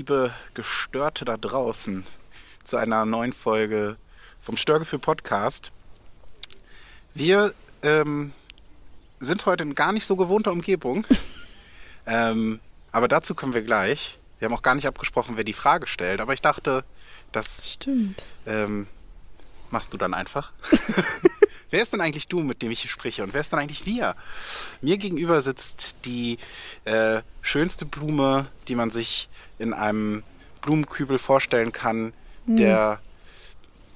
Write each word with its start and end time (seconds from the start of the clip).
Liebe 0.00 0.32
Gestörte 0.54 1.26
da 1.26 1.36
draußen, 1.36 2.06
zu 2.64 2.78
einer 2.78 3.04
neuen 3.04 3.34
Folge 3.34 3.98
vom 4.38 4.56
Störgefühl 4.56 4.98
Podcast. 4.98 5.72
Wir 7.12 7.52
ähm, 7.82 8.32
sind 9.18 9.44
heute 9.44 9.62
in 9.64 9.74
gar 9.74 9.92
nicht 9.92 10.06
so 10.06 10.16
gewohnter 10.16 10.52
Umgebung, 10.52 11.04
ähm, 12.06 12.60
aber 12.92 13.08
dazu 13.08 13.34
kommen 13.34 13.52
wir 13.52 13.60
gleich. 13.60 14.16
Wir 14.38 14.46
haben 14.48 14.54
auch 14.54 14.62
gar 14.62 14.74
nicht 14.74 14.86
abgesprochen, 14.86 15.36
wer 15.36 15.44
die 15.44 15.52
Frage 15.52 15.86
stellt, 15.86 16.20
aber 16.20 16.32
ich 16.32 16.40
dachte, 16.40 16.82
das 17.30 17.70
Stimmt. 17.70 18.22
ähm, 18.46 18.86
machst 19.70 19.92
du 19.92 19.98
dann 19.98 20.14
einfach. 20.14 20.54
wer 21.70 21.82
ist 21.82 21.92
denn 21.92 22.00
eigentlich 22.00 22.26
du, 22.26 22.40
mit 22.40 22.62
dem 22.62 22.70
ich 22.70 22.80
hier 22.80 22.90
spreche? 22.90 23.22
Und 23.22 23.34
wer 23.34 23.42
ist 23.42 23.52
denn 23.52 23.58
eigentlich 23.58 23.84
wir? 23.84 24.14
Mir 24.80 24.96
gegenüber 24.96 25.42
sitzt 25.42 26.06
die 26.06 26.38
äh, 26.86 27.20
schönste 27.42 27.84
Blume, 27.84 28.46
die 28.66 28.76
man 28.76 28.90
sich 28.90 29.28
in 29.60 29.72
einem 29.74 30.22
Blumenkübel 30.62 31.18
vorstellen 31.18 31.72
kann. 31.72 32.12
Der 32.46 32.98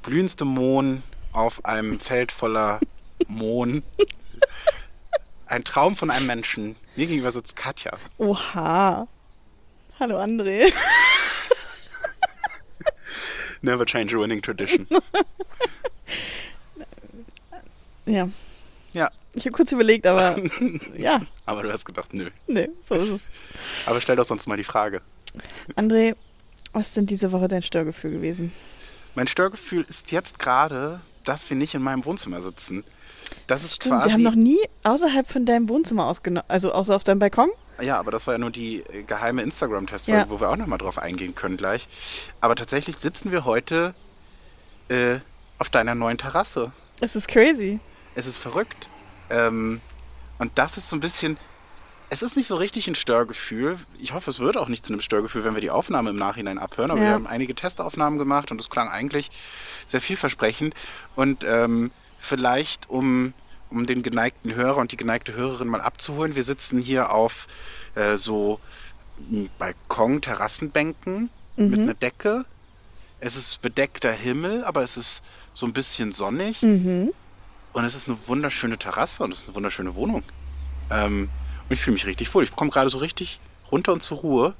blühendste 0.03 0.45
Mohn 0.45 1.03
auf 1.33 1.65
einem 1.65 1.99
Feld 1.99 2.31
voller 2.31 2.79
Mohn. 3.27 3.83
Ein 5.47 5.65
Traum 5.65 5.97
von 5.97 6.11
einem 6.11 6.27
Menschen. 6.27 6.77
Mir 6.95 7.07
gegenüber 7.07 7.31
sitzt 7.33 7.57
Katja. 7.57 7.93
Oha. 8.19 9.09
Hallo 9.99 10.21
André. 10.21 10.73
Never 13.63 13.85
change 13.87 14.15
a 14.15 14.19
winning 14.21 14.43
tradition. 14.43 14.87
Ja, 18.07 18.29
Ja, 18.93 19.11
ich 19.33 19.47
habe 19.47 19.53
kurz 19.57 19.73
überlegt, 19.73 20.07
aber 20.07 20.37
ja, 20.95 21.23
aber 21.47 21.63
du 21.63 21.73
hast 21.73 21.87
gedacht, 21.87 22.13
nö. 22.13 22.29
nee, 22.47 22.69
so 22.83 22.95
ist 22.97 23.09
es. 23.09 23.29
Aber 23.87 23.99
stell 24.03 24.17
doch 24.17 24.27
sonst 24.27 24.47
mal 24.47 24.59
die 24.59 24.63
Frage. 24.65 25.01
André, 25.77 26.15
was 26.73 26.89
ist 26.89 26.97
denn 26.97 27.07
diese 27.07 27.33
Woche 27.33 27.49
dein 27.49 27.63
Störgefühl 27.63 28.11
gewesen? 28.13 28.53
Mein 29.15 29.29
Störgefühl 29.29 29.85
ist 29.89 30.11
jetzt 30.13 30.39
gerade, 30.39 31.01
dass 31.25 31.49
wir 31.49 31.57
nicht 31.57 31.75
in 31.75 31.83
meinem 31.83 32.05
Wohnzimmer 32.05 32.43
sitzen. 32.43 32.85
Das 33.47 33.65
ist 33.65 33.77
Stimmt, 33.77 33.95
quasi. 33.95 34.07
wir 34.09 34.15
haben 34.15 34.23
noch 34.23 34.35
nie 34.35 34.59
außerhalb 34.83 35.27
von 35.31 35.47
deinem 35.47 35.69
Wohnzimmer 35.69 36.07
ausgenommen, 36.07 36.45
also 36.49 36.73
außer 36.73 36.95
auf 36.95 37.05
deinem 37.05 37.19
Balkon. 37.21 37.49
ja, 37.81 37.99
aber 37.99 38.11
das 38.11 38.27
war 38.27 38.35
ja 38.35 38.39
nur 38.39 38.51
die 38.51 38.81
äh, 38.93 39.03
geheime 39.05 39.43
Instagram-Testfolge, 39.43 40.21
Ja. 40.21 40.31
wo 40.31 40.41
wir 40.41 40.51
auch 40.51 40.57
nochmal 40.57 40.79
drauf 40.79 40.99
eingehen 40.99 41.35
können 41.35 41.57
gleich. 41.57 41.87
Aber 42.41 42.55
tatsächlich 42.55 42.97
sitzen 42.99 43.33
wir 43.33 43.45
heute 43.45 43.95
äh, 44.89 45.19
auf 45.59 45.71
deiner 45.71 45.95
neuen 45.95 46.19
Terrasse. 46.19 46.73
Es 47.01 47.17
ist 47.17 47.29
crazy. 47.29 47.81
Es 48.15 48.27
ist 48.27 48.37
verrückt. 48.37 48.89
Ähm, 49.31 49.81
und 50.39 50.53
das 50.57 50.77
ist 50.77 50.89
so 50.89 50.97
ein 50.97 51.01
bisschen. 51.01 51.37
Es 52.15 52.23
ist 52.23 52.37
nicht 52.37 52.47
so 52.47 52.55
richtig 52.55 52.87
ein 52.87 52.95
Störgefühl. 52.95 53.77
Ich 53.99 54.13
hoffe, 54.13 54.31
es 54.31 54.39
wird 54.39 54.57
auch 54.57 54.69
nicht 54.69 54.85
zu 54.85 54.93
einem 54.93 55.01
Störgefühl, 55.01 55.43
wenn 55.45 55.55
wir 55.55 55.61
die 55.61 55.73
Aufnahme 55.73 56.11
im 56.11 56.17
Nachhinein 56.17 56.61
abhören. 56.61 56.93
Aber 56.93 57.01
Ja. 57.01 57.07
wir 57.09 57.15
haben 57.15 57.27
einige 57.27 57.57
Testaufnahmen 57.57 58.21
gemacht 58.21 58.53
und 58.53 58.61
es 58.61 58.71
klang 58.71 58.89
eigentlich 58.89 59.33
sehr 59.89 60.01
vielversprechend. 60.01 60.75
Und 61.17 61.43
ähm, 61.43 61.91
vielleicht, 62.17 62.89
um, 62.89 63.35
um 63.69 63.85
den 63.87 64.05
geneigten 64.05 64.55
Hörer 64.55 64.77
und 64.77 64.93
die 64.93 64.97
geneigte 64.97 65.35
Hörerin 65.35 65.67
mal 65.67 65.81
abzuholen, 65.81 66.37
wir 66.37 66.45
sitzen 66.45 66.79
hier 66.79 67.11
auf 67.11 67.49
äh, 67.97 68.17
so 68.17 68.61
Balkon-Terrassenbänken 69.59 71.31
mit 71.57 71.81
einer 71.81 71.95
Decke. 71.95 72.45
Es 73.19 73.35
ist 73.35 73.61
bedeckter 73.61 74.13
Himmel, 74.13 74.65
aber 74.65 74.83
es 74.85 74.97
ist 74.97 75.23
so 75.53 75.67
ein 75.67 75.73
bisschen 75.73 76.13
sonnig. 76.13 76.63
Und 76.63 77.85
es 77.85 77.97
ist 77.97 78.07
eine 78.09 78.17
wunderschöne 78.29 78.79
Terrasse 78.79 79.25
und 79.25 79.33
es 79.33 79.41
ist 79.41 79.47
eine 79.49 79.57
wunderschöne 79.57 79.97
Wohnung. 79.97 80.23
Ähm, 80.93 81.29
und 81.69 81.73
ich 81.75 81.81
fühle 81.81 81.95
mich 81.95 82.07
richtig 82.07 82.33
wohl. 82.35 82.45
Ich 82.45 82.55
komme 82.55 82.71
gerade 82.71 82.91
so 82.91 82.99
richtig 82.99 83.41
runter 83.71 83.93
und 83.93 84.03
zur 84.03 84.19
Ruhe. 84.19 84.55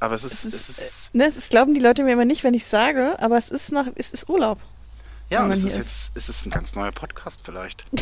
Aber 0.00 0.14
es 0.14 0.24
ist, 0.24 0.32
Es 0.32 0.44
es 0.44 0.68
ist, 0.68 0.68
ist, 0.78 1.14
äh, 1.14 1.18
ne, 1.18 1.26
es 1.26 1.36
ist, 1.36 1.50
glauben 1.50 1.74
die 1.74 1.80
Leute 1.80 2.04
mir 2.04 2.12
immer 2.12 2.24
nicht, 2.24 2.44
wenn 2.44 2.54
ich 2.54 2.66
sage, 2.66 3.16
aber 3.20 3.38
es 3.38 3.50
ist 3.50 3.72
nach, 3.72 3.86
es 3.94 4.12
ist 4.12 4.28
Urlaub. 4.28 4.58
ja, 5.30 5.44
und 5.44 5.52
es 5.52 5.64
ist 5.64 5.76
jetzt, 5.76 6.12
es 6.14 6.28
ist 6.28 6.44
ein 6.46 6.50
ganz 6.50 6.74
neuer 6.74 6.92
Podcast 6.92 7.42
vielleicht. 7.44 7.84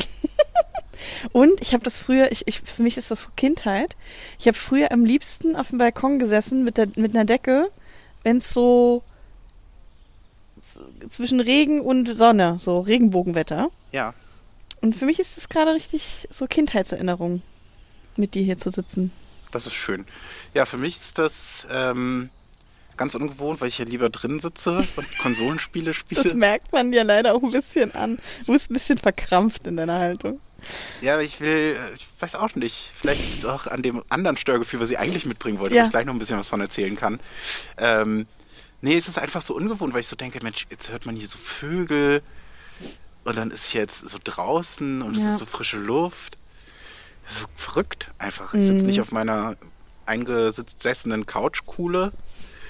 Und 1.32 1.60
ich 1.60 1.72
habe 1.72 1.82
das 1.82 1.98
früher, 1.98 2.30
ich, 2.30 2.46
ich, 2.46 2.60
für 2.60 2.82
mich 2.82 2.96
ist 2.96 3.10
das 3.10 3.24
so 3.24 3.30
Kindheit. 3.36 3.96
Ich 4.38 4.46
habe 4.46 4.56
früher 4.56 4.92
am 4.92 5.04
liebsten 5.04 5.56
auf 5.56 5.70
dem 5.70 5.78
Balkon 5.78 6.18
gesessen 6.20 6.62
mit, 6.62 6.76
der, 6.76 6.86
mit 6.96 7.12
einer 7.14 7.24
Decke, 7.24 7.70
wenn 8.22 8.36
es 8.36 8.52
so 8.52 9.02
zwischen 11.10 11.40
Regen 11.40 11.80
und 11.80 12.16
Sonne, 12.16 12.56
so 12.58 12.78
Regenbogenwetter. 12.80 13.70
Ja, 13.90 14.14
Und 14.80 14.94
für 14.94 15.06
mich 15.06 15.18
ist 15.18 15.38
es 15.38 15.48
gerade 15.48 15.74
richtig 15.74 16.28
so 16.30 16.46
Kindheitserinnerung, 16.46 17.42
mit 18.18 18.34
dir 18.34 18.42
hier 18.42 18.58
zu 18.58 18.70
sitzen. 18.70 19.10
das 19.50 19.66
ist 19.66 19.74
schön. 19.74 20.06
Ja, 20.54 20.64
für 20.66 20.78
mich 20.78 20.98
ist 20.98 21.18
das 21.18 21.66
ähm, 21.70 22.30
ganz 22.96 23.14
ungewohnt, 23.14 23.60
weil 23.60 23.68
ich 23.68 23.76
hier 23.76 23.86
lieber 23.86 24.08
drin 24.10 24.38
sitze 24.40 24.78
und 24.96 25.18
Konsolenspiele 25.18 25.92
spiele. 25.94 26.22
Das 26.22 26.34
merkt 26.34 26.72
man 26.72 26.92
dir 26.92 27.04
leider 27.04 27.34
auch 27.34 27.42
ein 27.42 27.50
bisschen 27.50 27.94
an. 27.94 28.18
Du 28.46 28.52
bist 28.52 28.70
ein 28.70 28.74
bisschen 28.74 28.98
verkrampft 28.98 29.66
in 29.66 29.76
deiner 29.76 29.98
Haltung. 29.98 30.40
Ja, 31.00 31.18
ich 31.20 31.40
will, 31.40 31.76
äh, 31.76 31.94
ich 31.96 32.06
weiß 32.20 32.36
auch 32.36 32.54
nicht, 32.54 32.92
vielleicht 32.94 33.20
liegt 33.20 33.38
es 33.38 33.44
auch 33.44 33.66
an 33.66 33.82
dem 33.82 34.02
anderen 34.08 34.36
Störgefühl, 34.36 34.78
was 34.80 34.90
ich 34.90 34.98
eigentlich 34.98 35.26
mitbringen 35.26 35.58
wollte, 35.58 35.74
Ja. 35.74 35.82
wo 35.82 35.86
ich 35.86 35.90
gleich 35.90 36.06
noch 36.06 36.12
ein 36.14 36.18
bisschen 36.20 36.38
was 36.38 36.48
von 36.48 36.60
erzählen 36.60 36.94
kann. 36.96 37.18
Ähm, 37.78 38.26
nee, 38.80 38.96
es 38.96 39.08
ist 39.08 39.18
einfach 39.18 39.42
so 39.42 39.56
ungewohnt, 39.56 39.92
weil 39.92 40.00
ich 40.00 40.06
so 40.06 40.14
denke, 40.16 40.38
Mensch, 40.42 40.66
jetzt 40.70 40.90
hört 40.90 41.04
man 41.04 41.16
hier 41.16 41.26
so 41.26 41.38
Vögel 41.38 42.22
und 43.24 43.36
dann 43.36 43.50
ist 43.50 43.72
jetzt 43.72 44.08
so 44.08 44.18
draußen 44.22 45.02
und 45.02 45.16
es 45.16 45.22
Ja. 45.24 45.30
ist 45.30 45.38
so 45.38 45.46
frische 45.46 45.78
Luft. 45.78 46.38
Das 47.24 47.32
ist 47.34 47.38
so 47.40 47.46
verrückt 47.54 48.10
einfach. 48.18 48.54
Ich 48.54 48.66
sitze 48.66 48.84
nicht 48.86 49.00
auf 49.00 49.12
meiner 49.12 49.56
eingesessenen 50.06 51.26
Couchkuhle. 51.26 52.12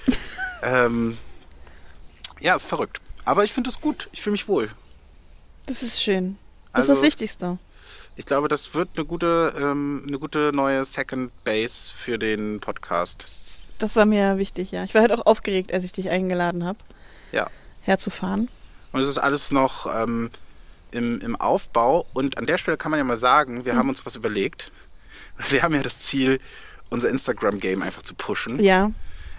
ähm, 0.63 1.17
ja, 2.39 2.55
ist 2.55 2.65
verrückt. 2.67 3.01
Aber 3.25 3.43
ich 3.43 3.53
finde 3.53 3.69
es 3.69 3.79
gut. 3.81 4.09
Ich 4.11 4.21
fühle 4.21 4.33
mich 4.33 4.47
wohl. 4.47 4.69
Das 5.65 5.81
ist 5.81 6.01
schön. 6.01 6.37
Das 6.73 6.81
Also- 6.81 6.93
ist 6.93 6.99
das 6.99 7.07
Wichtigste. 7.07 7.57
Ich 8.15 8.25
glaube, 8.27 8.47
das 8.47 8.75
wird 8.75 8.89
eine 8.95 9.05
gute, 9.05 9.53
ähm, 9.57 10.03
eine 10.07 10.19
gute 10.19 10.51
neue 10.53 10.85
Second 10.85 11.31
Base 11.43 11.91
für 11.95 12.19
den 12.19 12.59
Podcast. 12.59 13.25
Das 13.79 13.95
war 13.95 14.05
mir 14.05 14.37
wichtig, 14.37 14.69
ja. 14.71 14.83
Ich 14.83 14.93
war 14.93 15.01
halt 15.01 15.11
auch 15.11 15.25
aufgeregt, 15.25 15.73
als 15.73 15.83
ich 15.83 15.93
dich 15.93 16.11
eingeladen 16.11 16.63
habe, 16.63 16.77
Ja. 17.31 17.47
herzufahren. 17.81 18.49
Und 18.91 19.01
es 19.01 19.07
ist 19.09 19.17
alles 19.17 19.49
noch 19.49 19.87
ähm, 19.91 20.29
im, 20.93 21.19
im 21.19 21.35
Aufbau. 21.35 22.05
Und 22.13 22.37
an 22.37 22.45
der 22.45 22.57
Stelle 22.57 22.77
kann 22.77 22.91
man 22.91 22.97
ja 22.99 23.03
mal 23.03 23.17
sagen, 23.17 23.65
wir 23.65 23.75
haben 23.75 23.89
uns 23.89 24.05
was 24.05 24.15
überlegt. 24.15 24.71
Wir 25.49 25.63
haben 25.63 25.73
ja 25.73 25.81
das 25.81 25.99
Ziel, 26.01 26.39
unser 26.89 27.09
Instagram-Game 27.09 27.81
einfach 27.81 28.03
zu 28.03 28.13
pushen. 28.13 28.59
Ja, 28.61 28.91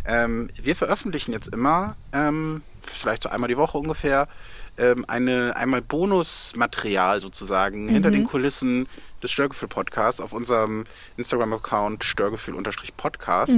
Ähm, 0.06 0.50
wir 0.60 0.76
veröffentlichen 0.76 1.32
jetzt 1.32 1.48
immer, 1.48 1.97
ähm, 2.12 2.62
vielleicht 2.82 3.22
so 3.22 3.31
einmal 3.31 3.48
die 3.48 3.56
Woche 3.56 3.78
ungefähr, 3.78 4.28
ähm, 4.76 5.04
eine 5.09 5.56
einmal 5.56 5.81
Bonusmaterial 5.81 7.20
sozusagen 7.22 7.88
hinter 7.88 8.10
den 8.10 8.25
Kulissen 8.26 8.86
des 9.22 9.31
Störgefühl-Podcasts 9.31 10.21
auf 10.21 10.32
unserem 10.32 10.84
Instagram-Account 11.16 12.04
Störgefühl-Podcast. 12.04 13.50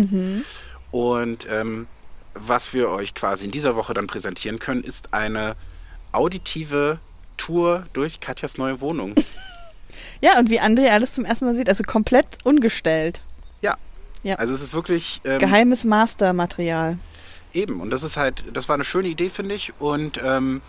Und 0.92 1.46
ähm, 1.50 1.86
was 2.34 2.72
wir 2.74 2.90
euch 2.90 3.14
quasi 3.14 3.46
in 3.46 3.50
dieser 3.50 3.74
Woche 3.76 3.94
dann 3.94 4.06
präsentieren 4.06 4.58
können, 4.58 4.84
ist 4.84 5.14
eine 5.14 5.56
auditive 6.12 6.98
Tour 7.36 7.86
durch 7.92 8.20
Katjas 8.20 8.58
neue 8.58 8.80
Wohnung. 8.80 9.14
Ja, 10.20 10.38
und 10.38 10.50
wie 10.50 10.60
André 10.60 10.88
alles 10.90 11.12
zum 11.12 11.24
ersten 11.24 11.44
Mal 11.44 11.54
sieht, 11.54 11.68
also 11.68 11.84
komplett 11.84 12.38
ungestellt. 12.44 13.20
ja. 13.60 13.76
Ja. 14.22 14.36
Also 14.36 14.54
es 14.54 14.62
ist 14.62 14.74
wirklich 14.74 15.20
ähm, 15.24 15.38
Geheimes 15.38 15.84
Mastermaterial. 15.84 16.98
Eben, 17.52 17.80
und 17.80 17.90
das 17.90 18.02
ist 18.02 18.16
halt, 18.16 18.44
das 18.52 18.68
war 18.68 18.74
eine 18.74 18.84
schöne 18.84 19.08
Idee, 19.08 19.30
finde 19.30 19.54
ich. 19.54 19.72
Und 19.78 20.20
ähm, 20.24 20.62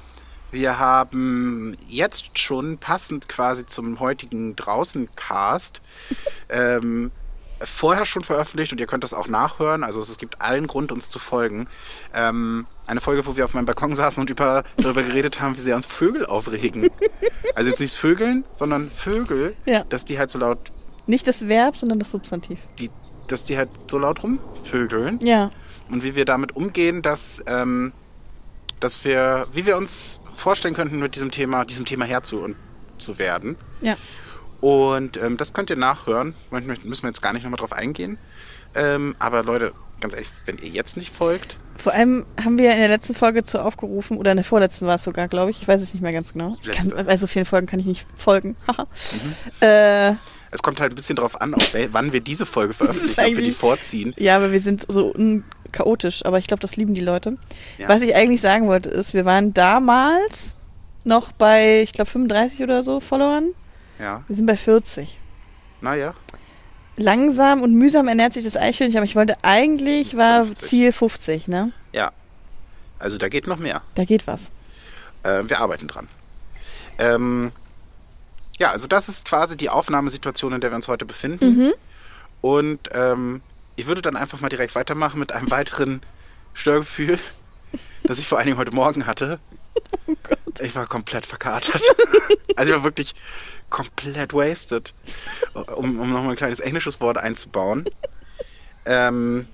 wir 0.51 0.77
haben 0.77 1.75
jetzt 1.87 2.37
schon 2.37 2.77
passend 2.77 3.27
quasi 3.27 3.65
zum 3.65 3.99
heutigen 3.99 4.55
Draußen-Cast 4.55 5.81
ähm, 6.49 7.11
vorher 7.63 8.05
schon 8.05 8.23
veröffentlicht 8.23 8.71
und 8.71 8.79
ihr 8.79 8.87
könnt 8.87 9.03
das 9.03 9.13
auch 9.13 9.27
nachhören. 9.27 9.83
Also 9.83 10.01
es 10.01 10.17
gibt 10.17 10.41
allen 10.41 10.67
Grund, 10.67 10.91
uns 10.91 11.09
zu 11.09 11.19
folgen. 11.19 11.67
Ähm, 12.13 12.67
eine 12.85 13.01
Folge, 13.01 13.25
wo 13.25 13.35
wir 13.35 13.45
auf 13.45 13.53
meinem 13.53 13.65
Balkon 13.65 13.95
saßen 13.95 14.21
und 14.21 14.29
über, 14.29 14.63
darüber 14.77 15.03
geredet 15.03 15.39
haben, 15.41 15.55
wie 15.55 15.61
sehr 15.61 15.75
uns 15.75 15.85
Vögel 15.85 16.25
aufregen. 16.25 16.89
Also 17.55 17.69
jetzt 17.69 17.79
nicht 17.79 17.95
Vögeln, 17.97 18.43
sondern 18.53 18.89
Vögel, 18.91 19.55
Ja. 19.65 19.83
dass 19.85 20.05
die 20.05 20.17
halt 20.19 20.29
so 20.29 20.39
laut, 20.39 20.71
Nicht 21.07 21.27
das 21.27 21.47
Verb, 21.47 21.77
sondern 21.77 21.99
das 21.99 22.11
Substantiv. 22.11 22.59
die, 22.79 22.89
dass 23.27 23.43
die 23.43 23.57
halt 23.57 23.69
so 23.89 23.97
laut 23.97 24.23
rumvögeln. 24.23 25.19
Ja. 25.21 25.49
und 25.89 26.03
wie 26.03 26.15
wir 26.15 26.25
damit 26.25 26.55
umgehen, 26.55 27.01
dass, 27.01 27.43
ähm, 27.47 27.91
dass 28.79 29.03
wir, 29.05 29.47
wie 29.53 29.65
wir 29.65 29.77
uns 29.77 30.21
vorstellen 30.35 30.73
könnten, 30.75 30.99
mit 30.99 31.15
diesem 31.15 31.31
Thema, 31.31 31.65
diesem 31.65 31.85
Thema 31.85 32.05
Herr 32.05 32.23
zu, 32.23 32.39
und, 32.39 32.55
zu 32.99 33.17
werden. 33.19 33.55
Ja. 33.81 33.95
Und 34.67 35.15
ähm, 35.15 35.37
das 35.37 35.53
könnt 35.53 35.69
ihr 35.69 35.77
nachhören. 35.77 36.33
Manchmal 36.51 36.75
müssen 36.83 37.03
wir 37.03 37.07
jetzt 37.07 37.21
gar 37.21 37.31
nicht 37.31 37.43
nochmal 37.43 37.57
drauf 37.57 37.71
eingehen. 37.71 38.17
Ähm, 38.75 39.15
aber 39.17 39.41
Leute, 39.41 39.71
ganz 40.01 40.13
ehrlich, 40.13 40.27
wenn 40.43 40.57
ihr 40.57 40.67
jetzt 40.67 40.97
nicht 40.97 41.15
folgt, 41.15 41.55
Vor 41.77 41.93
allem 41.93 42.25
haben 42.43 42.57
wir 42.57 42.73
in 42.73 42.79
der 42.79 42.89
letzten 42.89 43.13
Folge 43.13 43.43
zu 43.43 43.63
aufgerufen, 43.63 44.17
oder 44.17 44.31
in 44.31 44.37
der 44.37 44.43
vorletzten 44.43 44.85
war 44.85 44.95
es 44.95 45.05
sogar, 45.05 45.29
glaube 45.29 45.51
ich. 45.51 45.61
Ich 45.61 45.69
weiß 45.69 45.81
es 45.81 45.93
nicht 45.93 46.03
mehr 46.03 46.11
ganz 46.11 46.33
genau. 46.33 46.57
Kann, 46.65 46.87
Letzte. 46.87 46.97
also 46.97 47.21
so 47.21 47.27
vielen 47.27 47.45
Folgen 47.45 47.65
kann 47.65 47.79
ich 47.79 47.85
nicht 47.85 48.07
folgen. 48.17 48.57
Haha. 48.67 48.87
äh, 50.09 50.15
es 50.51 50.61
kommt 50.61 50.81
halt 50.81 50.91
ein 50.91 50.95
bisschen 50.95 51.15
drauf 51.15 51.39
an, 51.39 51.53
auf 51.53 51.73
wann 51.91 52.11
wir 52.11 52.19
diese 52.19 52.45
Folge 52.45 52.73
veröffentlichen, 52.73 53.21
ob 53.21 53.37
wir 53.37 53.43
die 53.43 53.51
vorziehen. 53.51 54.13
ja, 54.17 54.35
aber 54.35 54.51
wir 54.51 54.59
sind 54.59 54.85
so 54.89 55.13
chaotisch, 55.71 56.25
aber 56.25 56.39
ich 56.39 56.47
glaube, 56.47 56.59
das 56.59 56.75
lieben 56.75 56.93
die 56.93 57.01
Leute. 57.01 57.37
Ja. 57.77 57.87
Was 57.87 58.01
ich 58.01 58.15
eigentlich 58.15 58.41
sagen 58.41 58.67
wollte, 58.67 58.89
ist, 58.89 59.13
wir 59.13 59.23
waren 59.23 59.53
damals 59.53 60.57
noch 61.05 61.31
bei, 61.31 61.83
ich 61.83 61.93
glaube, 61.93 62.11
35 62.11 62.63
oder 62.63 62.83
so 62.83 62.99
Followern. 62.99 63.53
Ja, 63.99 64.23
Wir 64.27 64.35
sind 64.35 64.45
bei 64.45 64.57
40. 64.57 65.19
naja. 65.81 66.13
Langsam 66.99 67.61
und 67.61 67.75
mühsam 67.75 68.07
ernährt 68.07 68.33
sich 68.33 68.43
das 68.43 68.57
Eichhörnchen, 68.57 68.97
aber 68.97 69.05
ich 69.05 69.15
wollte 69.15 69.37
eigentlich, 69.43 70.17
war 70.17 70.45
50. 70.45 70.67
Ziel 70.67 70.91
50, 70.91 71.47
ne? 71.47 71.71
Ja. 71.93 72.11
Also 72.97 73.19
da 73.19 73.29
geht 73.29 73.45
noch 73.45 73.57
mehr. 73.59 73.83
Da 73.93 74.03
geht 74.03 74.25
was. 74.25 74.49
Äh, 75.21 75.43
wir 75.45 75.59
arbeiten 75.59 75.87
dran. 75.87 76.07
Ähm, 76.97 77.51
ja, 78.57 78.71
also 78.71 78.87
das 78.87 79.09
ist 79.09 79.25
quasi 79.25 79.55
die 79.57 79.69
Aufnahmesituation, 79.69 80.53
in 80.53 80.61
der 80.61 80.71
wir 80.71 80.75
uns 80.75 80.87
heute 80.87 81.05
befinden. 81.05 81.73
Und 82.41 82.79
ähm, 82.93 83.41
ich 83.75 83.85
würde 83.85 84.01
dann 84.01 84.15
einfach 84.15 84.39
mal 84.41 84.49
direkt 84.49 84.73
weitermachen 84.73 85.19
mit 85.19 85.31
einem 85.31 85.51
weiteren 85.51 86.01
Störgefühl, 86.55 87.19
das 88.03 88.17
ich 88.17 88.27
vor 88.27 88.39
allen 88.39 88.47
Dingen 88.47 88.57
heute 88.57 88.73
Morgen 88.73 89.05
hatte. 89.05 89.39
Ich 90.59 90.75
war 90.75 90.87
komplett 90.87 91.25
verkatert. 91.25 91.81
Also 92.55 92.71
ich 92.71 92.75
war 92.75 92.83
wirklich 92.83 93.13
komplett 93.69 94.33
wasted. 94.33 94.91
Um, 95.53 95.99
um 95.99 96.11
nochmal 96.11 96.31
ein 96.31 96.35
kleines 96.35 96.59
englisches 96.59 96.99
Wort 96.99 97.19
einzubauen. 97.19 97.85
Ähm, 98.83 99.47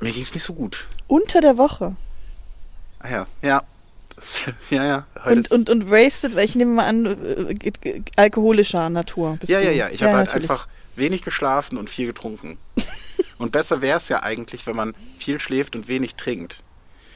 mir 0.00 0.12
ging 0.12 0.22
es 0.22 0.32
nicht 0.32 0.44
so 0.44 0.54
gut. 0.54 0.86
Unter 1.06 1.42
der 1.42 1.58
Woche. 1.58 1.94
Ah 3.00 3.10
ja, 3.10 3.26
ja. 3.42 3.62
Ja, 4.70 4.84
ja. 4.84 5.06
Und, 5.26 5.50
und, 5.50 5.68
und 5.68 5.90
wasted, 5.90 6.36
weil 6.36 6.46
ich 6.46 6.54
nehme 6.54 6.72
mal 6.72 6.86
an, 6.86 7.04
äh, 7.04 7.70
äh, 7.82 8.02
alkoholischer 8.16 8.88
Natur. 8.88 9.38
Ja, 9.42 9.60
ja, 9.60 9.72
ja. 9.72 9.88
Ich 9.90 10.02
habe 10.02 10.14
halt 10.14 10.28
natürlich. 10.28 10.50
einfach 10.50 10.68
wenig 10.96 11.22
geschlafen 11.22 11.76
und 11.76 11.90
viel 11.90 12.06
getrunken. 12.06 12.58
und 13.38 13.52
besser 13.52 13.82
wäre 13.82 13.98
es 13.98 14.08
ja 14.08 14.22
eigentlich, 14.22 14.66
wenn 14.66 14.76
man 14.76 14.94
viel 15.18 15.38
schläft 15.38 15.76
und 15.76 15.88
wenig 15.88 16.14
trinkt. 16.14 16.63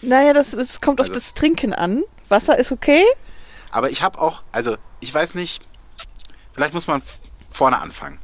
Naja, 0.03 0.33
das, 0.33 0.53
es 0.53 0.81
kommt 0.81 1.01
auf 1.01 1.09
Also- 1.09 1.15
das 1.19 1.35
Trinken 1.35 1.73
an. 1.73 2.03
Wasser 2.29 2.59
ist 2.59 2.73
okay. 2.73 3.03
Aber 3.71 3.91
ich 3.91 4.03
habe 4.03 4.21
auch, 4.21 4.43
also 4.53 4.77
ich 5.01 5.13
weiß 5.13 5.35
nicht, 5.35 5.63
vielleicht 6.53 6.75
muss 6.75 6.87
man 6.87 7.03
vorne 7.51 7.79
anfangen. 7.81 8.19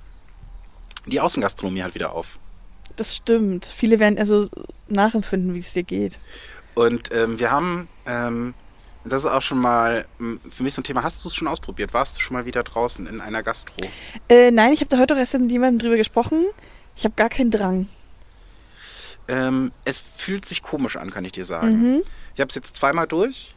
Die 1.06 1.20
Außengastronomie 1.20 1.82
hat 1.82 1.94
wieder 1.94 2.12
auf. 2.12 2.38
Das 2.96 3.16
stimmt. 3.16 3.64
Viele 3.66 3.98
werden 3.98 4.18
also 4.18 4.48
nachempfinden, 4.88 5.54
wie 5.54 5.58
es 5.60 5.72
dir 5.72 5.82
geht. 5.82 6.18
Und 6.74 7.12
ähm, 7.12 7.38
wir 7.38 7.50
haben, 7.50 7.88
ähm, 8.06 8.54
das 9.04 9.24
ist 9.24 9.30
auch 9.30 9.42
schon 9.42 9.58
mal 9.58 10.06
für 10.48 10.62
mich 10.62 10.74
so 10.74 10.80
ein 10.80 10.84
Thema, 10.84 11.02
hast 11.02 11.22
du 11.24 11.28
es 11.28 11.34
schon 11.34 11.48
ausprobiert? 11.48 11.92
Warst 11.92 12.16
du 12.16 12.20
schon 12.20 12.34
mal 12.34 12.46
wieder 12.46 12.62
draußen 12.62 13.06
in 13.06 13.20
einer 13.20 13.42
Gastro? 13.42 13.76
Äh, 14.28 14.50
nein, 14.50 14.72
ich 14.72 14.80
habe 14.80 14.88
da 14.88 14.98
heute 14.98 15.14
auch 15.14 15.18
erst 15.18 15.38
mit 15.38 15.50
jemandem 15.50 15.78
drüber 15.80 15.96
gesprochen. 15.96 16.44
Ich 16.96 17.04
habe 17.04 17.14
gar 17.16 17.28
keinen 17.28 17.50
Drang. 17.50 17.88
Ähm, 19.28 19.72
es 19.84 20.00
fühlt 20.00 20.44
sich 20.44 20.62
komisch 20.62 20.96
an, 20.96 21.10
kann 21.10 21.24
ich 21.24 21.32
dir 21.32 21.44
sagen. 21.46 22.02
Ich 22.34 22.40
habe 22.40 22.48
es 22.48 22.54
jetzt 22.54 22.76
zweimal 22.76 23.06
durch. 23.06 23.54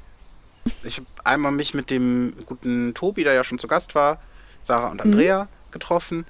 Ich 0.84 0.98
habe 0.98 1.08
einmal 1.24 1.52
mich 1.52 1.74
mit 1.74 1.90
dem 1.90 2.34
guten 2.46 2.94
Tobi, 2.94 3.24
der 3.24 3.34
ja 3.34 3.44
schon 3.44 3.60
zu 3.60 3.68
Gast 3.68 3.96
war, 3.96 4.20
Sarah 4.64 4.88
und 4.88 5.02
Andrea 5.02 5.48
getroffen. 5.72 6.26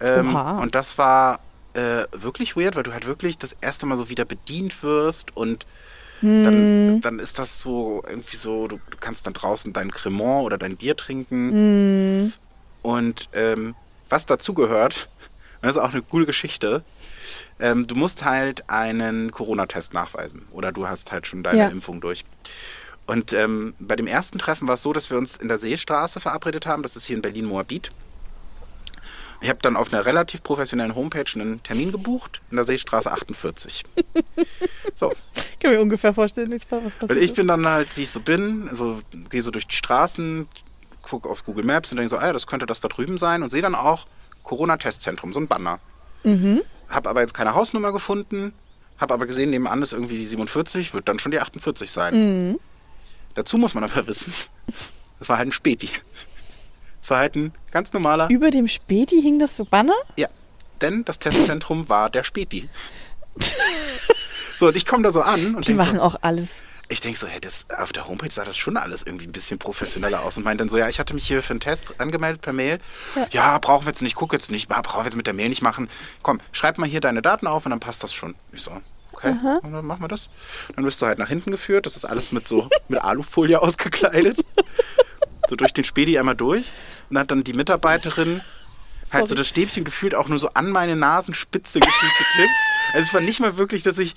Ähm, 0.00 0.34
und 0.60 0.74
das 0.74 0.98
war 0.98 1.40
äh, 1.74 2.04
wirklich 2.12 2.56
weird, 2.56 2.76
weil 2.76 2.82
du 2.82 2.92
halt 2.92 3.06
wirklich 3.06 3.38
das 3.38 3.56
erste 3.60 3.86
Mal 3.86 3.96
so 3.96 4.08
wieder 4.08 4.24
bedient 4.24 4.82
wirst 4.82 5.36
und 5.36 5.66
dann, 6.44 7.00
dann 7.00 7.18
ist 7.18 7.40
das 7.40 7.58
so 7.60 8.02
irgendwie 8.06 8.36
so, 8.36 8.68
du, 8.68 8.78
du 8.90 8.96
kannst 9.00 9.26
dann 9.26 9.32
draußen 9.32 9.72
dein 9.72 9.90
Cremant 9.90 10.44
oder 10.44 10.56
dein 10.56 10.76
Bier 10.76 10.96
trinken. 10.96 11.50
Und 12.82 13.28
ähm, 13.32 13.74
was 14.08 14.26
dazu 14.26 14.54
gehört, 14.54 15.08
und 15.18 15.31
das 15.62 15.76
ist 15.76 15.82
auch 15.82 15.92
eine 15.92 16.02
coole 16.02 16.26
Geschichte, 16.26 16.82
ähm, 17.60 17.86
du 17.86 17.94
musst 17.94 18.24
halt 18.24 18.68
einen 18.68 19.30
Corona-Test 19.30 19.94
nachweisen 19.94 20.42
oder 20.52 20.72
du 20.72 20.86
hast 20.88 21.12
halt 21.12 21.26
schon 21.26 21.42
deine 21.42 21.58
Ja. 21.58 21.68
Impfung 21.68 22.00
durch. 22.00 22.24
Und 23.06 23.32
ähm, 23.32 23.74
bei 23.78 23.96
dem 23.96 24.06
ersten 24.06 24.38
Treffen 24.38 24.68
war 24.68 24.74
es 24.74 24.82
so, 24.82 24.92
dass 24.92 25.10
wir 25.10 25.18
uns 25.18 25.36
in 25.36 25.48
der 25.48 25.58
Seestraße 25.58 26.20
verabredet 26.20 26.66
haben. 26.66 26.82
Das 26.82 26.94
ist 26.96 27.04
hier 27.04 27.16
in 27.16 27.22
Berlin-Moabit. 27.22 27.90
Ich 29.40 29.48
habe 29.48 29.58
dann 29.60 29.76
auf 29.76 29.92
einer 29.92 30.06
relativ 30.06 30.44
professionellen 30.44 30.94
Homepage 30.94 31.24
einen 31.34 31.60
Termin 31.64 31.90
gebucht 31.90 32.40
in 32.50 32.56
der 32.56 32.64
Seestraße 32.64 33.10
48. 33.10 33.82
so, 34.94 35.12
Ich 35.34 35.58
kann 35.58 35.72
mir 35.72 35.80
ungefähr 35.80 36.14
vorstellen, 36.14 36.52
wie. 36.52 36.54
Was 36.54 36.72
und 36.72 36.98
passiert 37.00 37.18
ich 37.18 37.24
ist. 37.24 37.34
bin 37.36 37.48
dann 37.48 37.66
halt, 37.66 37.96
wie 37.96 38.02
ich 38.04 38.10
so 38.10 38.20
bin, 38.20 38.68
also 38.68 39.00
gehe 39.30 39.42
so 39.42 39.50
durch 39.50 39.66
die 39.66 39.74
Straßen, 39.74 40.46
gucke 41.02 41.28
auf 41.28 41.44
Google 41.44 41.64
Maps 41.64 41.90
und 41.90 41.96
denke 41.96 42.08
so, 42.08 42.18
ah, 42.18 42.26
ja, 42.26 42.32
das 42.32 42.46
könnte 42.46 42.66
das 42.66 42.80
da 42.80 42.86
drüben 42.86 43.18
sein 43.18 43.42
und 43.42 43.50
sehe 43.50 43.62
dann 43.62 43.74
auch 43.74 44.06
Corona-Testzentrum, 44.42 45.32
so 45.32 45.40
ein 45.40 45.48
Banner. 45.48 45.78
Hab 46.88 47.06
aber 47.06 47.20
jetzt 47.20 47.34
keine 47.34 47.54
Hausnummer 47.54 47.92
gefunden, 47.92 48.52
hab 48.98 49.10
aber 49.10 49.26
gesehen, 49.26 49.50
nebenan 49.50 49.82
ist 49.82 49.92
irgendwie 49.92 50.18
die 50.18 50.26
47, 50.26 50.94
wird 50.94 51.08
dann 51.08 51.18
schon 51.18 51.32
die 51.32 51.40
48 51.40 51.90
sein. 51.90 52.58
Dazu 53.34 53.58
muss 53.58 53.74
man 53.74 53.84
aber 53.84 54.06
wissen, 54.06 54.32
das 55.18 55.28
war 55.28 55.38
halt 55.38 55.48
ein 55.48 55.52
Späti. 55.52 55.88
Das 57.00 57.10
war 57.10 57.18
halt 57.18 57.34
ein 57.34 57.52
ganz 57.70 57.92
normaler, 57.92 58.28
Über 58.30 58.50
dem 58.50 58.68
Späti 58.68 59.20
hing 59.20 59.38
das 59.38 59.54
für 59.54 59.64
Banner? 59.64 59.94
ja, 60.16 60.28
denn 60.80 61.04
das 61.04 61.18
Testzentrum 61.18 61.88
war 61.88 62.10
der 62.10 62.24
Späti. 62.24 62.68
So, 64.58 64.68
und 64.68 64.76
ich 64.76 64.86
komme 64.86 65.02
da 65.02 65.10
so 65.10 65.22
an 65.22 65.56
und 65.56 65.66
Die 65.66 65.72
denk 65.72 65.80
so, 65.80 65.86
machen 65.86 65.98
auch 65.98 66.14
alles. 66.20 66.60
Ich 66.92 67.00
denke 67.00 67.18
so, 67.18 67.26
hey, 67.26 67.40
das, 67.40 67.66
auf 67.76 67.92
der 67.92 68.06
Homepage 68.06 68.30
sah 68.30 68.44
das 68.44 68.56
schon 68.56 68.76
alles 68.76 69.02
irgendwie 69.02 69.26
ein 69.26 69.32
bisschen 69.32 69.58
professioneller 69.58 70.22
aus 70.22 70.36
und 70.36 70.44
meint 70.44 70.60
dann 70.60 70.68
so, 70.68 70.76
ja, 70.76 70.88
ich 70.88 71.00
hatte 71.00 71.14
mich 71.14 71.26
hier 71.26 71.42
für 71.42 71.52
einen 71.52 71.60
Test 71.60 71.98
angemeldet 71.98 72.42
per 72.42 72.52
Mail. 72.52 72.80
Ja, 73.30 73.58
brauchen 73.58 73.86
wir 73.86 73.90
jetzt 73.90 74.02
nicht, 74.02 74.14
guck 74.14 74.32
jetzt 74.32 74.50
nicht, 74.50 74.68
brauchen 74.68 75.00
wir 75.00 75.04
jetzt 75.04 75.16
mit 75.16 75.26
der 75.26 75.34
Mail 75.34 75.48
nicht 75.48 75.62
machen. 75.62 75.88
Komm, 76.22 76.38
schreib 76.52 76.78
mal 76.78 76.88
hier 76.88 77.00
deine 77.00 77.22
Daten 77.22 77.46
auf 77.46 77.64
und 77.64 77.70
dann 77.70 77.80
passt 77.80 78.02
das 78.02 78.12
schon. 78.12 78.34
Ich 78.52 78.62
so, 78.62 78.70
okay, 79.12 79.34
und 79.62 79.72
dann 79.72 79.86
machen 79.86 80.02
wir 80.02 80.08
das. 80.08 80.28
Dann 80.76 80.84
wirst 80.84 81.00
du 81.00 81.06
halt 81.06 81.18
nach 81.18 81.28
hinten 81.28 81.50
geführt, 81.50 81.86
das 81.86 81.96
ist 81.96 82.04
alles 82.04 82.30
mit 82.30 82.46
so, 82.46 82.68
mit 82.88 83.02
Alufolie 83.02 83.58
ausgekleidet. 83.62 84.44
So 85.48 85.56
durch 85.56 85.72
den 85.72 85.84
Spedi 85.84 86.18
einmal 86.18 86.36
durch 86.36 86.70
und 87.10 87.18
hat 87.18 87.30
dann 87.30 87.42
die 87.42 87.54
Mitarbeiterin 87.54 88.42
halt 89.12 89.28
so 89.28 89.34
Sorry. 89.34 89.38
das 89.38 89.48
Stäbchen 89.48 89.84
gefühlt 89.84 90.14
auch 90.14 90.28
nur 90.28 90.38
so 90.38 90.48
an 90.54 90.70
meine 90.70 90.96
Nasenspitze 90.96 91.80
gefühlt 91.80 92.12
geklebt. 92.18 92.50
Also 92.94 93.06
es 93.06 93.14
war 93.14 93.20
nicht 93.20 93.40
mal 93.40 93.56
wirklich, 93.56 93.82
dass 93.82 93.98
ich 93.98 94.14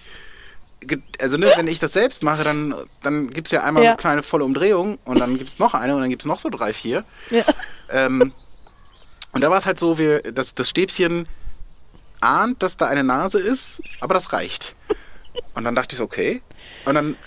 also 1.20 1.38
ne, 1.38 1.51
wenn 1.55 1.67
ich 1.67 1.79
das 1.79 1.94
selbst 1.94 2.22
mache, 2.24 2.44
dann, 2.44 2.75
dann 3.01 3.29
gibt 3.29 3.48
es 3.48 3.51
ja 3.51 3.63
einmal 3.63 3.84
Ja. 3.84 3.91
eine 3.91 3.98
kleine 3.98 4.24
volle 4.24 4.44
Umdrehung 4.46 5.00
und 5.05 5.20
dann 5.20 5.38
gibt 5.38 5.50
es 5.50 5.60
noch 5.60 5.74
eine 5.74 5.96
und 5.96 6.01
dann 6.01 6.10
gibt 6.10 6.22
es 6.22 6.25
noch 6.27 6.39
so 6.39 6.50
drei, 6.50 6.74
vier. 6.74 7.03
Ja. 7.32 7.44
Ähm, 7.89 8.32
und 9.32 9.41
da 9.41 9.50
war 9.50 9.58
es 9.58 9.65
halt 9.65 9.79
so, 9.79 9.98
wir, 9.98 10.22
das, 10.22 10.55
das 10.55 10.70
Stäbchen 10.70 11.27
ahnt, 12.22 12.62
dass 12.63 12.77
da 12.77 12.88
eine 12.88 13.03
Nase 13.03 13.39
ist, 13.39 13.82
aber 14.00 14.13
das 14.13 14.32
reicht. 14.34 14.75
Und 15.53 15.63
dann 15.65 15.75
dachte 15.75 15.94
ich 15.94 15.98
so, 15.98 16.03
okay. 16.05 16.41
Und 16.86 16.96
dann 16.96 17.17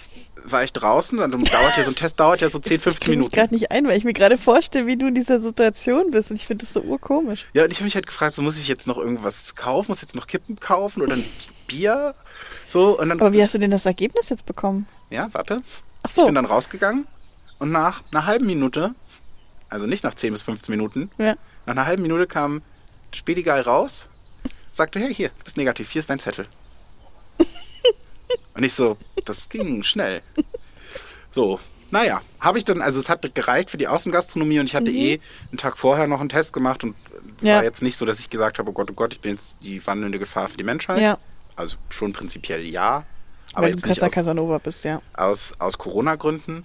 war 0.45 0.62
ich 0.64 0.73
draußen, 0.73 1.19
dann 1.19 1.31
dauert 1.33 1.76
ja 1.76 1.85
so 1.85 1.90
ein 1.90 1.95
Test 1.95 2.19
dauert 2.19 2.40
ja 2.40 2.49
so 2.49 2.59
10, 2.59 2.76
Ich 2.76 2.83
15 2.83 3.00
krieg 3.00 3.09
mich 3.11 3.17
Minuten. 3.19 3.35
gerade 3.35 3.52
nicht 3.55 3.71
ein, 3.71 3.87
weil 3.87 3.99
ich 3.99 4.05
mir 4.05 4.14
gerade 4.14 4.38
vorstelle, 4.38 4.87
wie 4.87 4.97
du 4.97 5.09
in 5.09 5.14
dieser 5.14 5.40
Situation 5.40 6.11
bist. 6.11 6.31
Und 6.31 6.37
ich 6.37 6.47
finde 6.47 6.64
das 6.64 6.73
so 6.73 6.81
urkomisch. 6.81 7.47
Ja, 7.52 7.64
und 7.64 7.71
ich 7.71 7.78
habe 7.78 7.85
mich 7.85 7.95
halt 7.97 8.07
gefragt, 8.07 8.35
so 8.35 8.40
muss 8.43 8.57
ich 8.57 8.67
jetzt 8.69 8.87
noch 8.87 8.97
irgendwas 8.97 9.57
kaufen, 9.57 9.90
muss 9.90 9.99
ich 9.99 10.02
jetzt 10.05 10.14
noch 10.17 10.26
Kippen 10.26 10.59
kaufen 10.59 11.02
oder 11.02 11.14
ein 11.14 11.25
Bier? 11.67 12.14
So, 12.68 12.98
und 13.00 13.08
dann, 13.08 13.20
Aber 13.20 13.32
wie 13.32 13.42
hast 13.42 13.54
du 13.54 13.58
denn 13.58 13.70
das 13.72 13.87
Ergebnis 13.87 14.28
jetzt 14.28 14.46
bekommen? 14.46 14.87
ja, 15.10 15.28
warte. 15.32 15.62
Ach 16.04 16.08
so. 16.10 16.22
Ich 16.22 16.26
bin 16.26 16.34
dann 16.37 16.44
rausgegangen 16.44 17.06
und 17.58 17.72
nach 17.72 18.02
einer 18.12 18.26
halben 18.26 18.46
Minute, 18.46 18.94
also 19.68 19.87
nicht 19.87 20.04
nach 20.04 20.14
10 20.14 20.32
bis 20.32 20.42
15 20.42 20.72
Minuten, 20.72 21.10
Ja. 21.18 21.34
nach 21.66 21.72
einer 21.72 21.87
halben 21.87 22.02
Minute 22.02 22.26
kam 22.26 22.62
Spedigal 23.12 23.62
raus, 23.62 24.08
sagte, 24.72 25.00
hey, 25.00 25.12
hier, 25.14 25.30
du 25.30 25.44
bist 25.44 25.56
negativ, 25.56 25.90
hier 25.90 26.00
ist 26.00 26.10
dein 26.10 26.18
Zettel. 26.20 26.46
und 28.54 28.62
ich 28.62 28.75
so, 28.75 28.96
das 29.25 29.48
ging 29.48 29.82
schnell. 29.82 30.22
So, 31.30 31.58
naja, 31.90 32.20
habe 32.40 32.58
ich 32.58 32.64
dann, 32.64 32.82
also 32.82 32.98
es 33.00 33.08
hat 33.08 33.34
gereicht 33.34 33.70
für 33.70 33.78
die 33.78 33.88
Außengastronomie 33.88 34.60
und 34.60 34.66
ich 34.66 34.76
hatte 34.76 34.90
eh 34.90 35.20
einen 35.50 35.58
Tag 35.58 35.78
vorher 35.78 36.06
noch 36.06 36.20
einen 36.20 36.28
Test 36.28 36.52
gemacht 36.52 36.84
und 36.84 36.94
Ja. 37.40 37.56
war 37.56 37.64
jetzt 37.64 37.82
nicht 37.82 37.96
so, 37.96 38.04
dass 38.04 38.18
ich 38.20 38.30
gesagt 38.30 38.58
habe, 38.58 38.70
oh 38.70 38.72
Gott, 38.72 38.90
oh 38.90 38.94
Gott, 38.94 39.14
ich 39.14 39.20
bin 39.20 39.32
jetzt 39.32 39.56
die 39.62 39.84
wandelnde 39.87 40.18
Gefahr 40.18 40.48
für 40.48 40.56
die 40.56 40.64
Menschheit. 40.64 41.00
Ja. 41.00 41.18
Also 41.58 41.76
schon 41.90 42.12
prinzipiell 42.12 42.64
ja, 42.64 43.04
aber 43.52 43.64
weil 43.64 43.70
jetzt 43.70 43.82
du 43.84 43.88
Casa 43.88 44.06
aus, 44.06 44.12
Casanova 44.12 44.58
bist, 44.58 44.84
ja. 44.84 45.02
aus, 45.14 45.54
aus 45.58 45.76
Corona-Gründen. 45.76 46.62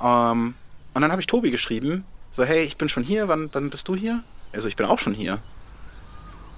Ähm, 0.00 0.54
und 0.92 1.02
dann 1.02 1.10
habe 1.10 1.20
ich 1.20 1.26
Tobi 1.26 1.50
geschrieben, 1.50 2.04
so, 2.30 2.44
hey, 2.44 2.62
ich 2.62 2.76
bin 2.76 2.90
schon 2.90 3.02
hier, 3.02 3.28
wann, 3.28 3.48
wann 3.52 3.70
bist 3.70 3.88
du 3.88 3.96
hier? 3.96 4.22
Also, 4.52 4.68
ich 4.68 4.76
bin 4.76 4.84
auch 4.86 4.98
schon 4.98 5.14
hier. 5.14 5.40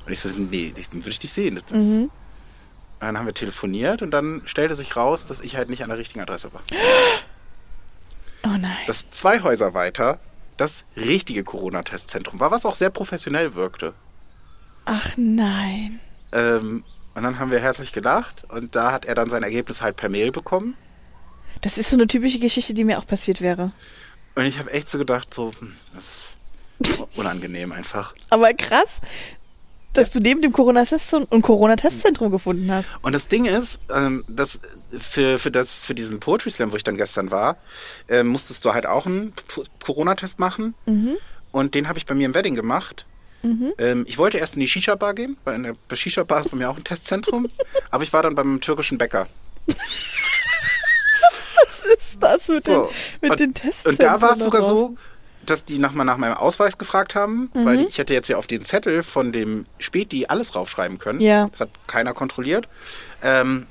Und 0.04 0.12
ich 0.12 0.18
so, 0.18 0.28
nee, 0.30 0.72
dann 0.74 1.00
würde 1.00 1.10
ich 1.10 1.18
dich 1.20 1.32
sehen. 1.32 1.60
Das, 1.68 1.78
Mhm. 1.78 2.10
Dann 2.98 3.18
haben 3.18 3.26
wir 3.26 3.34
telefoniert 3.34 4.00
und 4.00 4.10
dann 4.10 4.40
stellte 4.46 4.74
sich 4.74 4.96
raus, 4.96 5.26
dass 5.26 5.40
ich 5.40 5.56
halt 5.56 5.68
nicht 5.68 5.82
an 5.82 5.90
der 5.90 5.98
richtigen 5.98 6.20
Adresse 6.20 6.52
war. 6.52 6.62
Oh 8.44 8.58
nein. 8.58 8.76
Dass 8.86 9.10
zwei 9.10 9.40
Häuser 9.42 9.74
weiter 9.74 10.20
das 10.56 10.84
richtige 10.96 11.42
Corona-Testzentrum 11.42 12.38
war, 12.38 12.52
was 12.52 12.64
auch 12.64 12.76
sehr 12.76 12.90
professionell 12.90 13.56
wirkte. 13.56 13.92
Ach 14.84 15.14
nein. 15.16 15.98
Ähm, 16.30 16.84
und 17.16 17.23
dann 17.23 17.38
haben 17.38 17.50
wir 17.50 17.58
herzlich 17.58 17.92
gelacht 17.92 18.44
und 18.50 18.76
da 18.76 18.92
hat 18.92 19.06
er 19.06 19.14
dann 19.14 19.30
sein 19.30 19.42
Ergebnis 19.42 19.80
halt 19.80 19.96
per 19.96 20.11
Mail 20.11 20.30
bekommen. 20.30 20.76
Das 21.62 21.78
ist 21.78 21.88
so 21.88 21.96
eine 21.96 22.06
typische 22.06 22.38
Geschichte, 22.38 22.75
die 22.75 22.85
mir 22.85 22.99
auch 22.99 23.06
passiert 23.06 23.40
wäre. 23.40 23.73
Und 24.35 24.44
ich 24.44 24.58
habe 24.58 24.70
echt 24.70 24.87
so 24.88 24.99
gedacht, 24.99 25.32
so, 25.32 25.50
hm, 25.58 25.73
das 25.94 26.37
ist 26.80 27.08
unangenehm 27.16 27.73
einfach. 27.73 28.14
Aber 28.28 28.52
krass, 28.52 29.00
dass 29.94 30.11
du 30.11 30.18
neben 30.18 30.42
dem 30.42 30.52
Corona-Testzentrum 30.52 31.26
und 31.30 31.40
Corona-Testzentrum 31.40 32.30
gefunden 32.30 32.70
hast. 32.70 32.92
Und 33.00 33.14
das 33.14 33.28
Ding 33.28 33.46
ist, 33.46 33.80
ähm, 33.94 34.23
dass 34.28 34.58
für, 34.92 35.38
für, 35.38 35.50
das, 35.50 35.87
für 35.87 35.94
diesen 35.94 36.20
Poetry 36.20 36.50
Slam, 36.50 36.70
wo 36.70 36.76
ich 36.76 36.85
dann 36.85 36.99
gestern 36.99 37.30
war, 37.30 37.56
äh, 38.08 38.25
musstest 38.25 38.62
du 38.66 38.75
halt 38.75 38.85
auch 38.85 39.06
einen 39.06 39.32
Corona-Test 39.82 40.38
machen. 40.38 40.75
Und 41.50 41.75
den 41.75 41.88
habe 41.88 41.99
ich 41.99 42.04
bei 42.04 42.14
mir 42.14 42.26
im 42.26 42.35
Wedding 42.35 42.56
gemacht. 42.56 43.06
Ähm, 43.78 44.04
ich 44.08 44.18
wollte 44.18 44.38
erst 44.38 44.54
in 44.54 44.60
die 44.60 44.68
Shisha-Bar 44.68 45.14
gehen, 45.14 45.36
weil 45.44 45.54
in 45.56 45.62
der 45.62 45.76
Shisha-Bar 45.96 46.40
ist 46.40 46.50
bei 46.50 46.56
mir 46.56 46.70
auch 46.70 46.76
ein 46.76 46.84
Testzentrum. 46.84 47.46
aber 47.90 48.02
ich 48.02 48.12
war 48.12 48.22
dann 48.22 48.34
beim 48.34 48.60
türkischen 48.60 48.98
Bäcker. 48.98 49.26
ist 49.66 49.78
das 52.20 52.48
mit 52.48 52.64
So. 52.64 52.86
den, 52.86 52.94
mit 53.22 53.30
und, 53.32 53.40
den 53.40 53.54
Tests? 53.54 53.86
Und 53.86 54.02
da 54.02 54.20
war 54.20 54.32
es 54.32 54.40
sogar 54.40 54.62
so, 54.62 54.96
dass 55.44 55.64
die 55.64 55.78
nach, 55.78 55.92
nach 55.92 56.16
meinem 56.16 56.34
Ausweis 56.34 56.78
gefragt 56.78 57.14
haben, 57.14 57.50
Mhm. 57.54 57.64
weil 57.64 57.80
ich 57.80 57.98
hätte 57.98 58.14
jetzt 58.14 58.28
ja 58.28 58.36
auf 58.36 58.46
den 58.46 58.64
Zettel 58.64 59.02
von 59.02 59.32
dem 59.32 59.66
Späti 59.78 60.26
alles 60.26 60.54
raufschreiben 60.54 60.98
können. 60.98 61.20
Ja. 61.20 61.48
Das 61.50 61.60
hat 61.60 61.70
keiner 61.86 62.14
kontrolliert. 62.14 62.68
Ähm, 63.22 63.66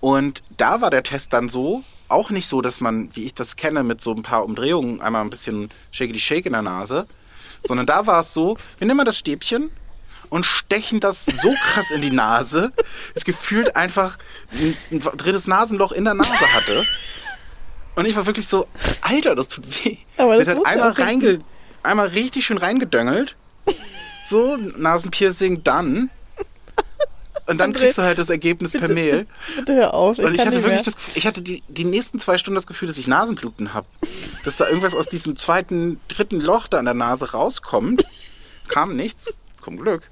und 0.00 0.42
da 0.56 0.80
war 0.80 0.90
der 0.90 1.02
Test 1.02 1.32
dann 1.32 1.48
so, 1.48 1.82
auch 2.08 2.30
nicht 2.30 2.48
so, 2.48 2.62
dass 2.62 2.80
man, 2.80 3.10
wie 3.14 3.24
ich 3.24 3.34
das 3.34 3.56
kenne, 3.56 3.82
mit 3.82 4.00
so 4.00 4.12
ein 4.14 4.22
paar 4.22 4.44
Umdrehungen 4.44 5.00
einmal 5.00 5.22
ein 5.22 5.30
bisschen 5.30 5.70
shakey 5.90 6.18
shake 6.18 6.46
in 6.46 6.52
der 6.52 6.62
Nase, 6.62 7.06
sondern 7.62 7.86
da 7.86 8.06
war 8.06 8.20
es 8.20 8.34
so, 8.34 8.56
wir 8.78 8.86
nehmen 8.86 8.98
mal 8.98 9.04
das 9.04 9.18
Stäbchen 9.18 9.70
und 10.30 10.44
stechen 10.44 11.00
das 11.00 11.24
so 11.26 11.54
krass 11.72 11.90
in 11.90 12.02
die 12.02 12.10
Nase, 12.10 12.72
es 13.14 13.24
gefühlt 13.24 13.76
einfach 13.76 14.18
ein, 14.52 14.76
ein 14.90 15.00
drittes 15.00 15.46
Nasenloch 15.46 15.92
in 15.92 16.04
der 16.04 16.14
Nase 16.14 16.54
hatte. 16.54 16.84
Und 17.94 18.06
ich 18.06 18.14
war 18.14 18.26
wirklich 18.26 18.46
so, 18.46 18.68
Alter, 19.00 19.34
das 19.34 19.48
tut 19.48 19.84
weh. 19.84 19.96
Aber 20.16 20.38
Sie 20.38 20.44
das 20.44 20.50
hat 20.50 20.58
muss 20.58 20.66
ja 20.66 20.72
einmal, 20.72 20.90
reinge, 20.92 21.40
einmal 21.82 22.06
richtig 22.08 22.46
schön 22.46 22.58
reingedöngelt. 22.58 23.36
So, 24.28 24.56
Nasenpiercing, 24.76 25.64
dann. 25.64 26.10
Und 27.48 27.58
dann 27.58 27.72
André, 27.72 27.78
kriegst 27.78 27.96
du 27.96 28.02
halt 28.02 28.18
das 28.18 28.28
Ergebnis 28.28 28.72
per 28.72 28.88
Mail. 28.88 29.26
Bitte 29.56 29.74
hör 29.74 29.94
auf. 29.94 30.18
Und 30.18 30.34
ich 30.34 30.40
hatte 30.40 30.52
wirklich 30.52 30.66
mehr. 30.66 30.82
das 30.82 30.96
Gefühl, 30.96 31.14
ich 31.16 31.26
hatte 31.26 31.40
die, 31.40 31.62
die 31.68 31.84
nächsten 31.84 32.18
zwei 32.18 32.36
Stunden 32.36 32.56
das 32.56 32.66
Gefühl, 32.66 32.88
dass 32.88 32.98
ich 32.98 33.06
Nasenbluten 33.06 33.72
habe. 33.72 33.86
Dass 34.44 34.58
da 34.58 34.66
irgendwas 34.68 34.94
aus 34.94 35.08
diesem 35.08 35.34
zweiten, 35.34 35.98
dritten 36.08 36.40
Loch 36.40 36.68
da 36.68 36.78
an 36.78 36.84
der 36.84 36.92
Nase 36.92 37.32
rauskommt. 37.32 38.04
Kam 38.68 38.96
nichts. 38.96 39.32
Zum 39.64 39.78
Glück. 39.78 40.02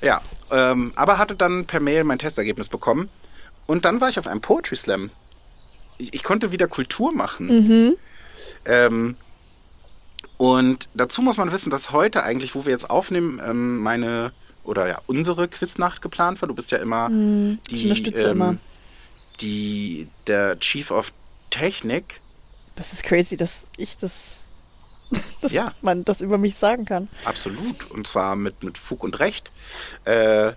Ja, 0.00 0.20
ähm, 0.52 0.92
aber 0.94 1.18
hatte 1.18 1.34
dann 1.34 1.66
per 1.66 1.80
Mail 1.80 2.04
mein 2.04 2.20
Testergebnis 2.20 2.68
bekommen. 2.68 3.08
Und 3.66 3.84
dann 3.84 4.00
war 4.00 4.08
ich 4.08 4.18
auf 4.20 4.28
einem 4.28 4.40
Poetry 4.40 4.76
Slam. 4.76 5.10
Ich, 5.98 6.14
ich 6.14 6.22
konnte 6.22 6.52
wieder 6.52 6.68
Kultur 6.68 7.12
machen. 7.12 7.96
Ähm, 8.64 9.16
und 10.36 10.88
dazu 10.94 11.20
muss 11.22 11.36
man 11.36 11.50
wissen, 11.50 11.70
dass 11.70 11.90
heute 11.90 12.22
eigentlich, 12.22 12.54
wo 12.54 12.64
wir 12.64 12.72
jetzt 12.72 12.90
aufnehmen, 12.90 13.40
ähm, 13.44 13.78
meine 13.78 14.32
oder 14.66 14.86
ja 14.88 15.00
unsere 15.06 15.48
Quiznacht 15.48 16.02
geplant 16.02 16.40
war. 16.42 16.48
Du 16.48 16.54
bist 16.54 16.70
ja 16.70 16.78
immer 16.78 17.06
ich 17.08 17.58
die, 17.70 17.82
unterstütze 17.84 18.28
immer. 18.28 18.56
die 19.40 20.08
der 20.26 20.58
Chief 20.60 20.90
of 20.90 21.12
Technik. 21.50 22.20
Das 22.74 22.92
ist 22.92 23.04
crazy, 23.04 23.36
dass 23.36 23.70
ich 23.76 23.96
das, 23.96 24.44
dass 25.40 25.52
Ja. 25.52 25.72
man 25.82 26.04
das 26.04 26.20
über 26.20 26.38
mich 26.38 26.56
sagen 26.56 26.84
kann. 26.84 27.08
Absolut. 27.24 27.90
Und 27.90 28.06
zwar 28.06 28.36
mit, 28.36 28.62
mit 28.62 28.76
Fug 28.78 29.02
und 29.04 29.18
Recht. 29.18 29.50
Äh, 30.04 30.52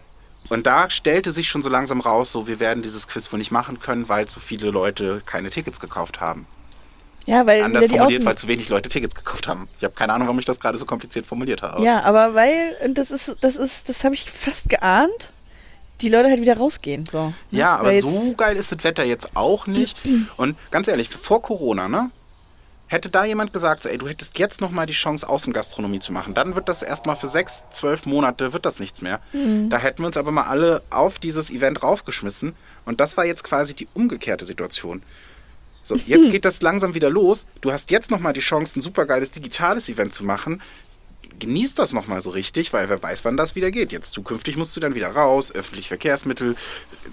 und 0.49 0.65
da 0.65 0.89
stellte 0.89 1.31
sich 1.31 1.47
schon 1.47 1.61
so 1.61 1.69
langsam 1.69 2.01
raus, 2.01 2.31
so 2.31 2.47
wir 2.47 2.59
werden 2.59 2.81
dieses 2.81 3.07
Quiz 3.07 3.31
wohl 3.31 3.37
nicht 3.39 3.51
machen 3.51 3.79
können, 3.79 4.09
weil 4.09 4.27
zu 4.27 4.39
viele 4.39 4.71
Leute 4.71 5.21
keine 5.25 5.49
Tickets 5.51 5.79
gekauft 5.79 6.19
haben. 6.21 6.47
Ja, 7.25 7.45
weil 7.45 7.63
Anders 7.63 7.85
formuliert, 7.85 8.25
weil 8.25 8.37
zu 8.37 8.47
wenig 8.47 8.69
Leute 8.69 8.89
Tickets 8.89 9.13
gekauft 9.13 9.47
haben. 9.47 9.67
Ich 9.77 9.83
habe 9.83 9.93
keine 9.93 10.13
Ahnung, 10.13 10.27
warum 10.27 10.39
ich 10.39 10.45
das 10.45 10.59
gerade 10.59 10.77
so 10.77 10.85
kompliziert 10.85 11.25
formuliert 11.25 11.61
habe. 11.61 11.83
Ja, 11.83 12.01
aber 12.03 12.33
weil, 12.33 12.75
und 12.83 12.97
das 12.97 13.11
ist, 13.11 13.37
das 13.41 13.55
ist, 13.55 13.89
das 13.89 14.03
habe 14.03 14.15
ich 14.15 14.29
fast 14.29 14.69
geahnt, 14.69 15.33
die 16.01 16.09
Leute 16.09 16.29
halt 16.29 16.41
wieder 16.41 16.57
rausgehen. 16.57 17.05
So. 17.05 17.27
ne? 17.27 17.33
Ja, 17.51 17.75
aber 17.77 17.89
Weil 17.89 18.01
so 18.01 18.33
geil 18.35 18.55
ist 18.55 18.71
das 18.71 18.83
Wetter 18.83 19.03
jetzt 19.03 19.35
auch 19.35 19.67
nicht. 19.67 19.97
Und 20.37 20.55
ganz 20.71 20.87
ehrlich, 20.87 21.09
vor 21.09 21.41
Corona, 21.41 21.87
ne? 21.87 22.11
Hätte 22.87 23.09
da 23.09 23.23
jemand 23.23 23.53
gesagt, 23.53 23.83
so, 23.83 23.89
ey, 23.89 23.99
du 23.99 24.07
hättest 24.07 24.39
jetzt 24.39 24.61
noch 24.61 24.71
mal 24.71 24.87
die 24.87 24.93
Chance, 24.93 25.29
Außengastronomie 25.29 25.99
zu 25.99 26.11
machen, 26.11 26.33
dann 26.33 26.55
wird 26.55 26.67
das 26.67 26.81
erstmal 26.81 27.15
für 27.15 27.27
sechs, 27.27 27.65
zwölf 27.69 28.07
Monate, 28.07 28.51
wird 28.51 28.65
das 28.65 28.79
nichts 28.79 29.03
mehr. 29.03 29.19
Mhm. 29.31 29.69
Da 29.69 29.77
hätten 29.77 30.01
wir 30.01 30.07
uns 30.07 30.17
aber 30.17 30.31
mal 30.31 30.45
alle 30.45 30.81
auf 30.89 31.19
dieses 31.19 31.51
Event 31.51 31.83
raufgeschmissen. 31.83 32.55
Und 32.85 32.99
das 32.99 33.15
war 33.15 33.25
jetzt 33.25 33.43
quasi 33.43 33.75
die 33.75 33.87
umgekehrte 33.93 34.47
Situation. 34.47 35.03
So, 35.83 35.95
jetzt 35.95 36.29
geht 36.31 36.45
das 36.45 36.61
langsam 36.61 36.95
wieder 36.95 37.09
los. 37.09 37.47
Du 37.61 37.71
hast 37.71 37.91
jetzt 37.91 38.11
noch 38.11 38.19
mal 38.19 38.33
die 38.33 38.39
Chance, 38.41 38.79
ein 38.79 38.81
supergeiles 38.81 39.31
digitales 39.31 39.89
Event 39.89 40.13
zu 40.13 40.23
machen. 40.23 40.61
Genieß 41.39 41.75
das 41.75 41.93
noch 41.93 42.07
mal 42.07 42.21
so 42.21 42.31
richtig, 42.31 42.73
weil 42.73 42.89
wer 42.89 43.01
weiß, 43.01 43.23
wann 43.23 43.37
das 43.37 43.55
wieder 43.55 43.71
geht. 43.71 43.91
Jetzt 43.91 44.13
zukünftig 44.13 44.57
musst 44.57 44.75
du 44.75 44.79
dann 44.81 44.95
wieder 44.95 45.09
raus, 45.09 45.51
öffentliche 45.51 45.87
Verkehrsmittel, 45.87 46.55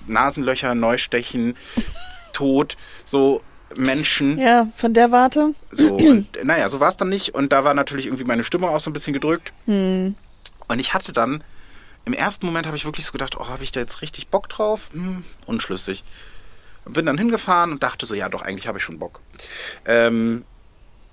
Nasenlöcher 0.06 0.74
neu 0.74 0.98
stechen, 0.98 1.56
Tod, 2.32 2.76
so 3.04 3.40
Menschen. 3.76 4.38
Ja, 4.38 4.68
von 4.76 4.94
der 4.94 5.12
Warte. 5.12 5.54
So, 5.70 5.94
und 5.94 6.44
naja, 6.44 6.68
so 6.68 6.80
war 6.80 6.88
es 6.88 6.96
dann 6.96 7.08
nicht. 7.08 7.34
Und 7.34 7.52
da 7.52 7.64
war 7.64 7.74
natürlich 7.74 8.06
irgendwie 8.06 8.24
meine 8.24 8.44
Stimmung 8.44 8.70
auch 8.70 8.80
so 8.80 8.90
ein 8.90 8.92
bisschen 8.92 9.12
gedrückt. 9.12 9.52
Und 10.68 10.78
ich 10.78 10.94
hatte 10.94 11.12
dann, 11.12 11.42
im 12.04 12.12
ersten 12.12 12.46
Moment 12.46 12.66
habe 12.66 12.76
ich 12.76 12.84
wirklich 12.84 13.06
so 13.06 13.12
gedacht, 13.12 13.36
oh, 13.38 13.48
habe 13.48 13.64
ich 13.64 13.72
da 13.72 13.80
jetzt 13.80 14.02
richtig 14.02 14.28
Bock 14.28 14.48
drauf? 14.48 14.90
Hm, 14.92 15.24
unschlüssig. 15.46 16.04
Bin 16.88 17.06
dann 17.06 17.18
hingefahren 17.18 17.72
und 17.72 17.82
dachte 17.82 18.06
so, 18.06 18.14
ja 18.14 18.28
doch, 18.28 18.42
eigentlich 18.42 18.68
habe 18.68 18.78
ich 18.78 18.84
schon 18.84 18.98
Bock. 18.98 19.20
Ähm, 19.86 20.44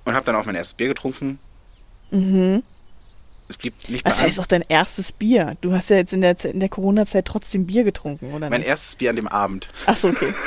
und 0.05 0.13
habe 0.13 0.25
dann 0.25 0.35
auch 0.35 0.45
mein 0.45 0.55
erstes 0.55 0.75
Bier 0.75 0.87
getrunken. 0.89 1.39
Es 3.49 3.57
blieb 3.57 3.73
nicht 3.89 4.03
bei 4.03 4.11
heißt 4.11 4.39
auch 4.39 4.45
dein 4.45 4.63
erstes 4.69 5.11
Bier? 5.11 5.57
Du 5.61 5.73
hast 5.73 5.89
ja 5.89 5.95
jetzt 5.97 6.13
in 6.13 6.21
der, 6.21 6.35
in 6.45 6.59
der 6.59 6.69
Corona-Zeit 6.69 7.25
trotzdem 7.25 7.65
Bier 7.65 7.83
getrunken, 7.83 8.33
oder 8.33 8.49
mein 8.49 8.59
nicht? 8.61 8.69
erstes 8.69 8.95
Bier 8.95 9.09
an 9.09 9.15
dem 9.15 9.27
Abend. 9.27 9.67
Ach 9.85 9.95
so, 9.95 10.09
okay. 10.09 10.33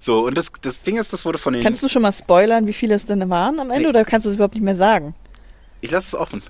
So, 0.00 0.26
und 0.26 0.36
das, 0.38 0.52
das 0.62 0.82
Ding 0.82 0.96
ist, 0.98 1.12
das 1.12 1.24
wurde 1.24 1.38
von 1.38 1.52
den... 1.52 1.62
Kannst 1.62 1.82
du 1.82 1.88
schon 1.88 2.02
mal 2.02 2.12
spoilern, 2.12 2.66
wie 2.66 2.72
viele 2.72 2.94
es 2.94 3.06
denn 3.06 3.28
waren 3.30 3.58
am 3.60 3.70
Ende, 3.70 3.82
Nee. 3.84 3.88
oder 3.88 4.04
kannst 4.04 4.24
du 4.24 4.30
es 4.30 4.36
überhaupt 4.36 4.54
nicht 4.54 4.62
mehr 4.64 4.76
sagen? 4.76 5.14
ich 5.80 5.90
lasse 5.90 6.08
es 6.08 6.14
offen. 6.20 6.42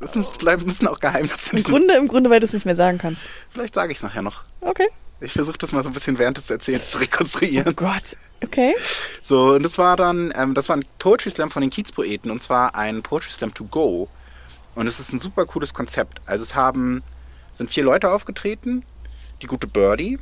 Das 0.00 0.14
muss- 0.14 0.32
bleiben 0.32 0.64
müssen 0.64 0.86
auch 0.86 0.98
Geheimnisse. 0.98 1.56
Im 1.56 1.62
Grunde, 1.62 1.94
im 1.94 2.08
Grunde, 2.08 2.30
weil 2.30 2.40
du 2.40 2.46
es 2.46 2.52
nicht 2.52 2.66
mehr 2.66 2.76
sagen 2.76 2.98
kannst. 2.98 3.28
Vielleicht 3.48 3.74
sage 3.74 3.92
ich 3.92 3.98
es 3.98 4.02
nachher 4.02 4.22
noch. 4.22 4.42
Okay. 4.60 4.88
Ich 5.20 5.32
versuche 5.32 5.58
das 5.58 5.72
mal 5.72 5.82
so 5.82 5.90
ein 5.90 5.92
bisschen 5.92 6.18
während 6.18 6.36
des 6.38 6.48
Erzählens 6.50 6.90
zu 6.90 6.98
Oh 6.98 7.00
rekonstruieren. 7.00 7.76
Gott. 7.76 8.16
Okay. 8.42 8.74
So, 9.20 9.52
und 9.54 9.62
das 9.62 9.76
war 9.76 9.96
dann, 9.96 10.32
ähm, 10.34 10.54
das 10.54 10.68
war 10.70 10.76
ein 10.76 10.84
Poetry 10.98 11.30
Slam 11.30 11.50
von 11.50 11.60
den 11.60 11.70
Kiezpoeten 11.70 12.30
und 12.30 12.40
zwar 12.40 12.74
ein 12.74 13.02
Poetry 13.02 13.30
Slam 13.30 13.52
to 13.52 13.64
go. 13.64 14.08
Und 14.74 14.86
es 14.86 14.98
ist 14.98 15.12
ein 15.12 15.18
super 15.18 15.44
cooles 15.44 15.74
Konzept. 15.74 16.22
Also 16.24 16.42
es 16.42 16.54
haben, 16.54 17.02
sind 17.52 17.70
vier 17.70 17.84
Leute 17.84 18.10
aufgetreten. 18.10 18.84
Die 19.42 19.46
gute 19.46 19.66
Birdie, 19.66 20.18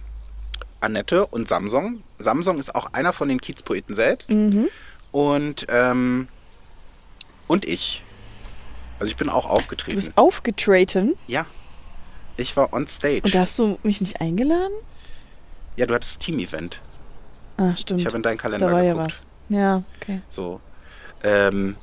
Annette 0.81 1.27
und 1.27 1.49
Samsung. 1.49 2.03
Samsung 2.19 2.59
ist 2.59 2.75
auch 2.75 2.93
einer 2.93 3.13
von 3.13 3.29
den 3.29 3.41
Kiezpoeten 3.41 3.95
selbst. 3.95 4.31
Und, 5.13 5.67
ähm, 5.69 6.29
und 7.47 7.65
ich. 7.65 8.03
Also 8.99 9.11
ich 9.11 9.17
bin 9.17 9.29
auch 9.29 9.47
Du 9.47 9.53
aufgetreten. 9.53 9.97
bist 9.97 10.13
aufgetreten 10.17 11.15
Ja. 11.29 11.47
Ich 12.39 12.57
war 12.57 12.73
on 12.73 12.87
stage. 12.87 13.23
und 13.25 13.35
da 13.35 13.41
hast 13.41 13.59
du 13.59 13.79
mich 13.83 14.01
nicht 14.01 14.21
eingeladen? 14.21 14.73
ja, 15.77 15.87
du 15.87 15.95
hattest 15.95 16.21
Team-Event. 16.21 16.81
Ah, 17.57 17.77
stimmt. 17.77 18.01
Ich 18.01 18.07
habe 18.07 18.17
in 18.17 18.23
deinen 18.23 18.39
Kalender 18.39 18.67
da 18.67 18.73
war 18.73 18.83
ja 18.83 18.95
geguckt. 18.95 19.23
was. 19.49 19.57
Ja, 19.57 19.83
okay. 20.01 20.21
So. 20.29 20.61
Ähm, 21.23 21.77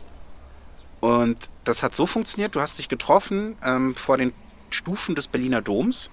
und 1.00 1.38
das 1.64 1.82
hat 1.82 1.96
so 1.96 2.06
funktioniert, 2.06 2.56
du 2.56 2.62
hast 2.62 2.78
dich 2.78 2.90
getroffen 2.90 3.56
ähm, 3.64 3.96
vor 3.96 4.18
den 4.18 4.34
Stufen 4.70 5.16
des 5.16 5.28
Berliner 5.28 5.62
Doms. 5.62 6.10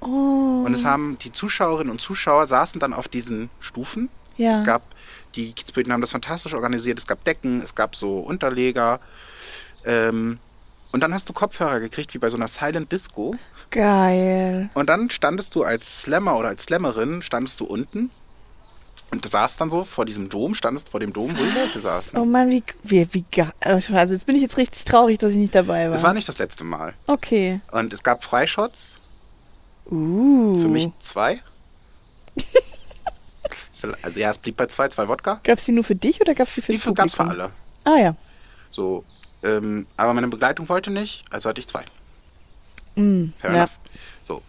Oh. 0.00 0.62
Und 0.64 0.74
es 0.74 0.84
haben 0.84 1.16
die 1.18 1.30
Zuschauerinnen 1.30 1.90
und 1.90 2.00
Zuschauer 2.00 2.48
saßen 2.48 2.80
dann 2.80 2.92
auf 2.92 3.06
diesen 3.06 3.50
Stufen. 3.60 4.08
Ja. 4.36 4.50
Es 4.50 4.64
gab, 4.64 4.82
die 5.36 5.52
Kiezböden 5.52 5.92
haben 5.92 6.00
das 6.00 6.10
fantastisch 6.10 6.54
organisiert. 6.54 6.98
Es 6.98 7.06
gab 7.06 7.22
Decken, 7.22 7.60
es 7.62 7.74
gab 7.74 7.94
so 7.94 8.18
Unterleger. 8.18 8.98
Ähm, 9.84 10.38
und 10.92 11.00
dann 11.00 11.12
hast 11.14 11.28
du 11.28 11.32
Kopfhörer 11.32 11.80
gekriegt, 11.80 12.14
wie 12.14 12.18
bei 12.18 12.28
so 12.28 12.36
einer 12.36 12.48
Silent 12.48 12.92
Disco. 12.92 13.34
Geil. 13.70 14.70
Und 14.74 14.88
dann 14.88 15.10
standest 15.10 15.54
du 15.54 15.62
als 15.64 16.02
Slammer 16.02 16.36
oder 16.38 16.48
als 16.48 16.64
Slammerin, 16.64 17.22
standest 17.22 17.58
du 17.60 17.64
unten. 17.64 18.10
Und 19.10 19.22
du 19.24 19.28
saßt 19.28 19.60
dann 19.60 19.68
so 19.68 19.84
vor 19.84 20.06
diesem 20.06 20.30
Dom, 20.30 20.54
standest 20.54 20.88
vor 20.88 20.98
dem 21.00 21.12
Dom, 21.12 21.30
wo 21.36 21.42
die 21.44 21.50
Leute 21.50 21.80
saßen. 21.80 22.18
Oh 22.18 22.24
Mann, 22.24 22.48
wie, 22.50 22.62
wie, 22.82 23.06
wie 23.12 23.24
ge- 23.30 23.44
Also 23.60 23.92
jetzt 23.94 24.24
bin 24.24 24.36
ich 24.36 24.42
jetzt 24.42 24.56
richtig 24.56 24.84
traurig, 24.84 25.18
dass 25.18 25.32
ich 25.32 25.36
nicht 25.38 25.54
dabei 25.54 25.88
war. 25.90 25.94
Es 25.96 26.02
war 26.02 26.14
nicht 26.14 26.28
das 26.28 26.38
letzte 26.38 26.64
Mal. 26.64 26.94
okay. 27.06 27.60
Und 27.72 27.92
es 27.92 28.02
gab 28.02 28.24
Freishots, 28.24 28.98
Uh. 29.90 30.56
für 30.62 30.68
mich 30.68 30.88
zwei. 31.00 31.40
also 34.02 34.20
ja, 34.20 34.30
es 34.30 34.38
blieb 34.38 34.56
bei 34.56 34.66
zwei, 34.66 34.88
zwei 34.88 35.08
Wodka. 35.08 35.40
Gab's 35.44 35.64
die 35.64 35.72
nur 35.72 35.84
für 35.84 35.96
dich 35.96 36.20
oder 36.20 36.34
gab's 36.34 36.54
die 36.54 36.62
fürs 36.62 36.76
Die 36.76 36.80
für- 36.80 36.94
gab's 36.94 37.14
für 37.14 37.24
Publikum? 37.24 37.50
alle. 37.84 37.96
Ah 37.96 38.00
ja. 38.00 38.16
So, 38.70 39.04
ähm, 39.42 39.86
aber 39.96 40.14
meine 40.14 40.28
Begleitung 40.28 40.68
wollte 40.68 40.90
nicht, 40.90 41.24
also 41.30 41.48
hatte 41.48 41.60
ich 41.60 41.68
zwei. 41.68 41.84
Mm, 42.96 43.32
Fair 43.38 43.50
ja. 43.50 43.56
enough. 43.56 43.78
So. 44.24 44.42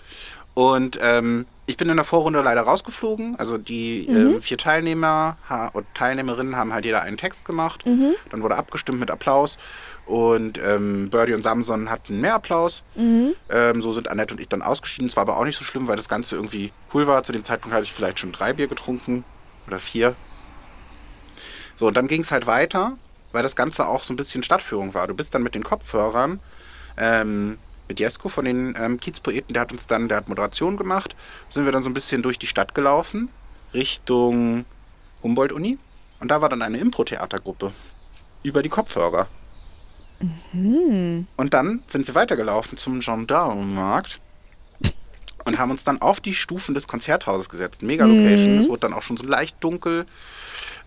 Und 0.54 1.00
ähm, 1.02 1.46
ich 1.66 1.78
bin 1.78 1.90
in 1.90 1.96
der 1.96 2.06
Vorrunde 2.06 2.42
leider 2.42 2.62
rausgeflogen. 2.62 3.38
Also 3.40 3.58
die 3.58 4.06
Mhm. 4.10 4.36
äh, 4.38 4.42
vier 4.42 4.58
Teilnehmer 4.58 5.38
und 5.74 5.86
Teilnehmerinnen 5.96 6.56
haben 6.58 6.74
halt 6.74 6.86
jeder 6.86 7.02
einen 7.02 7.18
Text 7.18 7.46
gemacht. 7.46 7.86
Mhm. 7.86 8.14
Dann 8.30 8.44
wurde 8.44 8.56
abgestimmt 8.58 9.00
mit 9.00 9.10
Applaus. 9.10 9.58
Und 10.06 10.60
ähm, 10.62 11.10
Birdie 11.10 11.34
und 11.34 11.42
Samson 11.42 11.90
hatten 11.90 12.20
mehr 12.20 12.36
Applaus. 12.36 12.84
Mhm. 12.96 13.34
Ähm, 13.50 13.82
so 13.82 13.94
sind 13.94 14.10
Annette 14.12 14.34
und 14.34 14.42
ich 14.42 14.50
dann 14.50 14.62
ausgeschieden. 14.62 15.08
Es 15.08 15.16
war 15.16 15.22
aber 15.22 15.38
auch 15.38 15.46
nicht 15.46 15.58
so 15.58 15.64
schlimm, 15.64 15.88
weil 15.88 15.96
das 15.96 16.10
Ganze 16.10 16.36
irgendwie 16.36 16.72
cool 16.94 17.08
war. 17.08 17.24
Zu 17.24 17.32
dem 17.32 17.44
Zeitpunkt 17.46 17.74
hatte 17.74 17.86
ich 17.86 17.94
vielleicht 17.94 18.20
schon 18.20 18.34
drei 18.34 18.52
Bier 18.54 18.68
getrunken. 18.68 19.24
Oder 19.66 19.80
vier. 19.80 20.16
So, 21.76 21.88
und 21.88 21.96
dann 21.98 22.08
ging 22.08 22.22
es 22.22 22.32
halt 22.32 22.46
weiter, 22.46 22.98
weil 23.34 23.44
das 23.44 23.58
Ganze 23.58 23.88
auch 23.88 24.04
so 24.04 24.14
ein 24.14 24.16
bisschen 24.16 24.44
Stadtführung 24.44 24.94
war. 24.94 25.08
Du 25.08 25.14
bist 25.14 25.36
dann 25.36 25.44
mit 25.44 25.56
den 25.56 25.64
Kopfhörern, 25.64 26.40
ähm, 26.96 27.58
mit 27.90 28.00
Jesko 28.00 28.30
von 28.30 28.46
den 28.46 28.76
ähm, 28.80 29.00
Kiezpoeten, 29.00 29.54
der 29.54 29.64
hat 29.64 29.74
uns 29.74 29.88
dann, 29.88 30.08
der 30.08 30.18
hat 30.18 30.30
Moderation 30.30 30.78
gemacht, 30.78 31.16
sind 31.50 31.66
wir 31.66 31.74
dann 31.74 31.84
so 31.84 31.90
ein 31.90 31.94
bisschen 31.94 32.22
durch 32.22 32.40
die 32.40 32.48
Stadt 32.48 32.74
gelaufen, 32.74 33.28
Richtung 33.74 34.66
Humboldt-Uni. 35.22 35.78
Und 36.22 36.30
da 36.30 36.42
war 36.42 36.48
dann 36.48 36.62
eine 36.62 36.78
Impro-Theatergruppe 36.78 37.72
über 38.44 38.64
die 38.64 38.70
Kopfhörer. 38.70 39.28
Und 41.36 41.54
dann 41.54 41.84
sind 41.88 42.08
wir 42.08 42.16
weitergelaufen 42.16 42.78
zum 42.78 43.02
Gendarmenmarkt 43.02 44.22
und 45.44 45.58
haben 45.58 45.72
uns 45.72 45.84
dann 45.84 46.02
auf 46.02 46.22
die 46.22 46.34
Stufen 46.34 46.76
des 46.76 46.88
Konzerthauses 46.88 47.50
gesetzt. 47.50 47.82
Mega 47.82 48.06
Location. 48.06 48.60
Es 48.60 48.70
wurde 48.70 48.82
dann 48.82 48.94
auch 48.94 49.02
schon 49.02 49.18
so 49.18 49.26
leicht 49.26 49.62
dunkel. 49.62 50.06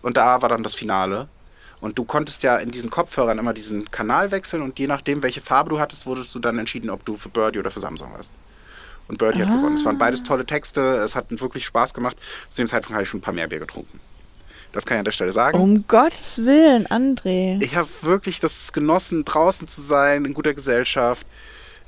Und 0.01 0.17
da 0.17 0.41
war 0.41 0.49
dann 0.49 0.63
das 0.63 0.73
Finale. 0.73 1.29
Und 1.79 1.97
du 1.97 2.05
konntest 2.05 2.43
ja 2.43 2.57
in 2.57 2.71
diesen 2.71 2.89
Kopfhörern 2.89 3.37
immer 3.37 3.53
diesen 3.53 3.91
Kanal 3.91 4.31
wechseln 4.31 4.63
und 4.63 4.79
je 4.79 4.87
nachdem, 4.87 5.21
welche 5.21 5.41
Farbe 5.41 5.69
du 5.69 5.79
hattest, 5.79 6.05
wurdest 6.07 6.33
du 6.33 6.39
dann 6.39 6.57
entschieden, 6.57 6.89
ob 6.89 7.05
du 7.05 7.15
für 7.15 7.29
Birdie 7.29 7.59
oder 7.59 7.69
für 7.69 7.79
Samsung 7.79 8.11
warst. 8.13 8.31
Und 9.07 9.19
Birdie 9.19 9.41
hat 9.41 9.47
gewonnen. 9.47 9.75
Es 9.75 9.85
waren 9.85 9.97
beides 9.97 10.23
tolle 10.23 10.45
Texte. 10.45 10.81
Es 10.81 11.15
hat 11.15 11.25
wirklich 11.29 11.65
Spaß 11.65 11.93
gemacht. 11.93 12.17
Zu 12.49 12.57
dem 12.61 12.67
Zeitpunkt 12.67 12.93
hatte 12.93 13.03
ich 13.03 13.09
schon 13.09 13.19
ein 13.19 13.21
paar 13.21 13.33
mehr 13.33 13.47
Bier 13.47 13.59
getrunken. 13.59 13.99
Das 14.73 14.85
kann 14.85 14.97
ich 14.97 14.99
an 14.99 15.05
der 15.05 15.11
Stelle 15.11 15.31
sagen. 15.31 15.59
Um 15.59 15.87
Gottes 15.87 16.45
Willen, 16.45 16.87
André. 16.87 17.61
Ich 17.63 17.75
habe 17.77 17.87
wirklich 18.01 18.39
das 18.39 18.73
genossen, 18.73 19.23
draußen 19.23 19.67
zu 19.67 19.81
sein, 19.81 20.25
in 20.25 20.33
guter 20.33 20.53
Gesellschaft. 20.53 21.25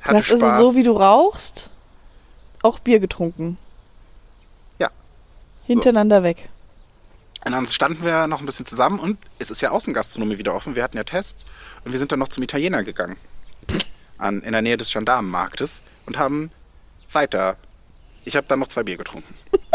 Du 0.01 0.05
Hatte 0.05 0.17
hast 0.17 0.27
Spaß. 0.27 0.43
also 0.43 0.71
so, 0.71 0.75
wie 0.77 0.83
du 0.83 0.93
rauchst, 0.93 1.69
auch 2.61 2.79
Bier 2.79 2.99
getrunken. 2.99 3.57
Ja. 4.77 4.89
Hintereinander 5.65 6.23
weg. 6.23 6.47
Und 7.45 7.53
dann 7.53 7.67
standen 7.67 8.03
wir 8.03 8.27
noch 8.27 8.41
ein 8.41 8.45
bisschen 8.45 8.65
zusammen 8.65 8.99
und 8.99 9.17
es 9.39 9.49
ist 9.49 9.61
ja 9.61 9.71
Außengastronomie 9.71 10.37
wieder 10.37 10.53
offen. 10.53 10.75
Wir 10.75 10.83
hatten 10.83 10.97
ja 10.97 11.03
Tests 11.03 11.45
und 11.85 11.91
wir 11.93 11.99
sind 11.99 12.11
dann 12.11 12.19
noch 12.19 12.27
zum 12.27 12.43
Italiener 12.43 12.83
gegangen. 12.83 13.15
An, 14.17 14.41
in 14.41 14.51
der 14.51 14.61
Nähe 14.61 14.75
des 14.77 14.91
Gendarmenmarktes 14.91 15.81
und 16.05 16.17
haben 16.17 16.51
weiter. 17.11 17.55
Ich 18.25 18.35
habe 18.35 18.45
dann 18.47 18.59
noch 18.59 18.67
zwei 18.67 18.83
Bier 18.83 18.97
getrunken. 18.97 19.33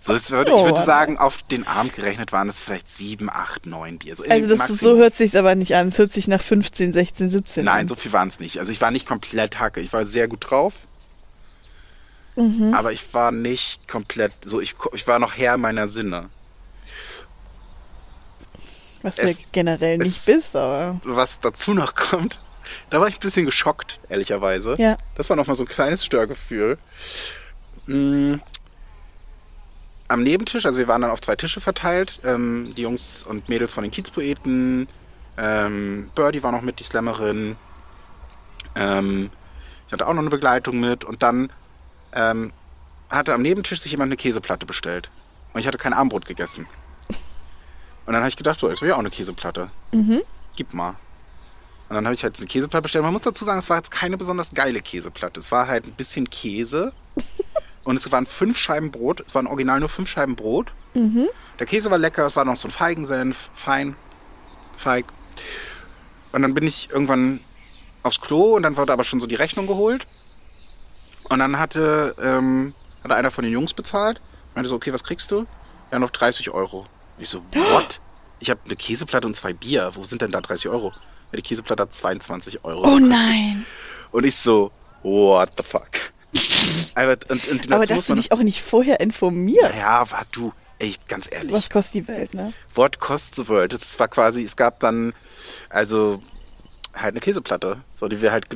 So, 0.00 0.12
würde, 0.30 0.52
ich 0.52 0.56
Oh, 0.56 0.62
würde 0.64 0.74
Mann. 0.78 0.86
sagen, 0.86 1.18
auf 1.18 1.42
den 1.42 1.66
Abend 1.66 1.92
gerechnet 1.92 2.30
waren 2.30 2.48
es 2.48 2.60
vielleicht 2.60 2.88
sieben, 2.88 3.28
acht, 3.28 3.66
neun 3.66 3.98
Bier. 3.98 4.14
So 4.14 4.22
Also 4.24 4.56
das 4.56 4.70
ist, 4.70 4.78
so 4.80 4.96
hört 4.96 5.16
sich's 5.16 5.34
aber 5.34 5.56
nicht 5.56 5.74
an. 5.74 5.88
Es 5.88 5.98
hört 5.98 6.12
sich 6.12 6.28
nach 6.28 6.40
15, 6.40 6.92
16, 6.92 7.28
17 7.28 7.64
Nein, 7.64 7.80
an. 7.82 7.88
so 7.88 7.96
viel 7.96 8.12
waren 8.12 8.28
es 8.28 8.38
nicht. 8.38 8.60
Also 8.60 8.70
ich 8.70 8.80
war 8.80 8.92
nicht 8.92 9.06
komplett 9.06 9.58
hacke. 9.58 9.80
Ich 9.80 9.92
war 9.92 10.06
sehr 10.06 10.28
gut 10.28 10.48
drauf. 10.48 10.86
Mhm. 12.36 12.72
Aber 12.74 12.92
ich 12.92 13.12
war 13.12 13.32
nicht 13.32 13.88
komplett 13.88 14.32
so. 14.44 14.60
Ich, 14.60 14.76
ich 14.94 15.06
war 15.08 15.18
noch 15.18 15.36
Herr 15.36 15.56
meiner 15.58 15.88
Sinne. 15.88 16.30
Was 19.08 19.16
du 19.16 19.26
ja 19.26 19.32
generell 19.52 19.98
nicht 19.98 20.08
es- 20.08 20.24
bist, 20.24 20.56
aber. 20.56 21.00
was 21.04 21.40
dazu 21.40 21.74
noch 21.74 21.94
kommt, 21.94 22.42
da 22.90 23.00
war 23.00 23.08
ich 23.08 23.16
ein 23.16 23.20
bisschen 23.20 23.46
geschockt, 23.46 23.98
ehrlicherweise. 24.08 24.74
Ja. 24.78 24.96
Das 25.14 25.28
war 25.30 25.36
nochmal 25.36 25.56
so 25.56 25.64
ein 25.64 25.68
kleines 25.68 26.04
Störgefühl. 26.04 26.78
Mm. 27.86 28.34
Am 30.10 30.22
Nebentisch, 30.22 30.64
also 30.64 30.78
wir 30.78 30.88
waren 30.88 31.02
dann 31.02 31.10
auf 31.10 31.20
zwei 31.20 31.36
Tische 31.36 31.60
verteilt, 31.60 32.20
ähm, 32.24 32.72
die 32.76 32.82
Jungs 32.82 33.22
und 33.24 33.48
Mädels 33.50 33.74
von 33.74 33.82
den 33.82 33.90
Kiezpoeten, 33.90 34.88
ähm, 35.36 36.10
Birdie 36.14 36.42
war 36.42 36.50
noch 36.50 36.62
mit, 36.62 36.80
die 36.80 36.84
Slammerin, 36.84 37.56
ähm, 38.74 39.30
ich 39.86 39.92
hatte 39.92 40.06
auch 40.06 40.14
noch 40.14 40.20
eine 40.20 40.30
Begleitung 40.30 40.80
mit 40.80 41.04
und 41.04 41.22
dann 41.22 41.50
ähm, 42.14 42.52
hatte 43.10 43.34
am 43.34 43.42
Nebentisch 43.42 43.80
sich 43.80 43.90
jemand 43.90 44.08
eine 44.08 44.16
Käseplatte 44.16 44.66
bestellt 44.66 45.10
und 45.52 45.60
ich 45.60 45.66
hatte 45.66 45.78
kein 45.78 45.92
Armbrot 45.92 46.24
gegessen. 46.26 46.66
Und 48.08 48.14
dann 48.14 48.22
habe 48.22 48.30
ich 48.30 48.38
gedacht, 48.38 48.58
so, 48.58 48.70
jetzt 48.70 48.80
will 48.80 48.88
ich 48.88 48.94
auch 48.94 49.00
eine 49.00 49.10
Käseplatte. 49.10 49.68
Gib 50.56 50.72
mal. 50.72 50.96
Und 51.90 51.94
dann 51.94 52.06
habe 52.06 52.14
ich 52.14 52.24
halt 52.24 52.38
eine 52.38 52.46
Käseplatte 52.46 52.80
bestellt. 52.80 53.04
Man 53.04 53.12
muss 53.12 53.20
dazu 53.20 53.44
sagen, 53.44 53.58
es 53.58 53.68
war 53.68 53.76
jetzt 53.76 53.90
keine 53.90 54.16
besonders 54.16 54.54
geile 54.54 54.80
Käseplatte. 54.80 55.38
Es 55.38 55.52
war 55.52 55.66
halt 55.66 55.86
ein 55.86 55.92
bisschen 55.92 56.30
Käse. 56.30 56.94
Und 57.84 57.96
es 57.96 58.10
waren 58.10 58.24
fünf 58.24 58.56
Scheiben 58.56 58.90
Brot. 58.90 59.20
Es 59.20 59.34
waren 59.34 59.46
original 59.46 59.78
nur 59.80 59.90
fünf 59.90 60.08
Scheiben 60.08 60.36
Brot. 60.36 60.72
Der 61.58 61.66
Käse 61.66 61.90
war 61.90 61.98
lecker. 61.98 62.24
Es 62.24 62.34
war 62.34 62.46
noch 62.46 62.56
so 62.56 62.68
ein 62.68 62.70
Feigensenf. 62.70 63.50
Fein. 63.52 63.94
Feig. 64.74 65.04
Und 66.32 66.40
dann 66.40 66.54
bin 66.54 66.66
ich 66.66 66.88
irgendwann 66.88 67.40
aufs 68.04 68.22
Klo 68.22 68.56
und 68.56 68.62
dann 68.62 68.78
wurde 68.78 68.94
aber 68.94 69.04
schon 69.04 69.20
so 69.20 69.26
die 69.26 69.34
Rechnung 69.34 69.66
geholt. 69.66 70.06
Und 71.28 71.40
dann 71.40 71.58
hatte, 71.58 72.14
ähm, 72.22 72.72
hatte 73.04 73.16
einer 73.16 73.30
von 73.30 73.44
den 73.44 73.52
Jungs 73.52 73.74
bezahlt. 73.74 74.22
Meinte 74.54 74.70
so, 74.70 74.76
okay, 74.76 74.94
was 74.94 75.04
kriegst 75.04 75.30
du? 75.30 75.44
Ja, 75.92 75.98
noch 75.98 76.08
30 76.10 76.48
Euro. 76.52 76.86
Ich 77.18 77.28
so, 77.28 77.42
what? 77.54 78.00
Ich 78.40 78.50
habe 78.50 78.60
eine 78.64 78.76
Käseplatte 78.76 79.26
und 79.26 79.34
zwei 79.34 79.52
Bier. 79.52 79.90
Wo 79.94 80.04
sind 80.04 80.22
denn 80.22 80.30
da 80.30 80.40
30 80.40 80.68
Euro? 80.68 80.92
Ja, 81.32 81.36
die 81.36 81.42
Käseplatte 81.42 81.82
hat 81.82 81.92
22 81.92 82.64
Euro. 82.64 82.80
Oh 82.80 82.94
gekostet. 82.94 83.08
nein. 83.08 83.66
Und 84.12 84.24
ich 84.24 84.36
so, 84.36 84.70
what 85.02 85.50
the 85.56 85.62
fuck? 85.62 85.88
Aber, 86.94 87.16
und, 87.28 87.48
und 87.48 87.72
Aber 87.72 87.86
dass 87.86 88.06
du 88.06 88.14
dich 88.14 88.32
auch 88.32 88.38
nicht 88.38 88.62
vorher 88.62 89.00
informiert. 89.00 89.74
ja, 89.76 90.10
war 90.10 90.22
du, 90.32 90.52
ey, 90.78 90.94
ganz 91.08 91.28
ehrlich. 91.30 91.52
Was 91.52 91.70
kostet 91.70 91.94
die 91.94 92.08
Welt, 92.08 92.34
ne? 92.34 92.52
What 92.74 93.00
costs 93.00 93.36
the 93.36 93.48
world? 93.48 93.72
Das 93.72 93.98
war 93.98 94.08
quasi, 94.08 94.42
es 94.42 94.56
gab 94.56 94.80
dann, 94.80 95.12
also, 95.70 96.20
halt 96.94 97.12
eine 97.14 97.20
Käseplatte, 97.20 97.80
so, 97.96 98.08
die 98.08 98.20
wir 98.22 98.32
halt 98.32 98.46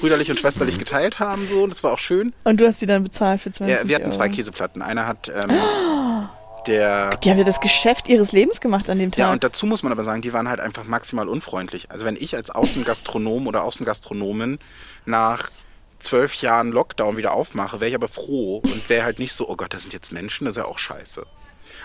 brüderlich 0.00 0.30
und 0.30 0.38
schwesterlich 0.38 0.78
geteilt 0.78 1.18
haben, 1.18 1.46
so, 1.48 1.64
und 1.64 1.70
das 1.70 1.82
war 1.82 1.92
auch 1.92 1.98
schön. 1.98 2.32
Und 2.44 2.60
du 2.60 2.66
hast 2.66 2.80
die 2.80 2.86
dann 2.86 3.02
bezahlt 3.02 3.40
für 3.40 3.50
20 3.50 3.76
Ja, 3.76 3.88
wir 3.88 3.96
hatten 3.96 4.06
Euro. 4.06 4.16
zwei 4.16 4.28
Käseplatten. 4.28 4.82
Einer 4.82 5.06
hat, 5.06 5.28
ähm, 5.28 5.50
der, 6.66 7.10
Die 7.18 7.30
haben 7.30 7.38
ja 7.38 7.44
das 7.44 7.60
Geschäft 7.60 8.08
ihres 8.08 8.32
Lebens 8.32 8.60
gemacht 8.60 8.88
an 8.90 8.98
dem 8.98 9.10
Tag. 9.10 9.18
ja, 9.18 9.32
und 9.32 9.42
dazu 9.44 9.66
muss 9.66 9.82
man 9.82 9.92
aber 9.92 10.04
sagen, 10.04 10.22
die 10.22 10.32
waren 10.32 10.48
halt 10.48 10.60
einfach 10.60 10.84
maximal 10.84 11.28
unfreundlich. 11.28 11.90
Also 11.90 12.04
wenn 12.04 12.16
ich 12.16 12.34
als 12.34 12.50
Außengastronom 12.50 13.46
oder 13.46 13.64
Außengastronomin 13.64 14.58
nach 15.04 15.50
zwölf 15.98 16.34
Jahren 16.42 16.72
Lockdown 16.72 17.16
wieder 17.16 17.32
aufmache, 17.32 17.80
wäre 17.80 17.88
ich 17.88 17.94
aber 17.94 18.08
froh 18.08 18.58
und 18.58 18.88
wäre 18.88 19.04
halt 19.04 19.18
nicht 19.18 19.32
so, 19.32 19.48
oh 19.48 19.56
Gott, 19.56 19.72
das 19.74 19.82
sind 19.82 19.92
jetzt 19.92 20.12
Menschen, 20.12 20.44
das 20.46 20.56
ist 20.56 20.62
ja 20.62 20.68
auch 20.68 20.78
scheiße. 20.78 21.24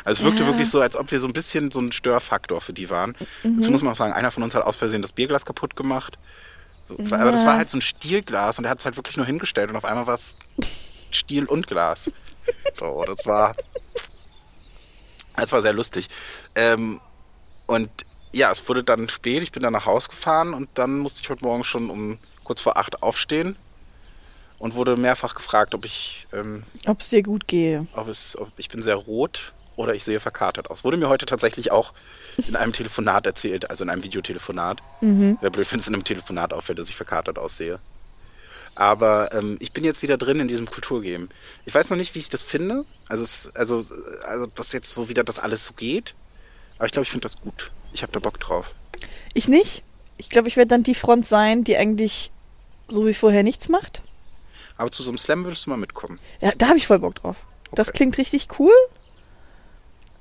Also 0.06 0.20
es 0.22 0.24
wirkte 0.26 0.44
Ja. 0.44 0.50
wirklich 0.50 0.70
so, 0.70 0.80
als 0.80 0.96
ob 0.96 1.12
wir 1.12 1.20
so 1.20 1.28
ein 1.28 1.34
bisschen 1.34 1.72
so 1.72 1.80
ein 1.80 1.92
Störfaktor 1.92 2.62
für 2.62 2.74
die 2.74 2.90
waren. 2.90 3.16
Dazu 3.44 3.72
muss 3.72 3.82
man 3.82 3.92
auch 3.94 3.98
sagen, 3.98 4.13
einer 4.13 4.32
von 4.32 4.44
uns 4.44 4.56
hat 4.56 4.63
aus 4.63 4.76
Versehen 4.76 5.02
das 5.02 5.12
Bierglas 5.12 5.46
kaputt 5.46 5.76
gemacht. 5.76 6.18
So, 6.86 6.96
Aber 7.12 7.32
das 7.32 7.46
war 7.46 7.58
halt 7.58 7.70
so 7.70 7.78
ein 7.78 7.82
Stielglas 7.82 8.58
und 8.60 8.66
er 8.66 8.72
hat 8.72 8.80
es 8.80 8.86
halt 8.86 8.96
wirklich 8.96 9.18
nur 9.18 9.26
hingestellt 9.26 9.70
und 9.70 9.76
auf 9.76 9.86
einmal 9.86 10.08
war 10.08 10.16
es 10.16 10.36
Stiel 11.12 11.46
und 11.46 11.68
Glas. 11.68 12.10
So, 12.74 13.04
das 13.06 13.26
war, 13.26 13.56
das 15.38 15.52
war 15.52 15.62
sehr 15.62 15.73
lustig. 15.73 16.08
Ähm, 16.56 17.00
und 17.65 17.89
ja, 18.34 18.52
es 18.52 18.67
wurde 18.67 18.84
dann 18.84 19.10
spät, 19.10 19.43
ich 19.43 19.52
bin 19.52 19.63
dann 19.63 19.73
nach 19.73 19.86
Hause 19.86 20.10
gefahren 20.10 20.54
und 20.54 20.69
dann 20.76 21.00
musste 21.00 21.21
ich 21.21 21.30
heute 21.30 21.43
Morgen 21.43 21.63
schon 21.63 21.89
um 21.89 22.17
kurz 22.43 22.62
vor 22.62 22.78
acht 22.78 23.02
aufstehen 23.04 23.56
und 24.60 24.76
wurde 24.76 24.97
mehrfach 24.97 25.36
gefragt, 25.36 25.73
ob 25.76 25.86
ich, 25.86 26.28
ähm, 26.34 26.63
Ob 26.86 27.02
es 27.02 27.10
dir 27.10 27.23
gut 27.23 27.47
gehe. 27.47 27.88
ob 27.93 28.08
es, 28.08 28.38
ob 28.38 28.52
ich 28.58 28.69
bin 28.69 28.82
sehr 28.82 28.95
rot 28.95 29.54
oder 29.76 29.93
ich 29.93 30.04
sehe 30.04 30.19
verkatert 30.19 30.69
aus. 30.71 30.84
Wurde 30.84 30.97
mir 30.97 31.10
heute 31.10 31.26
tatsächlich 31.26 31.71
auch 31.71 31.93
in 32.38 32.56
einem 32.56 32.73
Telefonat 32.73 33.26
erzählt, 33.28 33.69
also 33.69 33.84
in 33.84 33.89
einem 33.91 34.04
Videotelefonat. 34.04 34.82
Wäre 35.02 35.52
blöd, 35.52 35.71
wenn 35.71 35.80
es 35.80 35.88
in 35.88 35.93
einem 35.93 36.04
Telefonat 36.04 36.52
auffällt, 36.54 36.80
dass 36.80 36.89
ich 36.89 36.95
verkatert 36.95 37.38
aussehe. 37.38 37.80
Aber 38.78 39.34
ähm, 39.34 39.58
ich 39.60 39.72
bin 39.72 39.84
jetzt 39.84 40.04
wieder 40.04 40.18
drin 40.18 40.40
in 40.40 40.48
diesem 40.48 40.70
Kulturgame. 40.70 41.30
Ich 41.66 41.74
weiß 41.74 41.90
noch 41.90 41.98
nicht, 41.98 42.13
wie 42.13 42.20
ich 42.20 42.30
das 42.30 42.44
finde. 42.44 42.86
Also, 43.10 43.24
es, 43.24 43.50
also, 43.56 43.84
also 44.28 44.46
dass 44.46 44.72
jetzt 44.72 44.92
so 44.92 45.10
wieder 45.10 45.24
das 45.24 45.40
alles 45.40 45.66
so 45.66 45.74
geht. 45.74 46.13
Aber 46.78 46.86
ich 46.86 46.92
glaube, 46.92 47.04
ich 47.04 47.10
finde 47.10 47.24
das 47.24 47.38
gut. 47.42 47.72
Ich 47.92 48.04
habe 48.04 48.12
da 48.12 48.20
Bock 48.20 48.40
drauf. 48.40 48.76
Ich 49.34 49.48
nicht. 49.48 49.84
Ich 50.18 50.30
glaube, 50.30 50.48
ich 50.48 50.58
werde 50.58 50.70
dann 50.70 50.84
die 50.84 50.94
Front 50.94 51.26
sein, 51.28 51.63
die 51.63 51.76
eigentlich 51.76 52.32
so 52.88 53.08
wie 53.08 53.16
vorher 53.16 53.42
nichts 53.42 53.68
macht. 53.68 54.04
Aber 54.78 54.92
zu 54.92 55.02
so 55.02 55.10
einem 55.10 55.18
Slam 55.18 55.44
würdest 55.44 55.66
du 55.66 55.72
mal 55.72 55.78
mitkommen. 55.78 56.20
Ja, 56.40 56.52
da 56.56 56.68
habe 56.68 56.78
ich 56.78 56.86
voll 56.86 57.00
Bock 57.00 57.16
drauf. 57.16 57.38
Das 57.72 57.90
Okay. 57.90 57.98
klingt 57.98 58.18
richtig 58.20 58.48
cool. 58.60 58.74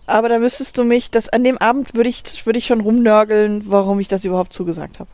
Aber 0.07 0.31
da 0.31 0.38
müsstest 0.38 0.79
du 0.79 0.85
mich, 0.85 1.11
das 1.11 1.29
an 1.29 1.45
dem 1.45 1.59
Abend 1.59 1.95
würde 1.95 2.09
ich, 2.09 2.47
würde 2.47 2.59
ich 2.59 2.66
schon 2.66 2.81
rumnörgeln, 2.81 3.71
warum 3.71 4.01
ich 4.01 4.09
das 4.09 4.25
überhaupt 4.25 4.53
zugesagt 4.55 4.99
habe. 5.01 5.11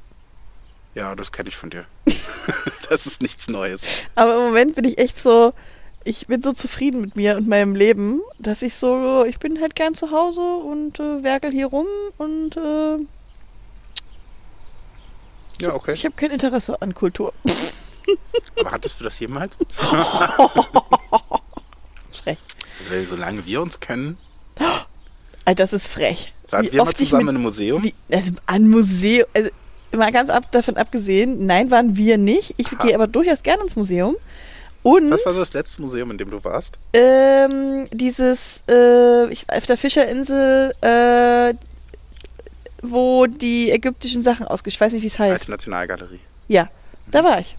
Ja, 0.94 1.14
das 1.14 1.33
kenne 1.33 1.48
ich 1.48 1.57
von 1.57 1.70
dir. 1.70 1.87
das 2.90 3.07
ist 3.07 3.22
nichts 3.22 3.48
Neues. 3.48 3.85
Aber 4.14 4.35
im 4.37 4.42
Moment 4.46 4.74
bin 4.74 4.85
ich 4.85 4.98
echt 4.98 5.18
so, 5.18 5.55
ich 6.05 6.26
bin 6.26 6.42
so 6.42 6.52
zufrieden 6.52 7.00
mit 7.00 7.16
mir 7.16 7.37
und 7.37 7.48
meinem 7.48 7.74
Leben, 7.74 8.20
dass 8.38 8.62
ich 8.62 8.74
so, 8.74 9.24
ich 9.24 9.38
bin 9.38 9.61
halt 9.61 9.74
gern 9.74 9.94
zu 9.94 10.11
Hause 10.11 10.42
und 10.42 11.00
äh, 11.00 11.22
werkel 11.24 11.50
hier 11.50 11.66
rum 11.68 11.87
und 12.18 12.57
äh, 12.57 12.98
Ja, 15.62 15.74
okay. 15.74 15.94
ich 15.94 16.05
habe 16.05 16.14
kein 16.14 16.31
Interesse 16.31 16.81
an 16.83 16.92
Kultur. 16.94 17.33
Aber 18.61 18.72
hattest 18.72 19.00
du 19.00 19.05
das 19.05 19.18
jemals? 19.18 19.57
Frech. 22.12 22.38
Also, 22.90 23.14
solange 23.16 23.46
wir 23.46 23.62
uns 23.62 23.81
kennen, 23.81 24.18
Alter, 25.44 25.62
das 25.64 25.72
ist 25.72 25.87
frech. 25.88 26.33
waren 26.50 26.70
wir 26.70 26.85
mal 26.85 26.92
zusammen 26.94 27.24
mit- 27.26 27.35
einem 27.35 27.42
Museum. 27.42 27.83
Wie, 27.83 27.94
also 28.12 28.33
an 28.46 28.68
Museum, 28.68 29.26
also 29.35 29.50
mal 29.94 30.12
ganz 30.12 30.31
ab 30.31 30.50
davon 30.52 30.76
abgesehen, 30.76 31.46
nein, 31.46 31.70
waren 31.70 31.96
wir 31.96 32.18
nicht. 32.18 32.55
Ich 32.57 32.68
Aha. 32.68 32.83
gehe 32.87 32.94
aber 32.94 33.07
durchaus 33.07 33.42
gerne 33.42 33.62
ins 33.62 33.76
Museum. 33.76 34.16
Und 34.83 35.11
Was 35.12 35.24
war 35.24 35.33
so 35.33 35.38
das 35.40 35.52
letzte 35.52 35.81
Museum, 35.83 36.11
in 36.11 36.18
dem 36.18 36.31
du 36.31 36.42
warst? 36.42 36.78
ähm, 36.92 37.87
dieses 37.92 38.64
äh, 38.68 39.28
ich, 39.28 39.46
auf 39.48 39.64
der 39.66 39.76
Fischerinsel, 39.76 40.74
äh, 40.81 41.55
wo 42.83 43.26
die 43.26 43.70
ägyptischen 43.70 44.22
Sachen 44.24 44.46
ausgestellt, 44.46 44.74
ich 44.76 44.81
weiß 44.81 44.92
nicht, 44.94 45.02
wie 45.02 45.07
es 45.07 45.18
heißt. 45.18 45.33
Alte 45.42 45.50
Nationalgalerie. 45.52 46.20
Ja, 46.48 46.68
da 47.11 47.22
war 47.22 47.38
ich. 47.38 47.57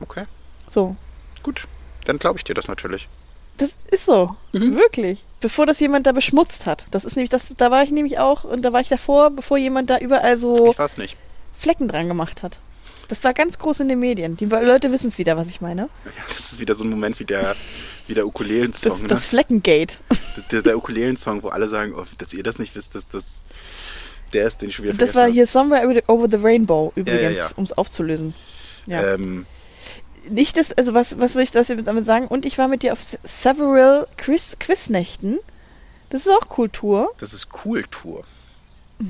Okay, 0.00 0.24
So, 0.68 0.96
gut. 1.42 1.66
Dann 2.06 2.18
glaube 2.18 2.38
ich 2.38 2.44
dir 2.44 2.54
das 2.54 2.68
natürlich. 2.68 3.08
Das 3.56 3.76
ist 3.90 4.04
so, 4.06 4.34
Mhm. 4.52 4.76
wirklich. 4.76 5.24
Bevor 5.40 5.66
das 5.66 5.80
jemand 5.80 6.06
da 6.06 6.12
beschmutzt 6.12 6.66
hat. 6.66 6.86
Das 6.90 7.04
ist 7.04 7.16
nämlich 7.16 7.30
das, 7.30 7.52
da 7.56 7.70
war 7.70 7.82
ich 7.82 7.90
nämlich 7.90 8.18
auch 8.18 8.44
und 8.44 8.62
da 8.62 8.72
war 8.72 8.80
ich 8.80 8.88
davor, 8.88 9.30
bevor 9.30 9.58
jemand 9.58 9.90
da 9.90 9.98
überall 9.98 10.36
so 10.36 10.70
Ich 10.72 10.78
weiß 10.78 10.96
nicht. 10.98 11.16
Flecken 11.54 11.88
dran 11.88 12.08
gemacht 12.08 12.42
hat. 12.42 12.58
Das 13.08 13.22
war 13.22 13.32
ganz 13.34 13.58
groß 13.60 13.80
in 13.80 13.88
den 13.88 14.00
Medien. 14.00 14.36
Die 14.36 14.46
Leute 14.46 14.90
wissen 14.90 15.08
es 15.08 15.18
wieder, 15.18 15.36
was 15.36 15.48
ich 15.48 15.60
meine. 15.60 15.82
Ja, 16.04 16.10
das 16.28 16.52
ist 16.52 16.58
wieder 16.60 16.74
so 16.74 16.82
ein 16.82 16.90
Moment 16.90 17.20
wie 17.20 17.24
der, 17.24 17.54
wie 18.08 18.14
der 18.14 18.26
Ukulelen-Song. 18.26 18.90
Das, 18.92 19.02
ne? 19.02 19.08
das 19.08 19.26
Fleckengate. 19.26 19.96
der, 20.50 20.62
der 20.62 20.76
Ukulelen-Song, 20.76 21.42
wo 21.44 21.48
alle 21.48 21.68
sagen, 21.68 21.94
oh, 21.96 22.02
dass 22.18 22.32
ihr 22.32 22.42
das 22.42 22.58
nicht 22.58 22.74
wisst, 22.74 22.94
dass 22.96 23.06
das 23.06 23.44
der 24.32 24.46
ist, 24.48 24.60
den 24.60 24.72
schon 24.72 24.84
wieder 24.86 24.94
Das 24.94 25.14
war 25.14 25.28
hier 25.28 25.46
Somewhere 25.46 26.02
Over 26.08 26.26
the- 26.28 26.38
Rainbow 26.42 26.92
übrigens, 26.96 27.38
ja. 27.38 27.48
um 27.54 27.62
es 27.62 27.72
aufzulösen. 27.72 28.34
Ja. 28.86 29.14
Ähm, 29.14 29.46
Nicht 30.30 30.56
das, 30.56 30.72
also 30.72 30.94
was, 30.94 31.18
was 31.18 31.34
will 31.34 31.42
ich 31.42 31.50
das 31.50 31.68
damit 31.84 32.06
sagen? 32.06 32.26
Und 32.26 32.44
ich 32.46 32.58
war 32.58 32.68
mit 32.68 32.82
dir 32.82 32.92
auf 32.92 33.02
se- 33.02 33.18
several 33.22 34.06
Quiz 34.16 34.56
Quiznächten. 34.58 35.38
Das 36.10 36.22
ist 36.26 36.32
auch 36.32 36.48
Kultur. 36.48 37.12
das 37.18 37.34
ist 37.34 37.48
cool 37.64 37.84
Tour. 37.90 38.24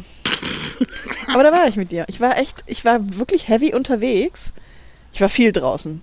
Aber 1.32 1.42
da 1.42 1.52
war 1.52 1.66
ich 1.68 1.76
mit 1.76 1.90
dir. 1.90 2.04
Ich 2.08 2.20
war 2.20 2.36
echt, 2.38 2.64
ich 2.66 2.84
war 2.84 2.98
wirklich 3.18 3.48
heavy 3.48 3.74
unterwegs. 3.74 4.52
Ich 5.12 5.20
war 5.20 5.28
viel 5.28 5.52
draußen. 5.52 6.02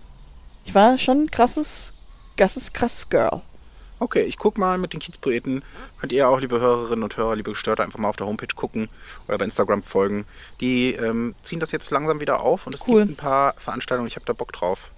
Ich 0.66 0.74
war 0.74 0.98
schon 0.98 1.24
ein 1.24 1.32
krasses, 1.32 1.94
krasses, 2.38 2.74
krasses 2.74 3.10
Girl. 3.10 3.42
Okay, 4.00 4.24
ich 4.24 4.38
guck 4.38 4.58
mal 4.58 4.78
mit 4.78 4.94
den 4.94 5.00
Kiezpoeten. 5.00 5.64
Könnt 6.00 6.12
ihr 6.12 6.28
auch, 6.28 6.40
liebe 6.40 6.60
Hörerinnen 6.60 7.04
und 7.04 7.16
Hörer, 7.16 7.36
liebe 7.36 7.52
Gestörte, 7.52 7.84
einfach 7.84 8.00
mal 8.00 8.10
auf 8.10 8.16
der 8.18 8.28
Homepage 8.28 8.54
gucken 8.56 8.90
oder 9.28 9.38
bei 9.38 9.46
Instagram 9.46 9.84
folgen. 9.84 10.26
Die 10.62 10.94
ähm, 10.94 11.36
ziehen 11.44 11.60
das 11.60 11.72
jetzt 11.72 11.90
langsam 11.92 12.20
wieder 12.20 12.42
auf 12.42 12.68
und 12.68 12.74
es 12.76 12.88
Cool. 12.88 13.02
gibt 13.06 13.14
ein 13.14 13.24
paar 13.24 13.54
Veranstaltungen. 13.58 14.08
Ich 14.08 14.16
habe 14.16 14.26
da 14.26 14.34
Bock 14.34 14.52
drauf. 14.52 14.92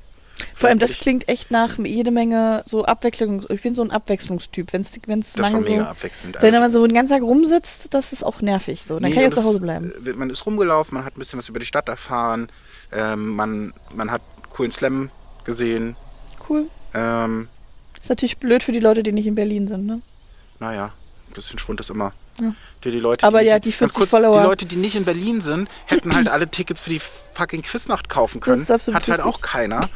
Vor 0.53 0.69
allem, 0.69 0.79
das 0.79 0.97
klingt 0.97 1.29
echt 1.29 1.51
nach 1.51 1.77
jede 1.79 2.11
Menge 2.11 2.63
so 2.65 2.85
Abwechslung. 2.85 3.45
Ich 3.49 3.61
bin 3.61 3.73
so 3.75 3.83
ein 3.83 3.91
Abwechslungstyp. 3.91 4.73
Wenn 4.73 4.81
es 4.81 4.97
wenn's 5.07 5.33
Das 5.33 5.45
war 5.45 5.51
lange 5.61 5.69
mega 5.69 5.83
so, 5.83 5.89
abwechselnd. 5.89 6.37
wenn 6.41 6.53
man 6.53 6.71
so 6.71 6.85
den 6.85 6.93
ganzen 6.95 7.13
Tag 7.13 7.21
rumsitzt, 7.23 7.93
das 7.93 8.11
ist 8.13 8.23
auch 8.23 8.41
nervig. 8.41 8.83
So, 8.85 8.95
dann 8.99 9.09
Nee, 9.09 9.15
kann 9.15 9.23
ich 9.25 9.31
auch 9.31 9.35
zu 9.41 9.43
Hause 9.45 9.59
bleiben. 9.59 9.91
äh, 10.05 10.13
Man 10.13 10.29
ist 10.29 10.45
rumgelaufen, 10.45 10.95
man 10.95 11.05
hat 11.05 11.15
ein 11.15 11.19
bisschen 11.19 11.39
was 11.39 11.47
über 11.49 11.59
die 11.59 11.65
Stadt 11.65 11.87
erfahren, 11.87 12.49
ähm, 12.91 13.29
man, 13.35 13.73
man 13.93 14.11
hat 14.11 14.21
coolen 14.49 14.71
Slam 14.71 15.09
gesehen. 15.45 15.95
Cool. 16.49 16.67
Ähm, 16.93 17.47
Ist 18.01 18.09
natürlich 18.09 18.37
blöd 18.37 18.63
für 18.63 18.71
die 18.71 18.79
Leute, 18.79 19.03
die 19.03 19.11
nicht 19.11 19.27
in 19.27 19.35
Berlin 19.35 19.67
sind, 19.67 19.85
ne? 19.85 20.01
naja, 20.59 20.91
ein 21.29 21.33
bisschen 21.33 21.59
Schwund 21.59 21.79
ist 21.79 21.89
immer. 21.89 22.13
Ja. 22.41 22.53
Die, 22.83 22.91
die 22.91 22.99
Leute, 22.99 23.25
Aber 23.25 23.39
die 23.41 23.47
ja, 23.47 23.59
die 23.59 23.69
ganz 23.69 23.77
40 23.93 23.97
kurz, 23.97 24.09
Follower. 24.09 24.39
Die 24.41 24.45
Leute, 24.47 24.65
die 24.65 24.75
nicht 24.75 24.95
in 24.95 25.05
Berlin 25.05 25.39
sind, 25.41 25.69
hätten 25.85 26.13
halt 26.15 26.27
alle 26.27 26.49
Tickets 26.49 26.81
für 26.81 26.89
die 26.89 26.99
fucking 26.99 27.61
Quiznacht 27.61 28.09
kaufen 28.09 28.41
können. 28.41 28.61
ist 28.61 28.69
absolut 28.71 29.01
Hat 29.01 29.07
halt 29.09 29.19
richtig. 29.19 29.33
auch 29.35 29.41
keiner. 29.41 29.81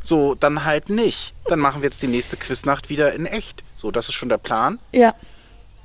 So, 0.00 0.34
dann 0.34 0.64
halt 0.64 0.88
nicht. 0.88 1.34
Dann 1.46 1.58
machen 1.60 1.82
wir 1.82 1.86
jetzt 1.86 2.02
die 2.02 2.06
nächste 2.08 2.36
Quiznacht 2.36 2.88
wieder 2.88 3.12
in 3.12 3.26
echt. 3.26 3.62
So, 3.76 3.90
das 3.90 4.08
ist 4.08 4.14
schon 4.14 4.28
der 4.28 4.38
Plan. 4.38 4.78
Ja. 4.92 5.14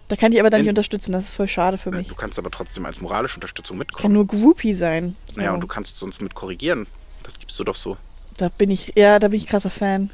Da 0.07 0.15
kann 0.15 0.31
ich 0.31 0.39
aber 0.39 0.49
dann 0.49 0.61
nicht 0.61 0.67
In- 0.67 0.71
unterstützen. 0.71 1.11
Das 1.11 1.25
ist 1.25 1.33
voll 1.35 1.47
schade 1.49 1.77
für 1.77 1.91
mich. 1.91 2.07
Du 2.07 2.15
kannst 2.15 2.39
aber 2.39 2.49
trotzdem 2.49 2.85
als 2.85 3.01
moralische 3.01 3.35
Unterstützung 3.35 3.75
Ich 3.75 3.87
kann 3.87 4.11
mitkommen. 4.11 4.13
nur 4.13 4.25
Groupie 4.27 4.73
sein. 4.73 5.15
So. 5.27 5.41
Ja, 5.41 5.51
und 5.51 5.59
du 5.61 5.67
kannst 5.67 5.97
sonst 5.99 6.21
mit 6.21 6.33
korrigieren. 6.33 6.87
Das 7.23 7.33
gibst 7.37 7.59
du 7.59 7.63
doch 7.65 7.75
so. 7.75 7.97
Da 8.37 8.49
bin 8.49 8.69
ich, 8.71 8.93
ja, 8.95 9.19
da 9.19 9.27
bin 9.27 9.39
ich 9.39 9.47
krasser 9.47 9.69
Fan. 9.69 10.09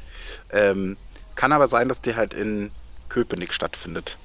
Ähm, 0.51 0.97
kann 1.35 1.51
aber 1.51 1.67
sein, 1.67 1.87
dass 1.89 2.01
der 2.01 2.15
halt 2.15 2.33
in 2.33 2.71
Köpenick 3.09 3.53
stattfindet. 3.53 4.17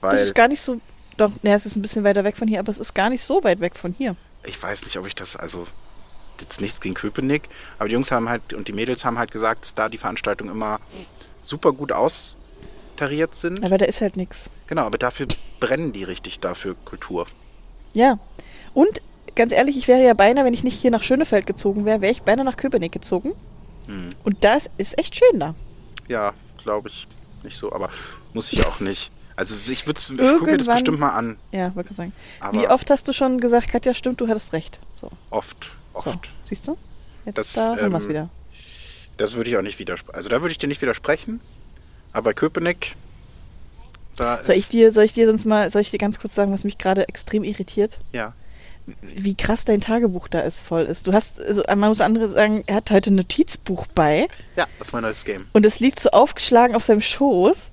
Das 0.00 0.20
ist 0.20 0.34
gar 0.34 0.48
nicht 0.48 0.60
so, 0.60 0.80
doch, 1.16 1.30
ja, 1.42 1.54
es 1.54 1.64
ist 1.64 1.76
ein 1.76 1.82
bisschen 1.82 2.04
weiter 2.04 2.24
weg 2.24 2.36
von 2.36 2.48
hier, 2.48 2.58
aber 2.58 2.70
es 2.70 2.78
ist 2.80 2.94
gar 2.94 3.08
nicht 3.08 3.22
so 3.22 3.42
weit 3.44 3.60
weg 3.60 3.76
von 3.76 3.94
hier. 3.96 4.16
ich 4.44 4.60
weiß 4.60 4.82
nicht, 4.84 4.98
ob 4.98 5.06
ich 5.06 5.14
das, 5.14 5.36
also 5.36 5.66
jetzt 6.40 6.60
nichts 6.60 6.80
gegen 6.80 6.94
Köpenick, 6.94 7.48
aber 7.78 7.88
die 7.88 7.94
Jungs 7.94 8.10
haben 8.10 8.28
halt 8.28 8.52
und 8.54 8.68
die 8.68 8.72
Mädels 8.72 9.04
haben 9.04 9.18
halt 9.18 9.30
gesagt, 9.30 9.62
dass 9.62 9.74
da 9.74 9.88
die 9.88 9.98
Veranstaltungen 9.98 10.50
immer 10.50 10.80
super 11.42 11.72
gut 11.72 11.92
austariert 11.92 13.34
sind. 13.34 13.62
Aber 13.64 13.78
da 13.78 13.84
ist 13.84 14.00
halt 14.00 14.16
nix. 14.16 14.50
Genau, 14.66 14.82
aber 14.82 14.98
dafür 14.98 15.26
brennen 15.60 15.92
die 15.92 16.04
richtig 16.04 16.40
dafür 16.40 16.74
Kultur. 16.84 17.26
Ja. 17.94 18.18
Und 18.72 19.00
ganz 19.34 19.52
ehrlich, 19.52 19.76
ich 19.76 19.88
wäre 19.88 20.02
ja 20.04 20.14
beinahe, 20.14 20.44
wenn 20.44 20.52
ich 20.54 20.64
nicht 20.64 20.80
hier 20.80 20.90
nach 20.90 21.02
Schönefeld 21.02 21.46
gezogen 21.46 21.84
wäre, 21.84 22.00
wäre 22.00 22.12
ich 22.12 22.22
beinahe 22.22 22.44
nach 22.44 22.56
Köpenick 22.56 22.92
gezogen. 22.92 23.32
Hm. 23.86 24.08
Und 24.24 24.42
das 24.44 24.70
ist 24.78 24.98
echt 24.98 25.14
schön 25.16 25.38
da. 25.40 25.54
Ja, 26.08 26.32
glaube 26.62 26.88
ich 26.88 27.06
nicht 27.42 27.56
so, 27.58 27.72
aber 27.72 27.90
muss 28.32 28.52
ich 28.52 28.64
auch 28.66 28.80
nicht. 28.80 29.10
Also 29.36 29.56
ich 29.70 29.86
würde 29.86 30.00
ich 30.00 30.16
gucke 30.38 30.50
mir 30.50 30.58
das 30.58 30.68
bestimmt 30.68 30.98
mal 31.00 31.10
an. 31.10 31.36
Ja, 31.50 31.74
wollte 31.74 31.88
gerade 31.88 31.96
sagen. 31.96 32.12
Aber- 32.40 32.60
Wie 32.62 32.68
oft 32.68 32.88
hast 32.90 33.08
du 33.08 33.12
schon 33.12 33.40
gesagt, 33.40 33.68
Katja, 33.68 33.92
stimmt, 33.92 34.20
du 34.20 34.28
hattest 34.28 34.52
recht. 34.52 34.80
So, 34.94 35.10
Oft, 35.30 35.70
oft. 35.94 36.06
so. 36.06 36.18
siehst 36.44 36.68
du? 36.68 36.76
Jetzt 37.24 37.38
Das, 37.38 37.52
da 37.54 37.76
haben 37.76 37.92
wir 37.92 38.00
ähm, 38.00 38.08
wieder. 38.08 38.28
Das 39.16 39.36
würde 39.36 39.50
ich 39.50 39.56
auch 39.56 39.62
nicht 39.62 39.78
widersprechen. 39.78 40.16
Also 40.16 40.28
da 40.28 40.40
würde 40.40 40.52
ich 40.52 40.58
dir 40.58 40.66
nicht 40.66 40.82
widersprechen. 40.82 41.40
Aber 42.12 42.30
bei 42.30 42.34
Köpenick, 42.34 42.96
da 44.16 44.42
Soll 44.42 44.56
ich 44.56 44.68
dir, 44.68 44.92
soll 44.92 45.04
ich 45.04 45.12
dir 45.12 45.26
sonst 45.26 45.44
mal, 45.44 45.70
soll 45.70 45.82
ich 45.82 45.90
dir 45.90 45.98
ganz 45.98 46.20
kurz 46.20 46.34
sagen, 46.34 46.52
was 46.52 46.64
mich 46.64 46.78
gerade 46.78 47.08
extrem 47.08 47.42
irritiert? 47.44 47.98
ja, 48.12 48.32
Wie 49.02 49.34
krass 49.34 49.64
dein 49.64 49.80
Tagebuch 49.80 50.28
da 50.28 50.40
ist, 50.40 50.60
voll 50.60 50.82
ist. 50.82 51.06
Du 51.06 51.12
hast, 51.12 51.40
also 51.40 51.62
man 51.68 51.88
muss 51.88 52.00
andere 52.00 52.28
sagen, 52.28 52.62
er 52.66 52.76
hat 52.76 52.90
heute 52.90 53.10
ein 53.12 53.16
Notizbuch 53.16 53.86
bei 53.88 54.28
ja, 54.56 54.66
das 54.78 54.88
ist 54.88 54.92
mein 54.92 55.02
neues 55.02 55.24
Game. 55.24 55.46
und 55.52 55.66
es 55.66 55.80
liegt 55.80 55.98
so 55.98 56.10
aufgeschlagen 56.10 56.76
auf 56.76 56.84
seinem 56.84 57.00
Schoß 57.00 57.70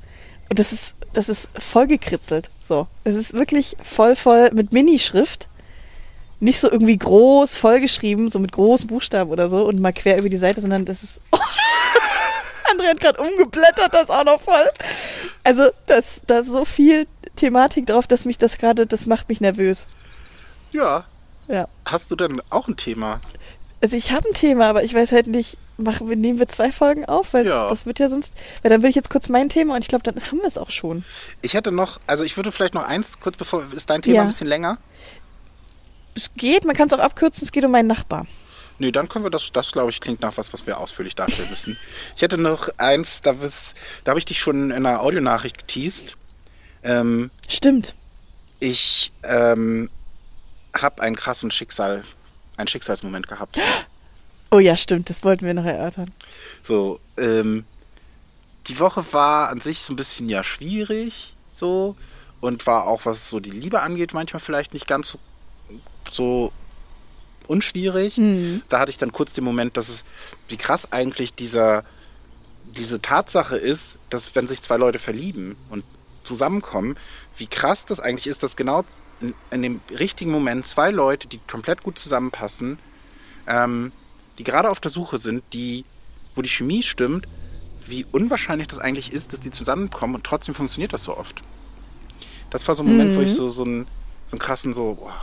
und 0.50 0.58
das 0.60 0.72
ist, 0.72 0.96
das 1.14 1.30
ist 1.30 1.50
voll 1.60 1.88
gekritzelt. 1.88 2.50
So. 2.62 2.88
Es 3.04 3.16
ist 3.16 3.34
wirklich 3.34 3.76
voll, 3.84 4.16
voll 4.16 4.52
mit 4.54 4.74
Minischrift. 4.74 5.48
Nicht 6.42 6.60
so 6.60 6.70
irgendwie 6.70 6.98
groß, 6.98 7.56
vollgeschrieben, 7.56 8.30
so 8.30 8.40
mit 8.40 8.52
großen 8.52 8.88
Buchstaben 8.88 9.30
oder 9.32 9.48
so 9.48 9.66
und 9.66 9.80
mal 9.80 9.94
quer 9.94 10.18
über 10.18 10.28
die 10.28 10.38
Seite, 10.38 10.60
sondern 10.60 10.84
das 10.86 11.04
ist. 11.04 11.22
André 12.72 12.88
hat 12.90 13.00
gerade 13.00 13.22
umgeblättert, 13.22 13.94
das 13.94 14.10
auch 14.10 14.24
noch 14.24 14.42
voll. 14.42 14.70
Also, 15.44 15.70
das, 15.88 16.22
da 16.28 16.40
ist 16.40 16.48
so 16.48 16.66
viel 16.66 17.06
Thematik 17.36 17.86
drauf, 17.86 18.08
dass 18.08 18.26
mich 18.26 18.38
das 18.38 18.58
gerade, 18.58 18.86
das 18.88 19.06
macht 19.08 19.30
mich 19.30 19.40
nervös. 19.42 19.88
Ja. 20.72 21.06
Ja. 21.48 21.68
Hast 21.86 22.10
du 22.12 22.16
denn 22.16 22.42
auch 22.50 22.68
ein 22.68 22.78
Thema? 22.78 23.20
Also 23.84 23.98
ich 23.98 24.12
habe 24.12 24.28
ein 24.30 24.34
Thema, 24.34 24.68
aber 24.68 24.84
ich 24.84 24.94
weiß 24.94 25.12
halt 25.12 25.28
nicht, 25.28 25.58
machen 25.78 26.08
wir, 26.08 26.16
nehmen 26.16 26.38
wir 26.40 26.48
zwei 26.48 26.72
Folgen 26.72 27.04
auf, 27.06 27.34
weil 27.34 27.48
Ja. 27.48 27.62
das, 27.64 27.70
das 27.72 27.86
wird 27.88 27.98
ja 28.00 28.10
sonst, 28.10 28.36
weil 28.62 28.70
dann 28.70 28.82
würde 28.82 28.90
ich 28.90 28.96
jetzt 28.96 29.10
kurz 29.10 29.28
mein 29.28 29.50
Thema 29.50 29.76
und 29.76 29.82
ich 29.82 29.88
glaube, 29.88 30.04
dann 30.04 30.16
haben 30.28 30.38
wir 30.38 30.46
es 30.46 30.58
auch 30.60 30.70
schon. 30.70 31.04
Ich 31.42 31.56
hätte 31.56 31.72
noch, 31.72 32.00
also 32.08 32.24
ich 32.24 32.38
würde 32.38 32.52
vielleicht 32.52 32.76
noch 32.76 32.86
eins, 32.88 33.20
kurz 33.20 33.38
bevor, 33.38 33.66
ist 33.76 33.90
dein 33.90 34.02
Thema 34.04 34.16
Ja. 34.18 34.22
ein 34.22 34.28
bisschen 34.28 34.48
länger? 34.48 34.78
Es 36.16 36.34
geht, 36.34 36.66
man 36.66 36.76
kann 36.76 36.88
es 36.88 36.94
auch 36.94 37.00
abkürzen, 37.00 37.44
es 37.44 37.52
geht 37.52 37.64
um 37.66 37.72
meinen 37.72 37.88
Nachbar. 37.88 38.26
Nee, 38.80 38.92
dann 38.92 39.08
können 39.08 39.24
wir 39.24 39.30
das, 39.30 39.52
das 39.52 39.72
glaube 39.72 39.92
ich, 39.92 40.02
klingt 40.02 40.22
nach 40.22 40.38
was, 40.38 40.52
was 40.54 40.66
wir 40.66 40.80
ausführlich 40.80 41.16
darstellen 41.16 41.50
müssen. 41.52 41.78
Ich 42.16 42.22
hätte 42.24 42.38
noch 42.38 42.70
eins, 42.78 43.22
da, 43.22 43.34
da 44.04 44.10
habe 44.10 44.20
ich 44.20 44.26
dich 44.26 44.40
schon 44.40 44.72
in 44.72 44.86
einer 44.86 45.02
Audionachricht 45.02 45.60
geteased. 45.60 46.18
Ähm, 46.84 47.30
Stimmt. 47.48 47.94
ich 48.60 49.12
ähm, 49.24 49.90
habe 50.74 51.02
einen 51.04 51.16
krassen 51.16 51.52
Schicksal, 51.52 52.04
einen 52.58 52.68
Schicksalsmoment 52.68 53.28
gehabt. 53.28 53.60
Oh 54.50 54.60
ja, 54.60 54.76
stimmt, 54.76 55.10
das 55.10 55.24
wollten 55.24 55.46
wir 55.46 55.54
noch 55.54 55.66
erörtern. 55.66 56.12
So, 56.64 57.00
ähm, 57.18 57.66
die 58.68 58.80
Woche 58.80 59.06
war 59.12 59.50
an 59.50 59.62
sich 59.62 59.82
so 59.82 59.94
ein 59.94 59.96
bisschen 59.96 60.28
ja 60.28 60.44
schwierig, 60.44 61.36
so, 61.52 61.96
und 62.40 62.66
war 62.68 62.88
auch, 62.88 63.06
was 63.06 63.30
so 63.30 63.40
die 63.40 63.52
Liebe 63.52 63.82
angeht, 63.82 64.14
manchmal 64.14 64.40
vielleicht 64.40 64.74
nicht 64.74 64.88
ganz 64.88 65.10
so, 65.10 65.20
so 66.12 66.52
unschwierig. 67.48 68.16
Da 68.70 68.80
hatte 68.80 68.92
ich 68.92 68.98
dann 68.98 69.12
kurz 69.12 69.34
den 69.34 69.44
Moment, 69.44 69.78
dass 69.78 69.90
es, 69.90 70.04
wie 70.48 70.58
krass 70.58 70.92
eigentlich 70.92 71.34
dieser, 71.34 71.84
diese 72.76 73.02
Tatsache 73.02 73.58
ist, 73.58 74.00
dass 74.10 74.36
wenn 74.36 74.48
sich 74.48 74.62
zwei 74.62 74.78
Leute 74.78 75.00
verlieben 75.00 75.56
und 75.70 75.84
zusammenkommen, 76.24 76.96
wie 77.38 77.48
krass 77.48 77.86
das 77.86 78.00
eigentlich 78.00 78.28
ist, 78.28 78.44
dass 78.44 78.56
genau 78.56 78.86
in, 79.20 79.34
in 79.52 79.62
dem 79.62 79.82
richtigen 79.98 80.32
Moment 80.32 80.66
zwei 80.66 80.92
Leute, 80.92 81.28
die 81.28 81.40
komplett 81.40 81.84
gut 81.84 82.00
zusammenpassen, 82.00 82.80
ähm, 83.48 83.92
die 84.38 84.44
gerade 84.44 84.70
auf 84.70 84.80
der 84.80 84.92
Suche 84.92 85.20
sind, 85.20 85.44
die, 85.54 85.86
wo 86.36 86.42
die 86.42 86.50
Chemie 86.50 86.84
stimmt, 86.84 87.28
wie 87.86 88.06
unwahrscheinlich 88.12 88.68
das 88.68 88.80
eigentlich 88.80 89.12
ist, 89.12 89.34
dass 89.34 89.40
die 89.40 89.52
zusammenkommen 89.52 90.16
und 90.16 90.24
trotzdem 90.24 90.56
funktioniert 90.56 90.94
das 90.94 91.04
so 91.04 91.18
oft. 91.18 91.42
Das 92.50 92.68
war 92.68 92.76
so 92.76 92.84
ein 92.84 92.90
Moment, 92.90 93.16
wo 93.16 93.22
ich 93.22 93.34
so, 93.34 93.50
so, 93.50 93.64
einen, 93.64 93.88
so 94.26 94.36
einen 94.36 94.40
krassen, 94.40 94.74
so, 94.74 94.96
boah, 94.96 95.16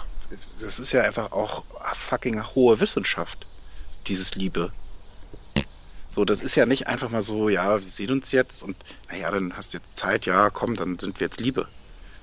das 0.60 0.78
ist 0.78 0.92
ja 0.92 1.02
einfach 1.02 1.32
auch 1.32 1.64
fucking 1.94 2.42
hohe 2.54 2.80
Wissenschaft, 2.80 3.46
dieses 4.06 4.34
Liebe. 4.34 4.72
So, 6.10 6.24
das 6.24 6.40
ist 6.40 6.54
ja 6.54 6.66
nicht 6.66 6.86
einfach 6.86 7.10
mal 7.10 7.22
so, 7.22 7.48
ja, 7.48 7.76
wir 7.76 7.82
sehen 7.82 8.10
uns 8.10 8.32
jetzt 8.32 8.62
und 8.62 8.76
naja, 9.10 9.30
dann 9.30 9.56
hast 9.56 9.72
du 9.72 9.78
jetzt 9.78 9.96
Zeit, 9.98 10.26
ja, 10.26 10.50
komm, 10.50 10.74
dann 10.74 10.98
sind 10.98 11.20
wir 11.20 11.26
jetzt 11.26 11.40
Liebe. 11.40 11.68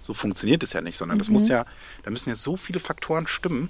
So 0.04 0.14
funktioniert 0.14 0.64
es 0.64 0.74
ja 0.74 0.82
nicht, 0.82 0.98
sondern 0.98 1.18
das 1.18 1.30
muss 1.30 1.48
ja, 1.48 1.66
da 2.04 2.12
müssen 2.12 2.30
ja 2.30 2.36
so 2.36 2.58
viele 2.58 2.80
Faktoren 2.80 3.26
stimmen. 3.28 3.70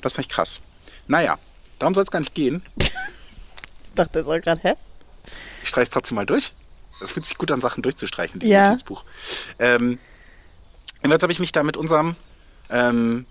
Das 0.00 0.12
fand 0.14 0.26
ich 0.26 0.32
krass. 0.32 0.60
Naja, 1.08 1.38
darum 1.78 1.94
soll 1.94 2.04
es 2.04 2.10
gar 2.10 2.20
nicht 2.20 2.34
gehen. 2.34 2.62
Dachte 3.94 4.20
jetzt 4.20 4.28
auch 4.28 4.40
gerade, 4.40 4.60
hä? 4.62 4.74
Ich 5.62 5.68
streiche 5.70 5.84
es 5.84 5.90
trotzdem 5.90 6.14
mal 6.16 6.26
durch. 6.26 6.52
Es 7.02 7.12
fühlt 7.12 7.26
sich 7.26 7.36
gut 7.36 7.50
an, 7.50 7.60
Sachen 7.60 7.82
durchzustreichen, 7.82 8.40
die 8.40 8.48
Ja. 8.48 8.68
Notizbuch. 8.68 9.04
Ähm, 9.58 9.98
jedenfalls 11.02 11.22
habe 11.22 11.32
ich 11.32 11.40
mich 11.40 11.52
da 11.52 11.62
mit 11.62 11.76
unserem 11.76 12.16
ähm, 12.70 13.26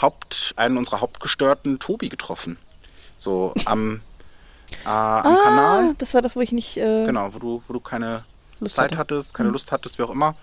Haupt, 0.00 0.54
einen 0.56 0.76
unserer 0.76 1.00
Hauptgestörten, 1.00 1.78
Tobi, 1.78 2.08
getroffen. 2.08 2.58
So 3.16 3.54
am, 3.64 4.02
äh, 4.84 4.88
am 4.88 5.22
Kanal. 5.36 5.90
Ah, 5.90 5.94
das 5.98 6.14
war 6.14 6.22
das, 6.22 6.36
wo 6.36 6.40
ich 6.40 6.52
nicht. 6.52 6.76
Äh, 6.76 7.04
Genau, 7.06 7.32
wo 7.34 7.38
du, 7.38 7.62
wo 7.68 7.72
du 7.72 7.80
keine 7.80 8.24
Lust 8.60 8.76
Zeit 8.76 8.92
hatte. 8.92 8.98
hattest, 8.98 9.34
keine 9.34 9.50
Lust 9.50 9.72
hattest, 9.72 9.98
wie 9.98 10.02
auch 10.02 10.10
immer. 10.10 10.36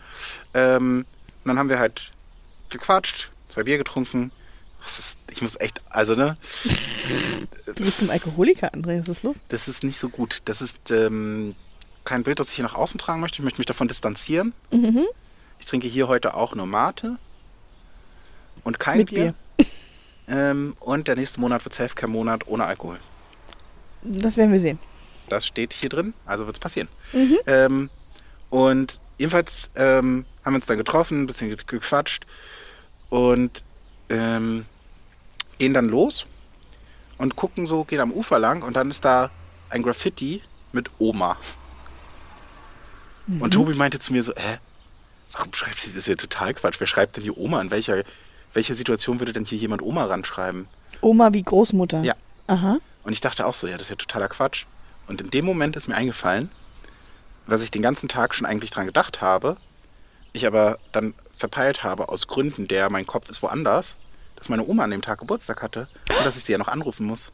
Ähm, 0.54 1.06
und 1.44 1.48
dann 1.48 1.60
haben 1.60 1.70
wir 1.70 1.80
halt 1.80 2.12
gequatscht, 2.70 3.30
zwei 3.50 3.64
Bier 3.64 3.78
getrunken. 3.78 4.32
Ist, 4.86 5.20
ich 5.30 5.42
muss 5.44 5.60
echt, 5.60 5.80
also 5.92 6.16
ne, 6.16 6.38
Du 7.76 7.84
bist 7.84 8.02
ein 8.02 8.10
Alkoholiker, 8.10 8.74
André, 8.74 9.00
was 9.02 9.10
ist 9.10 9.24
los? 9.24 9.44
das 9.50 9.68
ist 9.68 9.84
nicht 9.84 10.00
so 10.00 10.10
gut. 10.10 10.40
Das 10.46 10.62
ist 10.62 10.90
ähm, 10.90 11.56
kein 12.04 12.24
Bild, 12.24 12.40
das 12.40 12.50
ich 12.50 12.56
hier 12.56 12.64
nach 12.66 12.74
außen 12.74 12.98
tragen 13.00 13.20
möchte. 13.22 13.38
Ich 13.40 13.44
möchte 13.44 13.60
mich 13.60 13.68
davon 13.68 13.88
distanzieren. 13.88 14.54
Mhm. 14.72 15.06
Ich 15.60 15.68
trinke 15.68 15.88
hier 15.88 16.08
heute 16.08 16.34
auch 16.34 16.56
nur 16.56 16.66
Mate 16.66 17.18
und 18.64 18.80
kein 18.80 18.98
Mit 19.00 19.10
Bier. 19.10 19.34
Ähm, 20.28 20.78
und 20.80 21.10
der 21.10 21.18
nächste 21.18 21.42
Monat 21.42 21.66
wird 21.66 21.74
Selfcare-Monat 21.74 22.48
ohne 22.48 22.64
Alkohol. 22.64 22.98
Das 24.02 24.38
werden 24.38 24.54
wir 24.54 24.62
sehen. 24.62 24.80
Das 25.28 25.46
steht 25.46 25.74
hier 25.74 25.90
drin, 25.90 26.14
also 26.26 26.46
wird 26.46 26.56
es 26.56 26.60
passieren. 26.62 26.88
Mhm. 27.12 27.38
Ähm, 27.48 27.90
und 28.50 29.00
jedenfalls 29.18 29.72
ähm, 29.76 30.26
haben 30.46 30.54
wir 30.54 30.58
uns 30.58 30.68
dann 30.68 30.78
getroffen, 30.78 31.24
ein 31.24 31.26
bisschen 31.26 31.50
ge- 31.50 31.58
gequatscht 31.68 32.26
und 33.10 33.62
ähm, 34.10 34.66
gehen 35.58 35.74
dann 35.74 35.90
los 35.90 36.26
und 37.18 37.36
gucken 37.36 37.68
so, 37.68 37.84
gehen 37.84 38.00
am 38.00 38.14
Ufer 38.14 38.40
lang 38.40 38.62
und 38.64 38.76
dann 38.78 38.90
ist 38.90 39.04
da 39.04 39.32
ein 39.70 39.84
Graffiti 39.84 40.42
mit 40.72 40.90
Oma. 40.98 41.36
Mhm. 43.28 43.42
Und 43.42 43.52
Tobi 43.54 43.74
meinte 43.74 44.00
zu 44.00 44.14
mir 44.14 44.24
so, 44.24 44.32
äh, 44.34 44.58
warum 45.34 45.52
schreibt 45.54 45.78
sie 45.80 45.94
das 45.94 46.06
ja 46.06 46.16
total 46.16 46.54
Quatsch? 46.54 46.80
Wer 46.80 46.88
schreibt 46.88 47.18
denn 47.18 47.24
hier 47.24 47.38
Oma? 47.38 47.60
In 47.60 47.70
welcher, 47.72 48.04
welcher 48.54 48.76
Situation 48.76 49.20
würde 49.20 49.34
denn 49.34 49.46
hier 49.46 49.58
jemand 49.58 49.82
Oma 49.82 50.06
ranschreiben? 50.06 50.68
Oma 51.02 51.34
wie 51.34 51.44
Großmutter. 51.44 52.02
Ja. 52.04 52.16
Aha. 52.48 52.78
Und 53.04 53.14
ich 53.14 53.22
dachte 53.22 53.46
auch 53.46 53.54
so, 53.54 53.68
ja, 53.68 53.74
das 53.74 53.84
ist 53.84 53.90
ja 53.90 53.96
totaler 53.96 54.28
Quatsch. 54.28 54.66
Und 55.08 55.22
in 55.22 55.30
dem 55.30 55.46
Moment 55.46 55.76
ist 55.76 55.88
mir 55.88 55.96
eingefallen, 55.96 56.50
was 57.48 57.62
ich 57.62 57.72
den 57.72 57.82
ganzen 57.82 58.08
Tag 58.08 58.36
schon 58.36 58.46
eigentlich 58.46 58.72
dran 58.72 58.86
gedacht 58.86 59.22
habe, 59.22 59.58
ich 60.34 60.46
aber 60.46 60.80
dann 60.92 61.14
verpeilt 61.36 61.84
habe 61.84 62.10
aus 62.10 62.28
Gründen 62.28 62.68
der, 62.68 62.90
mein 62.90 63.08
Kopf 63.08 63.30
ist 63.30 63.42
woanders, 63.42 63.98
dass 64.36 64.50
meine 64.50 64.66
Oma 64.66 64.84
an 64.84 64.92
dem 64.92 65.02
Tag 65.02 65.20
Geburtstag 65.20 65.62
hatte 65.62 65.88
und 66.18 66.26
dass 66.26 66.38
ich 66.38 66.44
sie 66.44 66.52
ja 66.52 66.58
noch 66.58 66.68
anrufen 66.68 67.06
muss. 67.06 67.32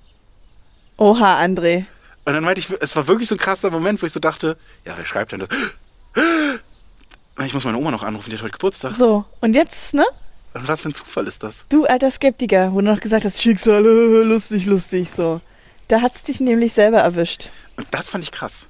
Oha, 0.98 1.40
André. 1.40 1.86
Und 2.26 2.34
dann 2.34 2.44
meinte 2.44 2.60
ich, 2.60 2.70
es 2.70 2.96
war 2.96 3.08
wirklich 3.08 3.30
so 3.30 3.36
ein 3.36 3.40
krasser 3.40 3.70
Moment, 3.70 4.02
wo 4.02 4.06
ich 4.06 4.14
so 4.14 4.20
dachte, 4.20 4.58
ja, 4.86 4.94
wer 4.98 5.06
schreibt 5.06 5.32
denn 5.32 5.40
das? 5.40 5.50
Ich 7.46 7.54
muss 7.54 7.66
meine 7.66 7.78
Oma 7.78 7.92
noch 7.92 8.04
anrufen, 8.04 8.30
die 8.30 8.36
hat 8.36 8.44
heute 8.44 8.54
Geburtstag. 8.54 8.94
So, 8.94 9.26
und 9.42 9.54
jetzt, 9.54 9.94
ne? 9.94 10.06
Was 10.66 10.82
für 10.82 10.90
ein 10.90 10.94
Zufall 10.94 11.28
ist 11.28 11.44
das? 11.44 11.66
Du 11.70 11.86
alter 11.86 12.10
Skeptiker, 12.12 12.72
wo 12.74 12.82
du 12.82 12.86
noch 12.88 13.00
gesagt 13.00 13.26
hast, 13.26 13.42
Schicksal, 13.42 13.84
lustig, 14.26 14.66
lustig, 14.66 15.10
so. 15.12 15.42
Da 15.88 16.02
hat's 16.02 16.24
dich 16.24 16.40
nämlich 16.40 16.74
selber 16.74 17.00
erwischt. 17.00 17.50
Und 17.78 17.88
das 17.92 18.08
fand 18.08 18.24
ich 18.24 18.32
krass. 18.32 18.68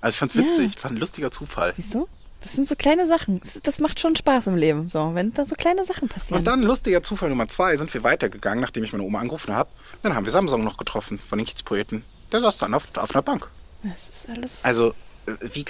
Also 0.00 0.14
ich 0.14 0.18
fand's 0.18 0.34
Ja. 0.34 0.42
witzig, 0.42 0.78
fand 0.78 0.94
ein 0.94 0.98
lustiger 0.98 1.30
Zufall. 1.30 1.72
Siehst 1.76 1.94
du? 1.94 2.08
Das 2.42 2.54
sind 2.54 2.66
so 2.66 2.74
kleine 2.74 3.06
Sachen. 3.06 3.40
Das- 3.62 3.78
macht 3.78 4.00
schon 4.00 4.16
Spaß 4.16 4.48
im 4.48 4.56
Leben, 4.56 4.88
so, 4.88 5.14
wenn 5.14 5.32
da 5.32 5.46
so 5.46 5.54
kleine 5.54 5.84
Sachen 5.84 6.08
passieren. 6.08 6.38
Und 6.38 6.44
dann 6.46 6.62
lustiger 6.62 7.02
Zufall 7.02 7.28
Nummer 7.28 7.46
zwei, 7.48 7.76
sind 7.76 7.92
wir 7.94 8.02
weitergegangen, 8.02 8.60
nachdem 8.60 8.82
ich 8.82 8.92
meine 8.92 9.04
Oma 9.04 9.20
angerufen 9.20 9.54
habe. 9.54 9.70
Dann 10.02 10.14
haben 10.16 10.24
wir 10.24 10.32
Samsung 10.32 10.64
noch 10.64 10.76
getroffen 10.76 11.20
von 11.20 11.38
den 11.38 11.46
Kiezpoeten. 11.46 12.04
Der 12.32 12.40
saß 12.40 12.58
dann 12.58 12.74
auf, 12.74 12.88
auf 12.96 13.14
einer 13.14 13.22
Bank. 13.22 13.48
das 13.84 14.08
ist 14.08 14.28
alles. 14.28 14.64
Also 14.64 14.88
äh, 15.26 15.32
wie, 15.52 15.64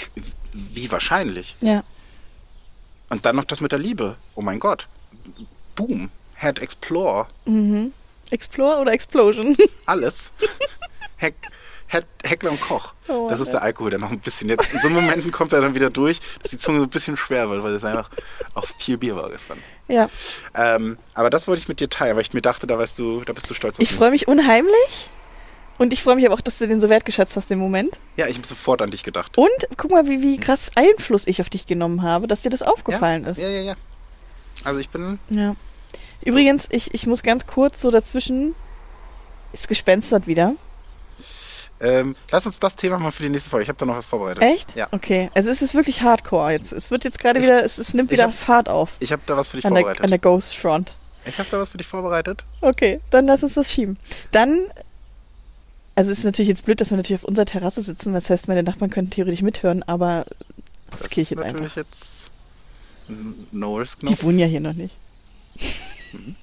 wie 0.52 0.90
wahrscheinlich. 0.90 1.56
Ja. 1.60 1.82
Und 3.10 3.26
dann 3.26 3.36
noch 3.36 3.44
das 3.44 3.60
mit 3.60 3.72
der 3.72 3.78
Liebe. 3.78 4.16
Oh 4.34 4.40
mein 4.42 4.58
Gott. 4.58 4.88
Boom. 5.74 6.10
Head 6.36 6.58
Explore. 6.60 7.26
Explore 8.30 8.80
oder 8.80 8.92
Explosion? 8.92 9.56
Alles. 9.86 10.32
Heck, 11.16 11.34
Heck, 11.86 12.06
Heckler 12.24 12.50
und 12.50 12.60
Koch. 12.60 12.94
Oh, 13.08 13.28
das 13.28 13.38
ist 13.38 13.52
der 13.52 13.62
Alkohol, 13.62 13.90
der 13.90 14.00
noch 14.00 14.10
ein 14.10 14.18
bisschen 14.18 14.48
jetzt. 14.48 14.72
In 14.72 14.80
so 14.80 14.88
Momenten 14.88 15.30
kommt 15.30 15.52
er 15.52 15.60
dann 15.60 15.74
wieder 15.74 15.90
durch, 15.90 16.20
dass 16.42 16.50
die 16.50 16.58
Zunge 16.58 16.78
so 16.78 16.84
ein 16.84 16.90
bisschen 16.90 17.16
schwer 17.16 17.48
wird, 17.50 17.62
weil 17.62 17.74
es 17.74 17.84
einfach 17.84 18.10
auch 18.54 18.66
viel 18.66 18.96
Bier 18.96 19.14
war 19.14 19.30
gestern. 19.30 19.58
ja. 19.88 20.08
Ähm, 20.54 20.98
aber 21.14 21.30
das 21.30 21.46
wollte 21.46 21.60
ich 21.60 21.68
mit 21.68 21.80
dir 21.80 21.88
teilen, 21.88 22.16
weil 22.16 22.22
ich 22.22 22.32
mir 22.32 22.42
dachte, 22.42 22.66
da 22.66 22.78
weißt 22.78 22.98
du, 22.98 23.22
da 23.24 23.32
bist 23.32 23.48
du 23.48 23.54
stolz 23.54 23.76
auf 23.78 23.82
Ich 23.82 23.92
freue 23.92 24.10
mich 24.10 24.26
unheimlich. 24.26 25.10
Und 25.78 25.92
ich 25.92 26.02
freue 26.02 26.16
mich 26.16 26.24
aber 26.26 26.34
auch, 26.34 26.40
dass 26.40 26.58
du 26.58 26.68
den 26.68 26.80
so 26.80 26.88
wertgeschätzt 26.88 27.36
hast, 27.36 27.50
den 27.50 27.58
Moment. 27.58 27.98
Ja, 28.16 28.26
ich 28.26 28.36
habe 28.36 28.46
sofort 28.46 28.82
an 28.82 28.90
dich 28.90 29.02
gedacht. 29.02 29.36
Und 29.36 29.48
guck 29.76 29.90
mal, 29.90 30.06
wie, 30.08 30.22
wie 30.22 30.38
krass 30.38 30.70
Einfluss 30.76 31.26
ich 31.26 31.40
auf 31.40 31.50
dich 31.50 31.66
genommen 31.66 32.02
habe, 32.02 32.26
dass 32.26 32.42
dir 32.42 32.50
das 32.50 32.62
aufgefallen 32.62 33.24
ja? 33.24 33.30
ist. 33.30 33.38
Ja, 33.38 33.48
ja, 33.48 33.60
ja. 33.62 33.74
Also 34.64 34.80
ich 34.80 34.88
bin. 34.90 35.18
Ja. 35.30 35.56
Übrigens, 36.24 36.68
ich, 36.70 36.94
ich 36.94 37.06
muss 37.06 37.22
ganz 37.22 37.46
kurz 37.46 37.80
so 37.80 37.90
dazwischen. 37.90 38.54
Es 39.52 39.68
gespenstert 39.68 40.26
wieder. 40.26 40.54
Ähm, 41.80 42.14
lass 42.30 42.46
uns 42.46 42.60
das 42.60 42.76
Thema 42.76 42.98
mal 42.98 43.10
für 43.10 43.24
die 43.24 43.28
nächste 43.28 43.50
Folge. 43.50 43.64
Ich 43.64 43.68
habe 43.68 43.76
da 43.78 43.84
noch 43.86 43.96
was 43.96 44.06
vorbereitet. 44.06 44.42
Echt? 44.42 44.76
Ja. 44.76 44.86
Okay. 44.92 45.30
Also 45.34 45.50
es 45.50 45.62
ist 45.62 45.74
wirklich 45.74 46.02
hardcore 46.02 46.52
jetzt. 46.52 46.72
Es 46.72 46.90
wird 46.92 47.02
jetzt 47.04 47.18
gerade 47.18 47.42
wieder, 47.42 47.64
es, 47.64 47.78
es 47.78 47.92
nimmt 47.92 48.12
wieder 48.12 48.24
hab- 48.24 48.34
Fahrt 48.34 48.68
auf. 48.68 48.96
Ich 49.00 49.10
habe 49.10 49.22
da 49.26 49.36
was 49.36 49.48
für 49.48 49.56
dich 49.56 49.66
An 49.66 49.74
der, 49.74 49.80
vorbereitet. 49.82 50.04
an 50.04 50.10
der 50.10 50.18
Ghost 50.20 50.56
Front. 50.56 50.94
ich 51.24 51.36
habe 51.38 51.48
da 51.50 51.58
was 51.58 51.70
für 51.70 51.78
dich 51.78 51.86
vorbereitet. 51.88 52.44
Okay, 52.60 53.00
dann 53.10 53.26
lass 53.26 53.42
uns 53.42 53.54
das 53.54 53.70
schieben. 53.72 53.98
Dann, 54.30 54.60
also 55.96 56.12
es 56.12 56.18
ist 56.18 56.24
natürlich 56.24 56.48
jetzt 56.50 56.64
blöd, 56.64 56.80
dass 56.80 56.90
wir 56.90 56.96
natürlich 56.96 57.20
auf 57.22 57.28
unserer 57.28 57.46
Terrasse 57.46 57.82
sitzen. 57.82 58.14
Das 58.14 58.30
heißt, 58.30 58.46
meine 58.46 58.62
Nachbarn 58.62 58.90
könnten 58.90 59.10
theoretisch 59.10 59.42
mithören, 59.42 59.82
aber 59.82 60.24
das 60.92 61.02
riskiere 61.06 61.22
ich 61.24 61.30
jetzt 61.30 61.40
ist 61.40 61.46
einfach. 61.46 61.76
jetzt 61.76 62.30
n- 63.12 63.46
no 63.52 63.76
risk, 63.76 64.02
no. 64.02 64.10
Die 64.10 64.22
wohnen 64.22 64.38
ja 64.38 64.46
hier 64.46 64.60
noch 64.60 64.74
nicht. 64.74 64.94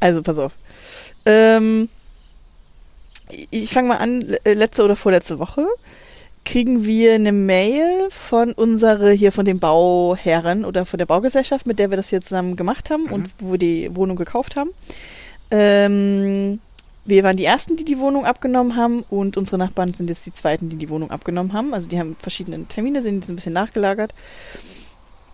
Also, 0.00 0.22
pass 0.22 0.38
auf. 0.38 0.52
Ähm, 1.24 1.88
ich 3.50 3.70
fange 3.70 3.88
mal 3.88 3.98
an, 3.98 4.22
äh, 4.44 4.54
letzte 4.54 4.84
oder 4.84 4.96
vorletzte 4.96 5.38
Woche 5.38 5.66
kriegen 6.44 6.84
wir 6.84 7.14
eine 7.14 7.30
Mail 7.30 8.08
von 8.10 8.52
unsere 8.52 9.12
hier 9.12 9.30
von 9.30 9.44
den 9.44 9.60
Bauherren 9.60 10.64
oder 10.64 10.84
von 10.84 10.98
der 10.98 11.06
Baugesellschaft, 11.06 11.66
mit 11.68 11.78
der 11.78 11.90
wir 11.90 11.96
das 11.96 12.08
hier 12.10 12.20
zusammen 12.20 12.56
gemacht 12.56 12.90
haben 12.90 13.06
und 13.06 13.30
wo 13.38 13.52
wir 13.52 13.58
die 13.58 13.94
Wohnung 13.94 14.16
gekauft 14.16 14.56
haben. 14.56 14.70
Ähm, 15.52 16.58
wir 17.04 17.22
waren 17.22 17.36
die 17.36 17.44
ersten, 17.44 17.76
die 17.76 17.84
die 17.84 17.98
Wohnung 18.00 18.24
abgenommen 18.24 18.74
haben 18.74 19.04
und 19.08 19.36
unsere 19.36 19.58
Nachbarn 19.58 19.94
sind 19.94 20.10
jetzt 20.10 20.26
die 20.26 20.34
zweiten, 20.34 20.68
die 20.68 20.76
die 20.76 20.88
Wohnung 20.88 21.12
abgenommen 21.12 21.52
haben. 21.52 21.72
Also 21.74 21.88
die 21.88 22.00
haben 22.00 22.16
verschiedene 22.18 22.64
Termine, 22.66 23.02
sind 23.02 23.16
jetzt 23.20 23.28
ein 23.28 23.36
bisschen 23.36 23.52
nachgelagert. 23.52 24.12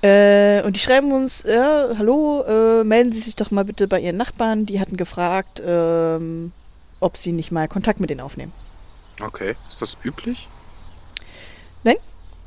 Äh, 0.03 0.63
und 0.63 0.77
die 0.77 0.81
schreiben 0.81 1.13
uns, 1.13 1.45
ja, 1.47 1.89
hallo, 1.99 2.45
äh, 2.47 2.85
melden 2.85 3.13
Sie 3.13 3.21
sich 3.21 3.37
doch 3.37 3.51
mal 3.51 3.65
bitte 3.65 3.89
bei 3.89 4.01
Ihren 4.01 4.17
Nachbarn. 4.17 4.67
Die 4.67 4.81
hatten 4.81 4.97
gefragt, 4.97 5.63
ähm, 5.65 6.53
ob 7.01 7.17
Sie 7.17 7.33
nicht 7.33 7.51
mal 7.51 7.69
Kontakt 7.69 8.01
mit 8.01 8.11
denen 8.11 8.21
aufnehmen. 8.21 8.53
Okay, 9.21 9.57
ist 9.69 9.83
das 9.83 9.97
üblich? 10.05 10.49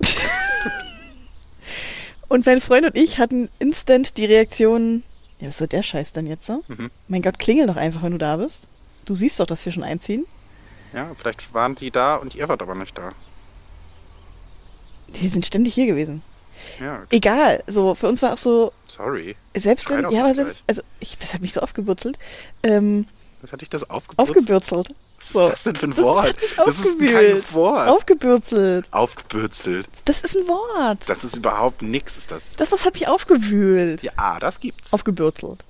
Und 2.28 2.46
mein 2.46 2.62
Freund 2.62 2.86
und 2.86 2.96
ich 2.96 3.18
hatten 3.18 3.50
instant 3.60 4.18
die 4.18 4.26
Reaktion, 4.26 5.04
ja, 5.40 5.48
was 5.48 5.58
soll 5.58 5.68
der 5.68 5.84
Scheiß 5.84 6.14
denn 6.14 6.28
jetzt 6.28 6.46
so? 6.46 6.64
Mhm. 6.68 6.90
Mein 7.08 7.22
Gott, 7.22 7.40
klingel 7.40 7.68
doch 7.68 7.76
einfach, 7.76 8.04
wenn 8.04 8.14
du 8.14 8.18
da 8.18 8.38
bist. 8.38 8.68
Du 9.06 9.14
siehst 9.14 9.40
doch, 9.40 9.46
dass 9.46 9.66
wir 9.66 9.72
schon 9.72 9.84
einziehen. 9.84 10.26
Ja, 10.94 11.12
vielleicht 11.16 11.54
waren 11.54 11.76
die 11.76 11.92
da 11.92 12.16
und 12.16 12.36
ihr 12.36 12.48
wart 12.48 12.62
aber 12.62 12.76
nicht 12.76 12.98
da. 12.98 13.14
Die 15.10 15.28
sind 15.28 15.46
ständig 15.46 15.74
hier 15.74 15.88
gewesen. 15.88 16.22
Ja, 16.80 17.04
Egal, 17.12 17.64
so, 17.68 17.96
für 17.96 18.08
uns 18.08 18.22
war 18.22 18.34
auch 18.34 18.38
so, 18.38 18.72
sorry. 18.88 19.36
selbst 19.56 19.90
doch 19.90 20.12
ja, 20.12 20.24
aber 20.26 20.34
selbst, 20.36 20.64
also, 20.68 20.82
ich, 21.00 21.18
das 21.18 21.34
hat 21.34 21.42
mich 21.42 21.54
so 21.54 21.62
aufgebürzelt, 21.62 22.18
ähm, 22.64 23.08
Was 23.42 23.52
hat 23.52 23.62
dich 23.62 23.70
das 23.70 23.90
aufgebürzelt? 23.90 24.38
aufgebürzelt. 24.38 24.88
Was 25.18 25.26
ist 25.28 25.34
So. 25.34 25.48
das 25.50 25.64
denn 25.64 25.76
für 25.76 25.86
ein 25.88 25.92
Das 25.92 26.00
Wort? 26.04 26.28
hat 26.28 26.42
mich 26.42 26.56
das 26.56 26.80
ist 26.80 27.00
kein 27.00 27.54
Wort. 27.54 27.90
Aufgebürzelt. 27.90 28.88
Aufgebürzelt. 28.92 29.88
Das 30.06 30.22
ist 30.22 30.36
ein 30.36 30.48
Wort. 30.48 31.08
Das 31.08 31.24
ist 31.24 31.38
überhaupt 31.38 31.82
nix, 31.84 32.18
ist 32.18 32.32
das. 32.32 32.56
Das 32.56 32.72
was 32.72 32.86
hab 32.86 32.96
ich 32.96 33.08
aufgewühlt. 33.08 34.02
Ja, 34.02 34.12
ah, 34.18 34.40
das 34.40 34.60
gibt's. 34.60 34.92
Aufgebürzelt. 34.94 35.64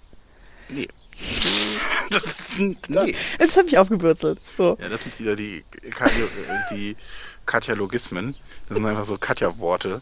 Nee. 0.69 0.88
Das 2.10 2.25
ist 2.25 2.58
ein, 2.60 2.75
nee. 2.89 3.15
Das 3.39 3.56
hab 3.56 3.67
ich 3.67 3.77
aufgebürzelt. 3.77 4.39
So. 4.58 4.77
Ja, 4.82 4.89
das 4.89 5.04
sind 5.04 5.17
wieder 5.17 5.36
die, 5.38 5.63
Katja, 5.91 6.25
die 6.71 6.97
Katjalogismen. 7.45 8.36
Das 8.67 8.77
sind 8.77 8.86
einfach 8.86 9.04
so 9.06 9.17
Katja-Worte. 9.17 10.01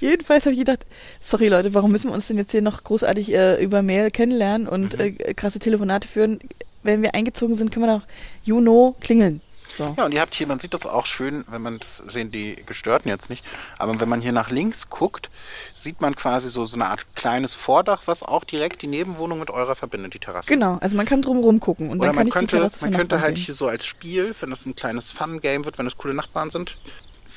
Jedenfalls 0.00 0.44
habe 0.44 0.52
ich 0.54 0.58
gedacht, 0.60 0.86
sorry 1.20 1.48
Leute, 1.48 1.74
warum 1.74 1.92
müssen 1.92 2.10
wir 2.10 2.14
uns 2.14 2.28
denn 2.28 2.38
jetzt 2.38 2.52
hier 2.52 2.62
noch 2.62 2.82
großartig 2.84 3.32
äh, 3.34 3.62
über 3.62 3.82
Mail 3.82 4.10
kennenlernen 4.10 4.66
und 4.68 4.94
Mhm. 4.94 5.00
äh, 5.00 5.34
krasse 5.34 5.58
Telefonate 5.58 6.08
führen? 6.08 6.38
Wenn 6.82 7.02
wir 7.02 7.14
eingezogen 7.14 7.54
sind, 7.56 7.72
können 7.72 7.86
wir 7.86 7.98
doch 7.98 8.06
Juno 8.44 8.94
klingeln. 9.00 9.40
So. 9.76 9.94
Ja, 9.96 10.04
und 10.04 10.12
ihr 10.12 10.20
habt 10.20 10.34
hier, 10.34 10.46
man 10.46 10.58
sieht 10.58 10.74
das 10.74 10.86
auch 10.86 11.06
schön, 11.06 11.44
wenn 11.48 11.62
man, 11.62 11.78
das 11.78 11.98
sehen 11.98 12.30
die 12.30 12.56
Gestörten 12.66 13.08
jetzt 13.08 13.30
nicht, 13.30 13.44
aber 13.78 14.00
wenn 14.00 14.08
man 14.08 14.20
hier 14.20 14.32
nach 14.32 14.50
links 14.50 14.88
guckt, 14.88 15.30
sieht 15.74 16.00
man 16.00 16.14
quasi 16.16 16.50
so, 16.50 16.64
so 16.64 16.76
eine 16.76 16.86
Art 16.86 17.06
kleines 17.14 17.54
Vordach, 17.54 18.02
was 18.06 18.22
auch 18.22 18.44
direkt 18.44 18.82
die 18.82 18.86
Nebenwohnung 18.86 19.38
mit 19.38 19.50
eurer 19.50 19.74
verbindet, 19.74 20.14
die 20.14 20.18
Terrasse. 20.18 20.48
Genau, 20.48 20.78
also 20.80 20.96
man 20.96 21.06
kann 21.06 21.22
drumherum 21.22 21.60
gucken 21.60 21.90
und 21.90 21.98
Oder 21.98 22.08
dann 22.08 22.16
kann 22.16 22.16
man 22.16 22.26
ich 22.28 22.32
könnte, 22.32 22.56
die 22.56 22.60
Terrasse 22.60 22.78
man 22.80 22.94
könnte 22.94 23.20
halt 23.20 23.36
sehen. 23.36 23.44
hier 23.46 23.54
so 23.54 23.66
als 23.66 23.86
Spiel, 23.86 24.34
wenn 24.40 24.50
das 24.50 24.66
ein 24.66 24.76
kleines 24.76 25.12
Fun-Game 25.12 25.64
wird, 25.64 25.78
wenn 25.78 25.86
es 25.86 25.96
coole 25.96 26.14
Nachbarn 26.14 26.50
sind. 26.50 26.78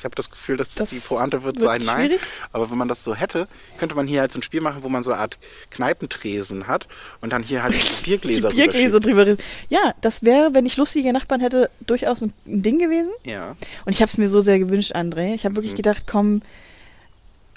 Ich 0.00 0.04
habe 0.04 0.14
das 0.14 0.30
Gefühl, 0.30 0.56
dass 0.56 0.74
Das 0.74 0.88
die 0.90 0.98
Pointe 0.98 1.42
wird, 1.44 1.56
wird 1.56 1.62
sein, 1.64 1.82
nein. 1.84 2.06
schwierig. 2.08 2.20
Aber 2.52 2.70
wenn 2.70 2.78
man 2.78 2.88
das 2.88 3.04
so 3.04 3.14
hätte, 3.14 3.46
könnte 3.78 3.94
man 3.94 4.06
hier 4.06 4.20
halt 4.22 4.32
so 4.32 4.38
ein 4.38 4.42
Spiel 4.42 4.60
machen, 4.62 4.82
wo 4.82 4.88
man 4.88 5.02
so 5.02 5.12
eine 5.12 5.20
Art 5.20 5.36
Kneipentresen 5.70 6.66
hat 6.66 6.88
und 7.20 7.32
dann 7.32 7.42
hier 7.42 7.62
halt 7.62 7.74
die 7.74 8.04
Biergläser 8.10 8.48
die 8.50 8.56
Biergläser 8.56 8.98
drüber 9.00 9.26
reden. 9.26 9.38
Ja, 9.68 9.94
das 10.00 10.22
wäre, 10.22 10.54
wenn 10.54 10.66
ich 10.66 10.76
lustige 10.76 11.12
Nachbarn 11.12 11.40
hätte, 11.40 11.70
durchaus 11.86 12.22
ein, 12.22 12.32
Ding 12.46 12.78
gewesen. 12.78 13.12
Ja. 13.24 13.56
Und 13.84 13.92
ich 13.92 14.00
habe 14.02 14.10
es 14.10 14.18
mir 14.18 14.28
so 14.28 14.40
sehr 14.40 14.58
gewünscht, 14.58 14.92
André. 14.94 15.34
Ich 15.34 15.44
habe 15.44 15.52
Mhm. 15.52 15.56
wirklich 15.56 15.74
gedacht, 15.76 16.04
komm, 16.06 16.42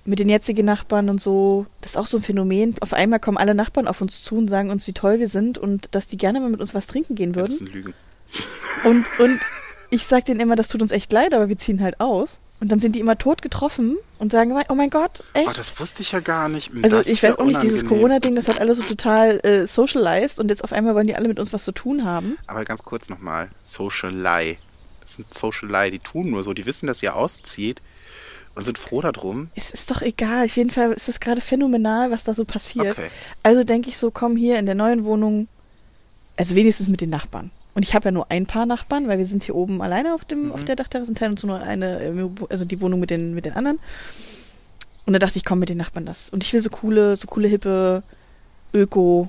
mit 0.06 0.19
den 0.19 0.27
jetzigen 0.27 0.65
Nachbarn 0.65 1.10
und 1.10 1.21
so, 1.21 1.65
das 1.79 1.91
ist 1.91 1.97
auch 1.97 2.08
so 2.08 2.17
ein 2.17 2.23
Phänomen. 2.23 2.75
Auf 2.82 2.91
einmal 2.91 3.19
kommen 3.21 3.38
alle 3.38 3.56
Nachbarn 3.56 3.88
auf 3.88 4.01
uns 4.01 4.21
zu 4.21 4.36
und 4.36 4.49
sagen 4.49 4.69
uns, 4.69 4.86
wie 4.86 4.91
toll 4.93 5.19
wir 5.19 5.29
sind 5.29 5.58
und 5.58 5.88
dass 5.91 6.08
die 6.08 6.17
gerne 6.17 6.41
mal 6.41 6.49
mit 6.49 6.60
uns 6.60 6.75
was 6.75 6.88
trinken 6.88 7.15
gehen 7.15 7.32
Das 7.32 7.41
würden. 7.41 7.51
sind 7.53 7.73
Lügen. 7.73 7.93
Und, 8.84 9.06
und 9.19 9.39
ich 9.93 10.06
sag 10.06 10.25
denen 10.25 10.39
immer, 10.39 10.56
das 10.56 10.67
tut 10.67 10.82
uns 10.82 10.91
echt 10.91 11.12
leid, 11.12 11.34
aber 11.34 11.49
wir 11.49 11.58
ziehen 11.58 11.82
halt 11.82 11.99
aus. 11.99 12.39
Und 12.60 12.71
dann 12.71 12.79
sind 12.79 12.95
die 12.95 13.01
immer 13.01 13.17
tot 13.17 13.41
getroffen 13.41 13.97
und 14.19 14.32
sagen, 14.32 14.58
oh 14.69 14.75
mein 14.75 14.89
Gott, 14.89 15.23
echt? 15.34 15.47
Oh, 15.49 15.51
das 15.53 15.77
wusste 15.82 16.01
ich 16.01 16.13
ja 16.13 16.21
gar 16.21 16.47
nicht. 16.47 16.71
Also 16.82 16.97
Das 16.97 17.08
ich 17.08 17.13
ist 17.13 17.21
ja 17.23 17.32
weiß 17.32 17.39
auch 17.39 17.45
nicht, 17.45 17.62
dieses 17.62 17.82
unangenehm. 17.82 17.99
Corona-Ding, 17.99 18.36
das 18.36 18.47
hat 18.47 18.62
alles 18.62 18.77
so 18.77 18.84
total 18.84 19.41
äh, 19.43 19.67
socialized 19.67 20.39
und 20.39 20.47
jetzt 20.49 20.63
auf 20.63 20.71
einmal 20.71 20.95
wollen 20.95 21.08
die 21.08 21.15
alle 21.15 21.27
mit 21.27 21.39
uns 21.39 21.51
was 21.51 21.65
zu 21.65 21.73
tun 21.73 22.06
haben. 22.06 22.38
Aber 22.47 22.63
ganz 22.63 22.84
kurz 22.84 23.10
nochmal. 23.10 23.49
Social 23.63 24.13
Lie. 24.13 24.58
Das 25.01 25.15
sind 25.15 25.34
Social 25.34 25.67
Lie, 25.69 25.91
die 25.91 25.99
tun 25.99 26.29
nur 26.29 26.41
so. 26.43 26.53
Die 26.53 26.65
wissen, 26.65 26.88
dass 26.88 27.03
ihr 27.03 27.17
auszieht 27.17 27.82
und 28.56 28.63
sind 28.63 28.77
froh 28.77 29.01
darum. 29.01 29.49
Es 29.56 29.71
ist 29.71 29.91
doch 29.91 30.01
egal. 30.01 30.45
Auf 30.45 30.56
jeden 30.56 30.69
Fall 30.69 30.93
ist 30.93 31.10
es 31.10 31.19
gerade 31.19 31.41
phänomenal, 31.41 32.12
was 32.12 32.23
da 32.23 32.34
so 32.34 32.45
passiert. 32.45 32.97
Okay. 32.97 33.10
Also 33.41 33.65
denke 33.65 33.89
ich 33.89 33.97
so, 33.97 34.10
komm 34.10 34.38
hier 34.38 34.58
in 34.58 34.65
der 34.65 34.75
neuen 34.75 35.03
Wohnung, 35.03 35.49
also 36.38 36.56
wenigstens 36.56 36.88
mit 36.88 37.01
den 37.01 37.10
Nachbarn. 37.10 37.51
Und 37.75 37.83
ich 37.83 37.95
habe 37.95 38.05
ja 38.05 38.12
nur 38.12 38.29
ein 38.29 38.45
paar 38.45 38.65
Nachbarn, 38.65 39.07
weil 39.07 39.17
wir 39.17 39.25
sind 39.25 39.43
hier 39.43 39.55
oben 39.55 39.81
alleine 39.81 40.13
auf 40.13 40.25
dem 40.25 40.45
Mhm. 40.45 40.51
auf 40.51 40.63
der 40.63 40.75
Dachterrasse 40.75 41.09
und 41.12 41.17
teilen 41.17 41.31
uns 41.31 41.43
nur 41.43 41.59
eine, 41.59 42.01
äh, 42.03 42.29
also 42.49 42.65
die 42.65 42.79
Wohnung 42.81 42.99
mit 42.99 43.09
den 43.09 43.33
mit 43.33 43.45
den 43.45 43.53
anderen. 43.53 43.79
Und 45.05 45.13
dann 45.13 45.19
dachte 45.19 45.38
ich, 45.38 45.43
komm 45.45 45.59
mit 45.59 45.69
den 45.69 45.77
Nachbarn 45.77 46.05
das. 46.05 46.29
Und 46.29 46.43
ich 46.43 46.53
will 46.53 46.62
so 46.62 46.69
coole, 46.69 47.15
so 47.15 47.27
coole 47.27 47.47
hippe 47.47 48.03
Öko. 48.73 49.27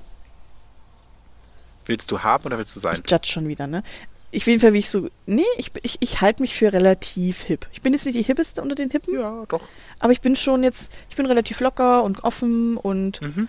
Willst 1.86 2.10
du 2.10 2.20
haben 2.20 2.44
oder 2.44 2.58
willst 2.58 2.74
du 2.76 2.80
sein? 2.80 3.00
Ich 3.04 3.10
judge 3.10 3.26
schon 3.28 3.48
wieder, 3.48 3.66
ne? 3.66 3.82
Ich 4.30 4.46
will 4.46 4.52
jeden 4.52 4.60
Fall, 4.62 4.72
wie 4.72 4.78
ich 4.78 4.90
so, 4.90 5.08
nee, 5.26 5.44
ich, 5.58 5.70
ich, 5.82 5.96
ich 6.00 6.20
halte 6.20 6.42
mich 6.42 6.54
für 6.54 6.72
relativ 6.72 7.42
hip. 7.42 7.68
Ich 7.72 7.82
bin 7.82 7.92
jetzt 7.92 8.04
nicht 8.04 8.18
die 8.18 8.22
hippeste 8.22 8.62
unter 8.62 8.74
den 8.74 8.90
Hippen, 8.90 9.14
Ja, 9.14 9.44
doch. 9.46 9.60
aber 10.00 10.12
ich 10.12 10.20
bin 10.20 10.34
schon 10.34 10.64
jetzt, 10.64 10.90
ich 11.08 11.14
bin 11.16 11.26
relativ 11.26 11.60
locker 11.60 12.02
und 12.02 12.24
offen 12.24 12.76
und 12.76 13.20
Mhm. 13.22 13.48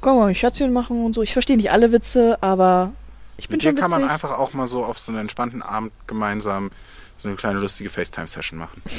kann 0.00 0.16
mal 0.16 0.28
ein 0.28 0.34
Scherzchen 0.34 0.72
machen 0.72 1.04
und 1.04 1.14
so. 1.14 1.22
Ich 1.22 1.32
verstehe 1.34 1.56
nicht 1.56 1.72
alle 1.72 1.92
Witze, 1.92 2.38
aber 2.42 2.92
ich 3.38 3.48
bin 3.48 3.56
Mit 3.56 3.62
schon 3.62 3.76
kann 3.76 3.90
man 3.90 4.04
einfach 4.04 4.32
auch 4.32 4.52
mal 4.52 4.68
so 4.68 4.84
auf 4.84 4.98
so 4.98 5.10
einen 5.12 5.22
entspannten 5.22 5.62
Abend 5.62 5.92
gemeinsam 6.06 6.70
so 7.16 7.28
eine 7.28 7.36
kleine 7.36 7.58
lustige 7.58 7.88
FaceTime-Session 7.90 8.58
machen. 8.58 8.82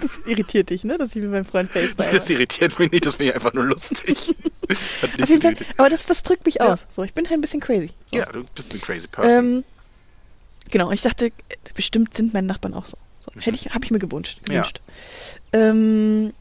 Das 0.00 0.18
irritiert 0.24 0.70
dich, 0.70 0.82
ne? 0.82 0.96
Dass 0.96 1.14
ich 1.14 1.20
mit 1.22 1.30
meinem 1.30 1.44
Freund 1.44 1.70
FaceTime. 1.70 2.08
Das 2.10 2.30
irritiert 2.30 2.78
mich 2.78 2.90
nicht, 2.90 3.04
das 3.04 3.16
finde 3.16 3.30
ich 3.30 3.34
einfach 3.34 3.52
nur 3.52 3.64
lustig. 3.66 4.34
Auf 5.20 5.28
jeden 5.28 5.42
Fall, 5.42 5.54
aber 5.76 5.90
das, 5.90 6.06
das 6.06 6.22
drückt 6.22 6.46
mich 6.46 6.54
Ja. 6.54 6.72
aus. 6.72 6.86
So, 6.88 7.02
ich 7.02 7.12
bin 7.12 7.26
halt 7.26 7.34
ein 7.38 7.42
bisschen 7.42 7.60
crazy. 7.60 7.90
So. 8.06 8.16
Ja, 8.16 8.24
du 8.32 8.42
bist 8.54 8.72
ein 8.72 8.80
crazy 8.80 9.06
person. 9.08 9.30
Ähm, 9.56 9.64
genau, 10.70 10.86
und 10.88 10.94
ich 10.94 11.02
dachte, 11.02 11.26
äh, 11.26 11.32
bestimmt 11.74 12.14
sind 12.14 12.32
meine 12.32 12.46
Nachbarn 12.46 12.72
auch 12.72 12.86
so. 12.86 12.96
so 13.20 13.30
hätte 13.40 13.56
ich, 13.56 13.74
habe 13.74 13.84
ich 13.84 13.90
mir 13.90 13.98
gewünscht. 13.98 14.40
Mhm. 14.48 14.54
Ja. 14.54 14.60
gewünscht. 14.62 14.80
Ähm, 15.52 16.32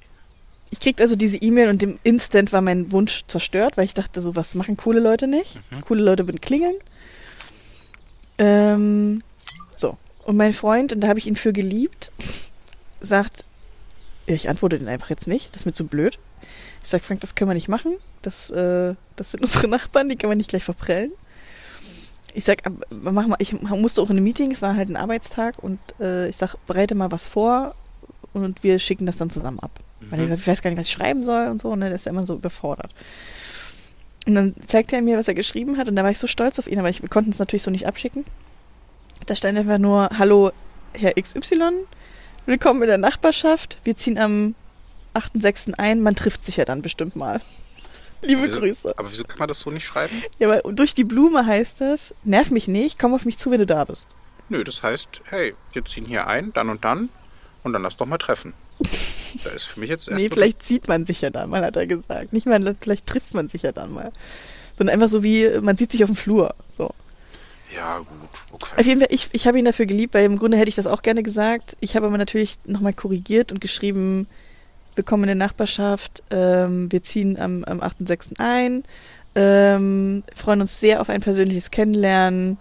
ich 0.71 0.79
kriegte 0.79 1.03
also 1.03 1.15
diese 1.15 1.37
E-Mail 1.37 1.69
und 1.69 1.81
im 1.81 1.97
Instant 2.03 2.53
war 2.53 2.61
mein 2.61 2.91
Wunsch 2.91 3.23
zerstört, 3.27 3.77
weil 3.77 3.85
ich 3.85 3.93
dachte, 3.93 4.21
so 4.21 4.35
was 4.35 4.55
machen 4.55 4.77
coole 4.77 4.99
Leute 4.99 5.27
nicht. 5.27 5.59
Mhm. 5.71 5.81
Coole 5.81 6.03
Leute 6.03 6.27
würden 6.27 6.41
klingeln. 6.41 6.75
Ähm, 8.37 9.23
so. 9.75 9.97
Und 10.25 10.37
mein 10.37 10.53
Freund, 10.53 10.93
und 10.93 11.01
da 11.01 11.07
habe 11.07 11.19
ich 11.19 11.27
ihn 11.27 11.35
für 11.35 11.53
geliebt, 11.53 12.11
sagt, 13.01 13.45
ich 14.27 14.47
antworte 14.47 14.77
den 14.77 14.87
einfach 14.87 15.09
jetzt 15.09 15.27
nicht, 15.27 15.49
das 15.51 15.61
ist 15.61 15.65
mir 15.65 15.73
zu 15.73 15.87
blöd. 15.87 16.19
Ich 16.83 16.87
sag, 16.87 17.03
Frank, 17.03 17.21
das 17.21 17.33
können 17.33 17.49
wir 17.49 17.55
nicht 17.55 17.67
machen. 17.67 17.93
Das, 18.21 18.51
äh, 18.51 18.93
das 19.15 19.31
sind 19.31 19.41
unsere 19.41 19.67
Nachbarn, 19.67 20.07
die 20.07 20.17
können 20.17 20.31
wir 20.31 20.37
nicht 20.37 20.51
gleich 20.51 20.63
verprellen. 20.63 21.11
Ich 22.35 22.45
sag, 22.45 22.61
mach 22.91 23.25
mal, 23.25 23.37
ich 23.39 23.59
musste 23.59 24.03
auch 24.03 24.11
in 24.11 24.17
ein 24.17 24.23
Meeting, 24.23 24.51
es 24.51 24.61
war 24.61 24.75
halt 24.75 24.87
ein 24.87 24.97
Arbeitstag 24.97 25.57
und 25.57 25.79
äh, 25.99 26.29
ich 26.29 26.37
sag, 26.37 26.55
bereite 26.67 26.93
mal 26.93 27.11
was 27.11 27.27
vor 27.27 27.73
und 28.33 28.63
wir 28.63 28.77
schicken 28.77 29.07
das 29.07 29.17
dann 29.17 29.31
zusammen 29.31 29.59
ab. 29.59 29.71
Weil 30.01 30.11
er 30.11 30.17
Mhm. 30.17 30.21
gesagt, 30.29 30.41
ich 30.41 30.47
weiß 30.47 30.61
gar 30.61 30.69
nicht, 30.69 30.79
was 30.79 30.87
ich 30.87 30.93
schreiben 30.93 31.21
soll 31.23 31.47
und 31.47 31.59
so, 31.61 31.75
ne, 31.75 31.85
der 31.87 31.95
ist 31.95 32.05
ja 32.05 32.11
immer 32.11 32.25
so 32.25 32.35
überfordert. 32.35 32.91
Und 34.27 34.35
dann 34.35 34.53
zeigte 34.67 34.95
er 34.95 35.01
mir, 35.01 35.17
was 35.17 35.27
er 35.27 35.33
geschrieben 35.33 35.77
hat 35.77 35.87
und 35.89 35.95
da 35.95 36.03
war 36.03 36.11
ich 36.11 36.19
so 36.19 36.27
stolz 36.27 36.59
auf 36.59 36.67
ihn, 36.67 36.79
aber 36.79 36.89
ich, 36.89 37.01
wir 37.01 37.09
konnten 37.09 37.31
es 37.31 37.39
natürlich 37.39 37.63
so 37.63 37.71
nicht 37.71 37.87
abschicken. 37.87 38.25
Da 39.25 39.35
stand 39.35 39.57
einfach 39.57 39.77
nur, 39.77 40.09
hallo 40.17 40.51
Herr 40.97 41.13
XY, 41.13 41.71
willkommen 42.45 42.81
in 42.83 42.87
der 42.87 42.97
Nachbarschaft, 42.97 43.77
wir 43.83 43.95
ziehen 43.97 44.17
am 44.17 44.55
8.6. 45.13 45.73
ein, 45.77 46.01
man 46.01 46.15
trifft 46.15 46.45
sich 46.45 46.57
ja 46.57 46.65
dann 46.65 46.81
bestimmt 46.81 47.15
mal. 47.15 47.41
Liebe 48.21 48.43
Wieso- 48.43 48.59
Grüße. 48.59 48.93
Aber 48.97 49.09
wieso 49.11 49.23
kann 49.23 49.39
man 49.39 49.47
das 49.47 49.59
so 49.59 49.71
nicht 49.71 49.85
schreiben? 49.85 50.13
Ja, 50.39 50.49
aber 50.51 50.71
durch 50.73 50.93
die 50.93 51.03
Blume 51.05 51.45
heißt 51.45 51.81
das, 51.81 52.13
nerv 52.23 52.51
mich 52.51 52.67
nicht, 52.67 52.99
komm 52.99 53.13
auf 53.13 53.25
mich 53.25 53.37
zu, 53.37 53.49
wenn 53.51 53.59
du 53.59 53.65
da 53.65 53.85
bist. 53.85 54.07
Nö, 54.49 54.63
das 54.63 54.83
heißt, 54.83 55.21
hey, 55.25 55.55
wir 55.73 55.85
ziehen 55.85 56.05
hier 56.05 56.27
ein, 56.27 56.51
dann 56.53 56.69
und 56.69 56.83
dann 56.83 57.09
und 57.63 57.73
dann 57.73 57.81
lass 57.81 57.97
doch 57.97 58.05
mal 58.05 58.17
treffen. 58.17 58.53
Da 59.43 59.51
ist 59.51 59.65
für 59.65 59.79
mich 59.79 59.89
jetzt 59.89 60.07
erst 60.07 60.21
Nee, 60.21 60.29
vielleicht 60.31 60.65
sieht 60.65 60.87
man 60.87 61.05
sich 61.05 61.21
ja 61.21 61.29
dann 61.29 61.49
mal, 61.49 61.63
hat 61.63 61.75
er 61.75 61.87
gesagt. 61.87 62.33
Nicht 62.33 62.45
mal, 62.45 62.75
vielleicht 62.79 63.05
trifft 63.05 63.33
man 63.33 63.49
sich 63.49 63.63
ja 63.63 63.71
dann 63.71 63.91
mal. 63.91 64.11
Sondern 64.77 64.93
einfach 64.93 65.09
so 65.09 65.23
wie, 65.23 65.59
man 65.61 65.77
sieht 65.77 65.91
sich 65.91 66.03
auf 66.03 66.09
dem 66.09 66.15
Flur. 66.15 66.55
So. 66.71 66.91
Ja, 67.75 67.99
gut, 67.99 68.07
okay. 68.51 68.79
Auf 68.79 68.85
jeden 68.85 68.99
Fall, 69.01 69.09
ich, 69.11 69.29
ich 69.31 69.45
habe 69.45 69.59
ihn 69.59 69.65
dafür 69.65 69.85
geliebt, 69.85 70.13
weil 70.13 70.25
im 70.25 70.37
Grunde 70.37 70.57
hätte 70.57 70.69
ich 70.69 70.75
das 70.75 70.87
auch 70.87 71.01
gerne 71.01 71.21
gesagt. 71.21 71.77
Ich 71.81 71.95
habe 71.95 72.07
aber 72.07 72.17
natürlich 72.17 72.57
nochmal 72.65 72.93
korrigiert 72.93 73.51
und 73.51 73.61
geschrieben, 73.61 74.27
willkommen 74.95 75.23
in 75.23 75.27
der 75.27 75.47
Nachbarschaft, 75.47 76.23
ähm, 76.31 76.91
wir 76.91 77.03
ziehen 77.03 77.39
am, 77.39 77.63
am 77.63 77.79
8.6. 77.79 78.39
ein, 78.39 78.83
ähm, 79.35 80.23
freuen 80.35 80.61
uns 80.61 80.79
sehr 80.79 80.99
auf 80.99 81.09
ein 81.09 81.21
persönliches 81.21 81.69
Kennenlernen. 81.69 82.57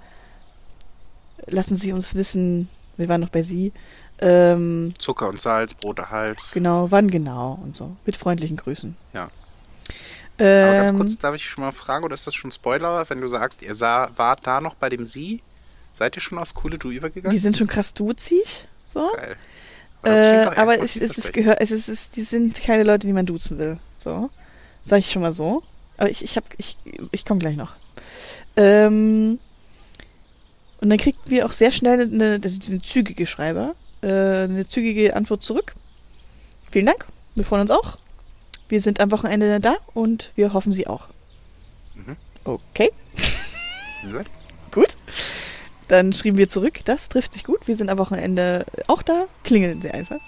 Lassen 1.46 1.76
Sie 1.76 1.92
uns 1.92 2.14
wissen, 2.14 2.68
wir 2.98 3.09
waren 3.09 3.22
noch 3.22 3.31
bei 3.31 3.42
Sie, 3.42 3.72
ähm, 4.20 4.94
Zucker 4.98 5.28
und 5.28 5.40
Salz, 5.40 5.74
Brot 5.74 5.98
und 5.98 6.11
Hals. 6.11 6.50
genau, 6.52 6.90
wann 6.90 7.11
genau 7.11 7.59
und 7.62 7.76
so. 7.76 7.96
Mit 8.04 8.16
freundlichen 8.16 8.57
Grüßen. 8.57 8.96
Ja. 9.12 9.31
Aber 10.40 10.72
ganz 10.74 10.90
Ähm, 10.90 10.98
kurz, 10.98 11.18
darf 11.18 11.35
ich 11.35 11.44
schon 11.48 11.64
mal 11.64 11.72
fragen, 11.72 12.04
oder 12.04 12.14
ist 12.14 12.26
das 12.26 12.35
schon 12.35 12.52
Spoiler, 12.52 13.04
wenn 13.11 13.20
du 13.20 13.26
sagst, 13.28 13.62
ihr 13.62 13.74
sah, 13.74 14.11
wart 14.16 14.46
da 14.46 14.61
noch 14.61 14.74
bei 14.74 14.88
dem 14.88 15.04
Sie? 15.04 15.42
Seid 15.94 16.16
ihr 16.16 16.22
schon 16.22 16.38
aufs 16.38 16.54
coole 16.54 16.78
Du 16.78 16.90
übergegangen? 16.90 17.35
die 17.35 17.40
sind 17.40 17.57
schon 17.57 17.66
krass 17.66 17.92
duzig, 17.92 18.68
so. 18.87 19.11
Geil. 19.16 19.37
Aber 20.02 20.14
Äh, 20.14 20.44
aber 20.57 20.81
es, 20.81 20.94
es, 20.96 21.18
es 21.18 21.33
gehört, 21.33 21.61
es 21.61 21.72
ist, 21.72 21.88
es, 21.88 22.11
die 22.11 22.22
sind 22.22 22.61
keine 22.62 22.85
Leute, 22.85 23.09
die 23.09 23.12
man 23.12 23.26
duzen 23.26 23.59
will. 23.59 23.78
So. 23.96 24.31
Sag 24.81 25.00
ich 25.00 25.11
schon 25.11 25.22
mal 25.22 25.33
so. 25.33 25.64
Aber 25.96 26.09
ich, 26.09 26.22
ich 26.22 26.37
hab, 26.37 26.44
ich, 26.57 26.78
ich 27.11 27.24
komme 27.24 27.40
gleich 27.40 27.57
noch. 27.57 27.74
Ähm, 28.57 29.40
und 30.81 30.88
dann 30.90 30.98
kriegten 30.98 31.28
wir 31.33 31.46
auch 31.46 31.52
sehr 31.52 31.72
schnell 31.72 32.00
eine, 32.02 32.38
das 32.38 32.52
ist 32.52 32.68
eine 32.70 32.81
zügige 32.81 33.26
Schreiber, 33.26 33.74
äh, 34.03 34.45
eine 34.45 34.67
zügige 34.69 35.15
Antwort 35.17 35.43
zurück. 35.43 35.75
Vielen 36.71 36.87
Dank. 36.87 37.07
Wir 37.35 37.45
freuen 37.45 37.63
uns 37.63 37.71
auch. 37.71 37.99
Wir 38.69 38.81
sind 38.81 39.01
am 39.01 39.11
Wochenende 39.11 39.61
da 39.61 39.77
und 39.94 40.33
wir 40.35 40.53
hoffen 40.53 40.73
Sie 40.73 40.87
auch. 40.87 41.09
Mhm. 41.94 42.17
Okay. 42.44 42.90
Ja. 44.05 44.21
Gut. 44.71 44.96
Dann 45.88 46.13
schrieben 46.13 46.37
wir 46.37 46.51
zurück, 46.51 46.81
das 46.85 47.09
trifft 47.09 47.33
sich 47.33 47.44
gut. 47.44 47.67
Wir 47.67 47.75
sind 47.75 47.88
am 47.88 47.96
Wochenende 47.96 48.67
auch 48.88 49.01
da. 49.03 49.25
Klingeln 49.42 49.81
Sie 49.81 49.90
einfach. 49.90 50.21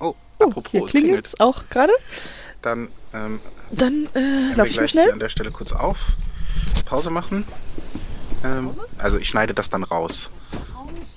Oh, 0.00 0.14
Oh, 0.38 0.44
apropos, 0.44 0.70
hier 0.72 0.84
es 0.84 0.90
klingelt. 0.92 1.40
auch 1.40 1.64
gerade. 1.70 1.92
Dann 2.60 2.88
ähm, 3.14 3.40
Dann 3.72 4.06
äh, 4.14 4.54
laufe 4.54 4.68
ich 4.68 4.76
mal 4.76 4.82
hier 4.82 4.88
schnell. 4.88 5.12
an 5.12 5.18
der 5.18 5.30
Stelle 5.30 5.50
kurz 5.50 5.72
auf, 5.72 6.16
Pause 6.84 7.08
machen. 7.10 7.44
Ähm, 8.44 8.70
also 8.98 9.16
ich 9.18 9.28
schneide 9.28 9.54
das 9.54 9.70
dann 9.70 9.82
raus. 9.82 10.30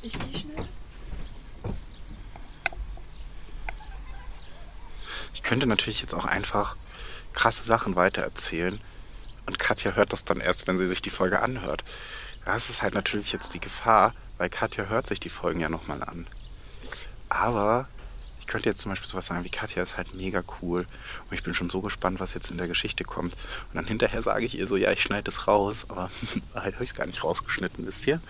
Ich 0.01 0.13
gehe 0.13 0.39
schnell. 0.39 0.65
Könnte 5.51 5.67
natürlich 5.67 5.99
jetzt 5.99 6.13
auch 6.13 6.23
einfach 6.23 6.77
krasse 7.33 7.63
Sachen 7.63 7.97
weitererzählen. 7.97 8.79
Und 9.45 9.59
Katja 9.59 9.91
hört 9.97 10.13
das 10.13 10.23
dann 10.23 10.39
erst, 10.39 10.65
wenn 10.65 10.77
sie 10.77 10.87
sich 10.87 11.01
die 11.01 11.09
Folge 11.09 11.41
anhört. 11.41 11.83
Das 12.45 12.69
ist 12.69 12.81
halt 12.81 12.93
natürlich 12.93 13.33
jetzt 13.33 13.53
die 13.53 13.59
Gefahr, 13.59 14.15
weil 14.37 14.47
Katja 14.47 14.85
hört 14.85 15.07
sich 15.07 15.19
die 15.19 15.27
Folgen 15.27 15.59
ja 15.59 15.67
nochmal 15.67 16.03
an. 16.03 16.25
Aber 17.27 17.89
ich 18.39 18.47
könnte 18.47 18.69
jetzt 18.69 18.79
zum 18.79 18.93
Beispiel 18.93 19.09
sowas 19.09 19.25
sagen 19.25 19.43
wie 19.43 19.49
Katja 19.49 19.83
ist 19.83 19.97
halt 19.97 20.13
mega 20.13 20.41
cool. 20.61 20.87
Und 21.29 21.33
ich 21.33 21.43
bin 21.43 21.53
schon 21.53 21.69
so 21.69 21.81
gespannt, 21.81 22.21
was 22.21 22.33
jetzt 22.33 22.49
in 22.49 22.57
der 22.57 22.69
Geschichte 22.69 23.03
kommt. 23.03 23.33
Und 23.33 23.75
dann 23.75 23.85
hinterher 23.85 24.21
sage 24.21 24.45
ich 24.45 24.57
ihr 24.57 24.67
so, 24.67 24.77
ja, 24.77 24.93
ich 24.93 25.01
schneide 25.01 25.29
es 25.29 25.49
raus. 25.49 25.85
Aber 25.89 26.03
halt 26.55 26.75
habe 26.75 26.83
ich 26.85 26.91
es 26.91 26.95
gar 26.95 27.07
nicht 27.07 27.25
rausgeschnitten, 27.25 27.85
wisst 27.85 28.07
ihr? 28.07 28.21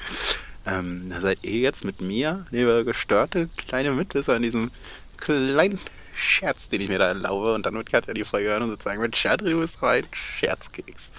Ähm, 0.65 1.11
da 1.11 1.21
seid 1.21 1.43
ihr 1.43 1.59
jetzt 1.59 1.85
mit 1.85 2.01
mir, 2.01 2.47
liebe 2.49 2.83
gestörte 2.83 3.47
kleine 3.67 3.91
Mitwisser, 3.91 4.35
in 4.35 4.41
diesem 4.41 4.71
kleinen 5.17 5.79
Scherz, 6.15 6.69
den 6.69 6.81
ich 6.81 6.89
mir 6.89 6.99
da 6.99 7.07
erlaube 7.07 7.53
und 7.53 7.65
dann 7.65 7.73
wird 7.75 7.91
Katja 7.91 8.13
die 8.13 8.23
Folge 8.23 8.49
hören 8.49 8.63
und 8.63 8.69
sozusagen 8.69 9.01
mit 9.01 9.15
Scherzdreh 9.15 9.61
ist 9.63 9.77
doch 9.77 9.83
ein 9.83 10.05
Scherzkeks. 10.11 11.11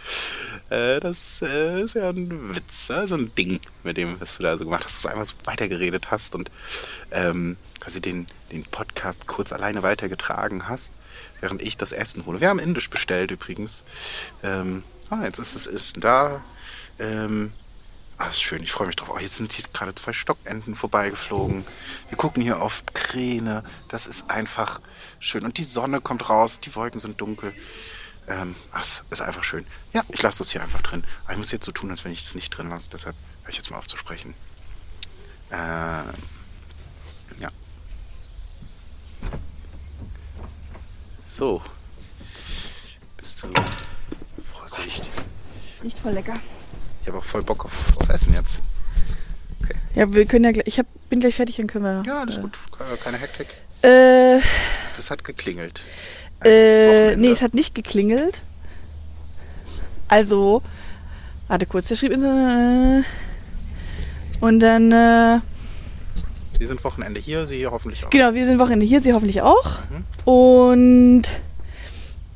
Äh, 0.70 1.01
das 1.01 1.43
äh, 1.43 1.82
ist 1.82 1.95
ja 1.95 2.11
ein 2.11 2.55
Witz, 2.55 2.88
ne? 2.88 3.07
so 3.07 3.14
ein 3.16 3.34
Ding 3.34 3.61
mit 3.82 3.97
dem, 3.97 4.20
was 4.20 4.36
du 4.36 4.43
da 4.43 4.57
so 4.57 4.64
gemacht 4.64 4.84
hast, 4.84 4.97
dass 4.97 5.03
du 5.03 5.09
einfach 5.09 5.26
so 5.26 5.34
weitergeredet 5.45 6.11
hast 6.11 6.34
und 6.34 6.51
ähm, 7.11 7.57
quasi 7.80 8.01
den, 8.01 8.26
den 8.53 8.64
Podcast 8.64 9.26
kurz 9.26 9.53
alleine 9.53 9.82
weitergetragen 9.82 10.68
hast, 10.68 10.93
während 11.40 11.62
ich 11.62 11.76
das 11.76 11.93
Essen 11.93 12.26
hole. 12.26 12.40
Wir 12.40 12.49
haben 12.49 12.59
Indisch 12.59 12.90
bestellt 12.90 13.30
übrigens. 13.30 13.84
Ähm, 14.43 14.82
ah, 15.11 15.24
jetzt 15.24 15.38
ist 15.38 15.55
das 15.55 15.66
Essen 15.66 16.01
da. 16.01 16.45
Ähm, 16.99 17.53
Ist 18.30 18.42
schön, 18.42 18.62
ich 18.62 18.72
freue 18.72 18.86
mich 18.86 18.96
drauf. 18.96 19.10
Oh, 19.14 19.18
jetzt 19.18 19.36
sind 19.36 19.52
hier 19.52 19.64
gerade 19.72 19.94
zwei 19.94 20.12
Stockenten 20.12 20.74
vorbeigeflogen. 20.74 21.64
Wir 22.08 22.16
gucken 22.16 22.42
hier 22.42 22.62
auf 22.62 22.84
Kräne. 22.94 23.62
Das 23.88 24.06
ist 24.06 24.30
einfach 24.30 24.80
schön. 25.20 25.44
Und 25.44 25.58
die 25.58 25.64
Sonne 25.64 26.00
kommt 26.00 26.30
raus, 26.30 26.58
die 26.60 26.74
Wolken 26.74 26.98
sind 26.98 27.20
dunkel. 27.20 27.54
Ähm, 28.26 28.54
das 28.72 29.02
ist 29.10 29.20
einfach 29.20 29.44
schön. 29.44 29.66
Ja, 29.92 30.02
ich 30.08 30.22
lasse 30.22 30.38
das 30.38 30.50
hier 30.50 30.62
einfach 30.62 30.80
drin. 30.80 31.04
Aber 31.24 31.32
ich 31.32 31.38
muss 31.38 31.52
jetzt 31.52 31.66
so 31.66 31.72
tun, 31.72 31.90
als 31.90 32.04
wenn 32.04 32.12
ich 32.12 32.22
das 32.22 32.34
nicht 32.34 32.50
drin 32.50 32.70
lasse. 32.70 32.88
Deshalb 32.90 33.16
höre 33.42 33.50
ich 33.50 33.56
jetzt 33.56 33.70
mal 33.70 33.76
auf 33.76 33.86
zu 33.86 33.96
sprechen. 33.96 34.34
Ähm, 35.50 36.08
ja. 37.38 37.50
So. 41.24 41.62
Bist 43.16 43.42
du. 43.42 43.52
Vorsicht. 44.52 45.10
Das 45.74 45.84
riecht 45.84 45.98
voll 45.98 46.12
lecker. 46.12 46.40
Ich 47.03 47.09
habe 47.09 47.18
auch 47.18 47.24
voll 47.24 47.42
Bock 47.42 47.64
auf, 47.64 47.96
auf 47.98 48.09
Essen 48.09 48.32
jetzt. 48.34 48.61
Okay. 49.62 49.74
Ja, 49.94 50.12
wir 50.12 50.24
können 50.26 50.44
ja 50.44 50.53
gleich. 50.53 50.66
Ich 50.66 50.78
hab, 50.78 50.86
bin 51.11 51.20
gleich 51.20 51.34
fertig, 51.34 51.57
dann 51.57 51.66
können 51.66 51.84
wir. 51.84 52.03
Ja, 52.07 52.20
alles 52.20 52.40
gut. 52.40 52.59
Keine 53.05 53.18
Hektik. 53.18 53.48
Äh, 53.82 54.38
Das 54.96 55.11
hat 55.11 55.24
geklingelt. 55.24 55.80
Äh, 56.44 57.16
nee, 57.16 57.30
es 57.30 57.42
hat 57.42 57.55
nicht 57.55 57.74
geklingelt. 57.74 58.42
Also, 60.09 60.62
warte 61.48 61.66
kurz, 61.66 61.88
der 61.88 61.96
schrieb 61.96 62.12
in 62.12 62.20
so, 62.20 62.26
äh, 62.26 63.03
und 64.44 64.61
dann, 64.61 64.90
äh, 64.92 65.40
Wir 66.59 66.68
sind 66.68 66.82
Wochenende 66.84 67.20
hier, 67.20 67.46
Sie 67.46 67.66
hoffentlich 67.66 68.05
auch. 68.05 68.11
genau, 68.11 68.34
wir 68.34 68.44
sind 68.46 68.59
Wochenende 68.59 68.84
hier, 68.84 69.00
sie 69.00 69.12
hoffentlich 69.14 69.40
auch. 69.42 69.80
Mhm. 69.90 70.28
Und 70.32 71.22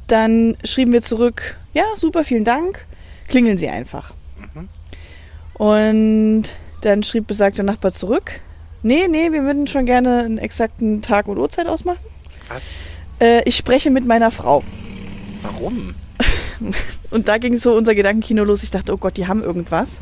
dann 0.07 0.57
schrieben 0.65 0.93
wir 0.93 1.03
zurück, 1.03 1.57
ja, 1.75 1.85
super, 1.97 2.25
vielen 2.25 2.45
Dank, 2.45 2.87
klingeln 3.29 3.59
Sie 3.59 3.69
einfach. 3.69 4.15
Und 5.59 6.45
dann 6.83 7.03
schrieb 7.03 7.27
besagter 7.27 7.63
Nachbar 7.63 7.93
zurück, 7.93 8.41
nee, 8.83 9.09
nee, 9.09 9.33
wir 9.33 9.43
würden 9.43 9.67
schon 9.67 9.87
gerne 9.87 10.21
einen 10.21 10.39
exakten 10.39 11.03
Tag 11.03 11.29
und 11.29 11.39
Uhrzeit 11.39 11.67
ausmachen. 11.67 12.05
Was? 12.49 12.87
Äh, 13.21 13.43
ich 13.45 13.57
spreche 13.57 13.91
mit 13.91 14.07
meiner 14.07 14.31
Frau. 14.31 14.63
Warum? 15.43 15.95
Und 17.11 17.29
da 17.29 17.39
ging 17.39 17.57
so 17.57 17.75
unser 17.75 17.95
Gedankenkino 17.95 18.45
los. 18.45 18.63
Ich 18.63 18.71
dachte, 18.71 18.93
oh 18.93 18.97
Gott, 18.97 19.17
die 19.17 19.27
haben 19.27 19.43
irgendwas. 19.43 20.01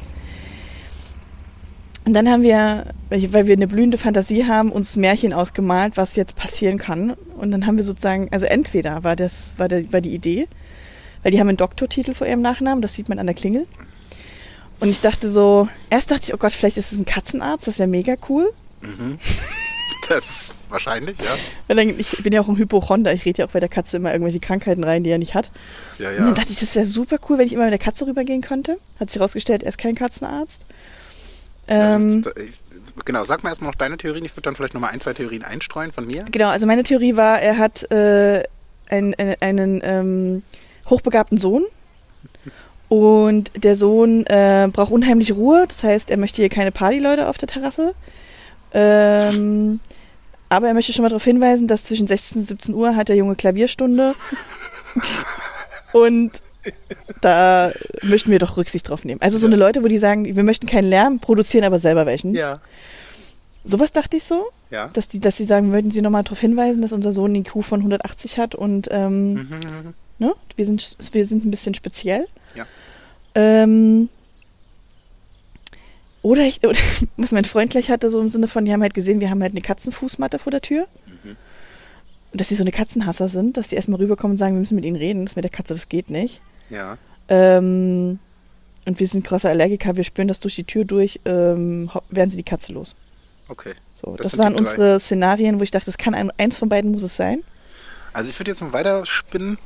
Und 2.05 2.15
dann 2.15 2.29
haben 2.29 2.43
wir, 2.43 2.87
weil 3.09 3.47
wir 3.47 3.55
eine 3.55 3.67
blühende 3.67 3.97
Fantasie 3.97 4.45
haben, 4.45 4.71
uns 4.71 4.97
Märchen 4.97 5.33
ausgemalt, 5.33 5.97
was 5.97 6.17
jetzt 6.17 6.37
passieren 6.37 6.77
kann. 6.77 7.15
Und 7.39 7.51
dann 7.51 7.67
haben 7.67 7.77
wir 7.77 7.85
sozusagen, 7.85 8.29
also 8.31 8.47
entweder 8.47 9.05
war 9.05 9.17
das, 9.17 9.55
war, 9.59 9.69
der, 9.69 9.91
war 9.93 10.01
die 10.01 10.15
Idee, 10.15 10.49
weil 11.23 11.33
die 11.33 11.41
haben 11.41 11.49
einen 11.49 11.57
Doktortitel 11.57 12.13
vor 12.13 12.27
ihrem 12.27 12.43
Nachnamen, 12.43 12.83
das 12.83 12.95
sieht 12.95 13.09
man 13.09 13.19
an 13.19 13.27
der 13.27 13.35
Klingel. 13.35 13.67
Und 14.81 14.89
ich 14.89 15.01
dachte 15.01 15.31
so, 15.31 15.69
erst 15.91 16.11
dachte 16.11 16.25
ich, 16.27 16.35
oh 16.35 16.37
Gott, 16.37 16.53
vielleicht 16.53 16.77
ist 16.77 16.93
es 16.93 16.99
ein 16.99 17.05
Katzenarzt, 17.05 17.67
das 17.67 17.79
wäre 17.79 17.89
mega 17.89 18.15
cool. 18.29 18.53
Das 20.09 20.29
ist 20.29 20.55
wahrscheinlich, 20.69 21.17
ja. 21.19 21.31
Weil 21.67 21.77
dann, 21.77 21.99
ich 21.99 22.23
bin 22.23 22.33
ja 22.33 22.43
auch 22.43 22.49
ein 22.49 22.59
Hypochonder, 22.59 23.15
ich 23.15 23.25
rede 23.25 23.39
ja 23.41 23.47
auch 23.47 23.53
bei 23.53 23.61
der 23.61 23.71
Katze 23.71 23.97
immer 23.97 24.13
irgendwelche 24.13 24.39
Krankheiten 24.41 24.85
rein, 24.85 25.03
die 25.03 25.09
er 25.09 25.17
nicht 25.17 25.35
hat. 25.35 25.51
Ja, 25.99 26.11
Und 26.11 26.19
dann 26.19 26.27
ja. 26.27 26.33
dachte 26.35 26.53
ich, 26.53 26.61
das 26.61 26.75
wäre 26.75 26.85
super 26.85 27.17
cool, 27.29 27.39
wenn 27.39 27.47
ich 27.47 27.55
immer 27.55 27.65
mit 27.65 27.73
der 27.73 27.79
Katze 27.79 28.07
rübergehen 28.07 28.43
könnte. 28.43 28.79
Hat 29.01 29.09
sich 29.09 29.19
herausgestellt, 29.19 29.63
er 29.63 29.71
ist 29.71 29.79
kein 29.79 29.95
Katzenarzt. 29.95 30.67
Ähm, 31.69 32.23
Also, 32.25 32.31
genau, 33.07 33.25
sag 33.25 33.43
mal 33.45 33.49
erstmal 33.49 33.71
noch 33.71 33.79
deine 33.79 33.97
Theorien. 33.97 34.27
Ich 34.27 34.33
würde 34.33 34.43
dann 34.43 34.57
vielleicht 34.57 34.75
nochmal 34.75 34.91
ein, 34.91 35.01
zwei 35.01 35.15
Theorien 35.15 35.43
einstreuen 35.43 35.91
von 35.91 36.07
mir. 36.07 36.23
genau, 36.31 36.49
also 36.49 36.67
meine 36.67 36.83
Theorie 36.83 37.17
war, 37.17 37.41
er 37.41 37.57
hat 37.57 37.91
äh, 37.91 38.43
ein, 38.91 39.15
ein, 39.15 39.37
einen 39.41 39.81
ähm, 39.83 40.43
hochbegabten 40.91 41.39
Sohn. 41.39 41.65
Und 42.89 43.51
der 43.57 43.77
Sohn 43.77 44.25
äh, 44.27 44.69
braucht 44.73 44.93
unheimlich 44.93 45.35
Ruhe. 45.35 45.65
Das 45.67 45.83
heißt, 45.83 46.11
er 46.11 46.17
möchte 46.17 46.37
hier 46.43 46.49
keine 46.49 46.71
Partyleute 46.73 47.29
auf 47.29 47.39
der 47.39 47.49
Terrasse. 47.49 47.95
Ähm, 48.73 49.81
aber 50.49 50.69
er 50.69 50.75
möchte 50.75 50.93
schon 50.93 51.03
mal 51.03 51.09
darauf 51.09 51.25
hinweisen, 51.25 51.67
dass 51.67 51.85
zwischen 51.85 52.07
16 52.07 52.39
und 52.41 52.45
17 52.47 52.75
Uhr 52.75 52.95
hat 52.97 53.09
der 53.09 53.17
Junge 53.17 53.35
Klavierstunde. 53.37 54.15
Und 55.93 56.33
da 57.21 57.71
möchten 58.03 58.31
wir 58.31 58.39
doch 58.39 58.57
Rücksicht 58.57 58.89
drauf 58.89 59.05
nehmen. 59.05 59.21
Also 59.23 59.39
so 59.39 59.47
eine 59.47 59.57
Leute, 59.57 59.83
wo 59.85 59.89
die 59.89 59.99
sagen, 59.99 60.25
wir 60.37 60.43
möchten 60.43 60.67
keinen 60.67 60.89
Lärm, 60.89 61.19
produzieren 61.21 61.65
aber 61.65 61.79
selber 61.79 62.07
welchen. 62.07 62.35
Ja. 62.35 62.61
Sowas 63.65 63.93
dachte 63.93 64.17
ich 64.17 64.25
so, 64.25 64.47
Ja. 64.71 64.89
dass 64.93 65.09
die, 65.09 65.21
dass 65.21 65.37
sie 65.37 65.45
sagen, 65.45 65.73
würden 65.73 65.91
sie 65.91 66.03
nochmal 66.03 66.23
darauf 66.25 66.41
hinweisen, 66.41 66.83
dass 66.83 66.93
unser 66.93 67.13
Sohn 67.13 67.27
einen 67.35 67.45
IQ 67.45 67.63
von 67.65 67.81
180 67.81 68.39
hat 68.39 68.55
und 68.55 68.89
ähm, 68.91 69.35
Mhm. 69.35 69.95
Ne, 70.19 70.35
wir 70.57 70.67
sind 70.67 70.97
wir 71.13 71.25
sind 71.25 71.45
ein 71.45 71.51
bisschen 71.51 71.75
speziell. 71.75 72.27
Ja. 72.55 72.67
Ähm, 73.35 74.09
oder 76.23 76.43
ich, 76.43 76.65
oder, 76.65 76.79
was 77.17 77.33
mein 77.33 77.45
Freund 77.45 77.71
gleich 77.71 77.91
hatte, 77.91 78.11
so 78.11 78.21
im 78.21 78.29
Sinne 78.29 78.49
von, 78.49 78.65
die 78.65 78.73
haben 78.73 78.83
halt 78.83 78.95
gesehen, 78.95 79.21
wir 79.21 79.31
haben 79.31 79.43
halt 79.43 79.53
eine 79.53 79.61
Katzenfußmatte 79.61 80.39
vor 80.39 80.51
der 80.51 80.63
Tür. 80.63 80.87
Mhm. 81.07 81.37
Und 82.33 82.41
dass 82.41 82.49
die 82.49 82.55
so 82.55 82.65
eine 82.65 82.73
Katzenhasser 82.73 83.29
sind, 83.29 83.57
dass 83.57 83.69
die 83.69 83.77
erstmal 83.77 84.01
rüberkommen 84.01 84.35
und 84.35 84.39
sagen, 84.39 84.55
wir 84.55 84.61
müssen 84.61 84.75
mit 84.75 84.85
ihnen 84.85 84.97
reden, 84.97 85.25
das 85.25 85.37
mit 85.37 85.45
der 85.45 85.51
Katze, 85.51 85.75
das 85.75 85.89
geht 85.89 86.11
nicht. 86.11 86.41
Ja. 86.71 86.99
Ähm, 87.29 88.19
und 88.87 89.01
wir 89.01 89.07
sind 89.07 89.25
krasse 89.25 89.49
Allergiker, 89.49 89.97
wir 89.97 90.05
spüren 90.05 90.29
das 90.29 90.41
durch 90.41 90.57
die 90.57 90.65
Tür 90.65 90.85
durch, 90.85 91.21
ähm, 91.27 91.91
werden 92.11 92.31
sie 92.31 92.39
die 92.39 92.43
Katze 92.43 92.73
los. 92.73 92.95
Okay. 93.49 93.75
So, 93.95 94.17
Das 94.17 94.33
das, 94.33 94.39
waren 94.39 94.55
unsere 94.55 94.99
Szenarien, 94.99 95.59
wo 95.59 95.63
ich 95.63 95.71
dachte, 95.71 95.87
das 95.87 95.99
kann 95.99 96.15
ein, 96.15 96.31
eins 96.39 96.59
von 96.59 96.69
beiden 96.69 96.91
muss 96.91 97.03
es 97.03 97.17
sein. 97.17 97.43
Also 98.13 98.31
ich 98.31 98.39
würde 98.39 98.51
jetzt 98.51 98.61
mal 98.61 98.73
weiterspinnen. 98.73 99.59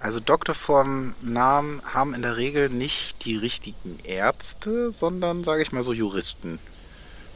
Also 0.00 0.18
Doktor 0.18 0.54
vom 0.54 1.14
Namen 1.20 1.82
haben 1.92 2.14
in 2.14 2.22
der 2.22 2.38
Regel 2.38 2.70
nicht 2.70 3.26
die 3.26 3.36
richtigen 3.36 3.98
Ärzte, 4.04 4.90
sondern, 4.92 5.44
sage 5.44 5.62
ich 5.62 5.72
mal, 5.72 5.82
so 5.82 5.92
Juristen. 5.92 6.58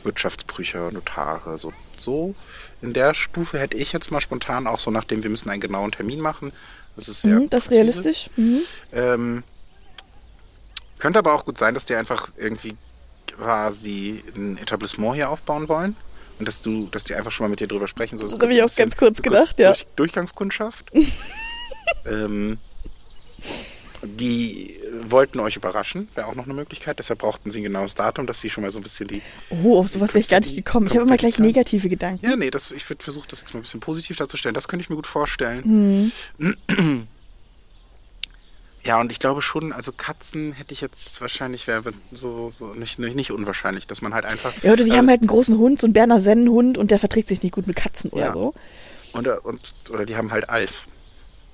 Wirtschaftsprüfer, 0.02 0.90
Notare, 0.90 1.58
so, 1.58 1.72
so. 1.96 2.34
In 2.80 2.94
der 2.94 3.14
Stufe 3.14 3.58
hätte 3.58 3.76
ich 3.76 3.92
jetzt 3.92 4.10
mal 4.10 4.20
spontan 4.20 4.66
auch 4.66 4.80
so, 4.80 4.90
nachdem 4.90 5.22
wir 5.22 5.30
müssen 5.30 5.50
einen 5.50 5.60
genauen 5.60 5.92
Termin 5.92 6.20
machen. 6.20 6.52
Das 6.96 7.08
ist 7.08 7.22
sehr 7.22 7.38
Mhm, 7.38 7.50
das 7.50 7.66
ist 7.66 7.72
realistisch. 7.72 8.30
Mhm. 8.36 8.60
Ähm, 8.92 9.44
könnte 10.98 11.18
aber 11.18 11.34
auch 11.34 11.44
gut 11.44 11.58
sein, 11.58 11.74
dass 11.74 11.84
die 11.84 11.94
einfach 11.94 12.30
irgendwie 12.36 12.76
quasi 13.26 14.22
ein 14.34 14.56
Etablissement 14.56 15.16
hier 15.16 15.28
aufbauen 15.28 15.68
wollen. 15.68 15.96
Und 16.38 16.48
dass 16.48 16.62
du, 16.62 16.88
dass 16.90 17.04
die 17.04 17.14
einfach 17.14 17.30
schon 17.30 17.44
mal 17.44 17.50
mit 17.50 17.60
dir 17.60 17.68
drüber 17.68 17.88
sprechen. 17.88 18.18
So, 18.18 18.24
Das 18.24 18.40
habe 18.40 18.52
ich 18.54 18.62
auch 18.62 18.74
ganz 18.74 18.96
kurz 18.96 19.22
gedacht, 19.22 19.58
ja. 19.58 19.68
Durch, 19.68 19.86
Durchgangskundschaft. 19.96 20.90
ähm, 22.06 22.58
die 24.02 24.78
wollten 25.06 25.40
euch 25.40 25.56
überraschen, 25.56 26.08
wäre 26.14 26.26
auch 26.26 26.34
noch 26.34 26.44
eine 26.44 26.52
Möglichkeit. 26.54 26.98
Deshalb 26.98 27.20
brauchten 27.20 27.50
sie 27.50 27.60
ein 27.60 27.64
genaues 27.64 27.94
Datum, 27.94 28.26
dass 28.26 28.40
sie 28.40 28.50
schon 28.50 28.62
mal 28.62 28.70
so 28.70 28.78
ein 28.78 28.82
bisschen 28.82 29.08
die. 29.08 29.22
Oh, 29.48 29.78
auf 29.78 29.88
sowas 29.88 30.10
wäre 30.12 30.20
ich 30.20 30.28
gar 30.28 30.40
nicht 30.40 30.54
gekommen. 30.54 30.86
Ich 30.86 30.94
habe 30.94 31.04
immer 31.06 31.16
gleich 31.16 31.38
negative 31.38 31.88
Gedanken. 31.88 32.24
Ja, 32.26 32.36
nee, 32.36 32.50
das, 32.50 32.70
ich 32.70 32.88
würde 32.90 33.02
versuchen, 33.02 33.26
das 33.30 33.40
jetzt 33.40 33.54
mal 33.54 33.60
ein 33.60 33.62
bisschen 33.62 33.80
positiv 33.80 34.16
darzustellen. 34.16 34.54
Das 34.54 34.68
könnte 34.68 34.82
ich 34.82 34.90
mir 34.90 34.96
gut 34.96 35.06
vorstellen. 35.06 36.10
Mhm. 36.38 37.06
Ja, 38.84 39.00
und 39.00 39.10
ich 39.10 39.18
glaube 39.18 39.40
schon, 39.40 39.72
also 39.72 39.92
Katzen 39.92 40.52
hätte 40.52 40.74
ich 40.74 40.82
jetzt 40.82 41.18
wahrscheinlich, 41.22 41.66
wäre 41.66 41.82
so, 42.12 42.50
so 42.50 42.74
nicht, 42.74 42.98
nicht, 42.98 43.16
nicht 43.16 43.30
unwahrscheinlich, 43.32 43.86
dass 43.86 44.02
man 44.02 44.12
halt 44.12 44.26
einfach. 44.26 44.52
Ja, 44.62 44.74
oder 44.74 44.84
die 44.84 44.90
äh, 44.90 44.96
haben 44.96 45.08
halt 45.08 45.20
einen 45.20 45.28
großen 45.28 45.56
Hund, 45.56 45.80
so 45.80 45.86
einen 45.86 45.94
Berner 45.94 46.20
Sennenhund 46.20 46.76
und 46.76 46.90
der 46.90 46.98
verträgt 46.98 47.28
sich 47.28 47.42
nicht 47.42 47.52
gut 47.54 47.66
mit 47.66 47.76
Katzen 47.76 48.10
oder 48.10 48.26
Ja. 48.26 48.32
so. 48.34 48.54
Oder, 49.14 49.42
und, 49.46 49.60
oder 49.90 50.04
die 50.04 50.16
haben 50.16 50.30
halt 50.32 50.50
Alf. 50.50 50.86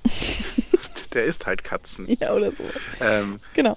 Der 1.13 1.25
isst 1.25 1.45
halt 1.45 1.63
Katzen. 1.63 2.07
Ja, 2.21 2.33
oder 2.33 2.51
so. 2.51 2.63
Ähm, 3.01 3.39
Genau. 3.53 3.75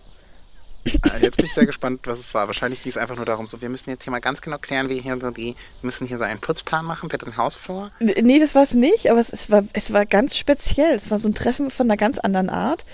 äh, 0.85 1.23
jetzt 1.23 1.37
bin 1.39 1.47
ich 1.47 1.55
sehr 1.55 1.67
gespannt, 1.67 2.03
was 2.05 2.21
es 2.21 2.33
war. 2.35 2.47
Wahrscheinlich 2.47 2.83
ging 2.83 2.91
es 2.91 2.97
einfach 2.97 3.17
nur 3.17 3.25
darum, 3.25 3.47
so, 3.49 3.61
wir 3.61 3.69
müssen 3.71 3.91
jetzt 3.91 4.05
hier 4.05 4.11
mal 4.13 4.21
ganz 4.21 4.41
genau 4.41 4.59
klären, 4.59 4.89
wie 4.89 5.01
hier 5.01 5.19
so 5.21 5.31
die, 5.33 5.55
wir 5.81 5.87
müssen 5.87 6.07
hier 6.07 6.19
so 6.19 6.25
einen 6.25 6.41
Putzplan 6.41 6.85
machen 6.85 7.11
für 7.11 7.19
den 7.19 7.37
Hausflur. 7.37 7.91
Nee, 8.01 8.39
das 8.39 8.55
war 8.55 8.63
es 8.63 8.75
nicht, 8.75 9.11
aber 9.11 9.19
es, 9.19 9.33
es, 9.33 9.51
war, 9.51 9.65
es 9.73 9.93
war 9.93 10.07
ganz 10.07 10.37
speziell. 10.37 10.95
Es 10.95 11.11
war 11.11 11.19
so 11.19 11.29
ein 11.29 11.35
Treffen 11.35 11.71
von 11.71 11.87
einer 11.89 11.97
ganz 11.97 12.19
anderen 12.19 12.51
Art. 12.51 12.85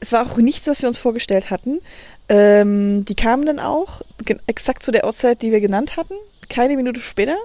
Es 0.00 0.10
war 0.10 0.26
auch 0.26 0.36
nichts, 0.38 0.66
was 0.66 0.82
wir 0.82 0.88
uns 0.88 0.98
vorgestellt 0.98 1.50
hatten. 1.50 1.80
Ähm, 2.28 3.04
die 3.04 3.14
kamen 3.14 3.44
dann 3.46 3.60
auch 3.60 4.00
exakt 4.46 4.82
zu 4.82 4.90
der 4.90 5.04
Uhrzeit, 5.04 5.42
die 5.42 5.52
wir 5.52 5.60
genannt 5.60 5.96
hatten. 5.96 6.14
Keine 6.48 6.74
Minute 6.76 6.98
später. 7.00 7.36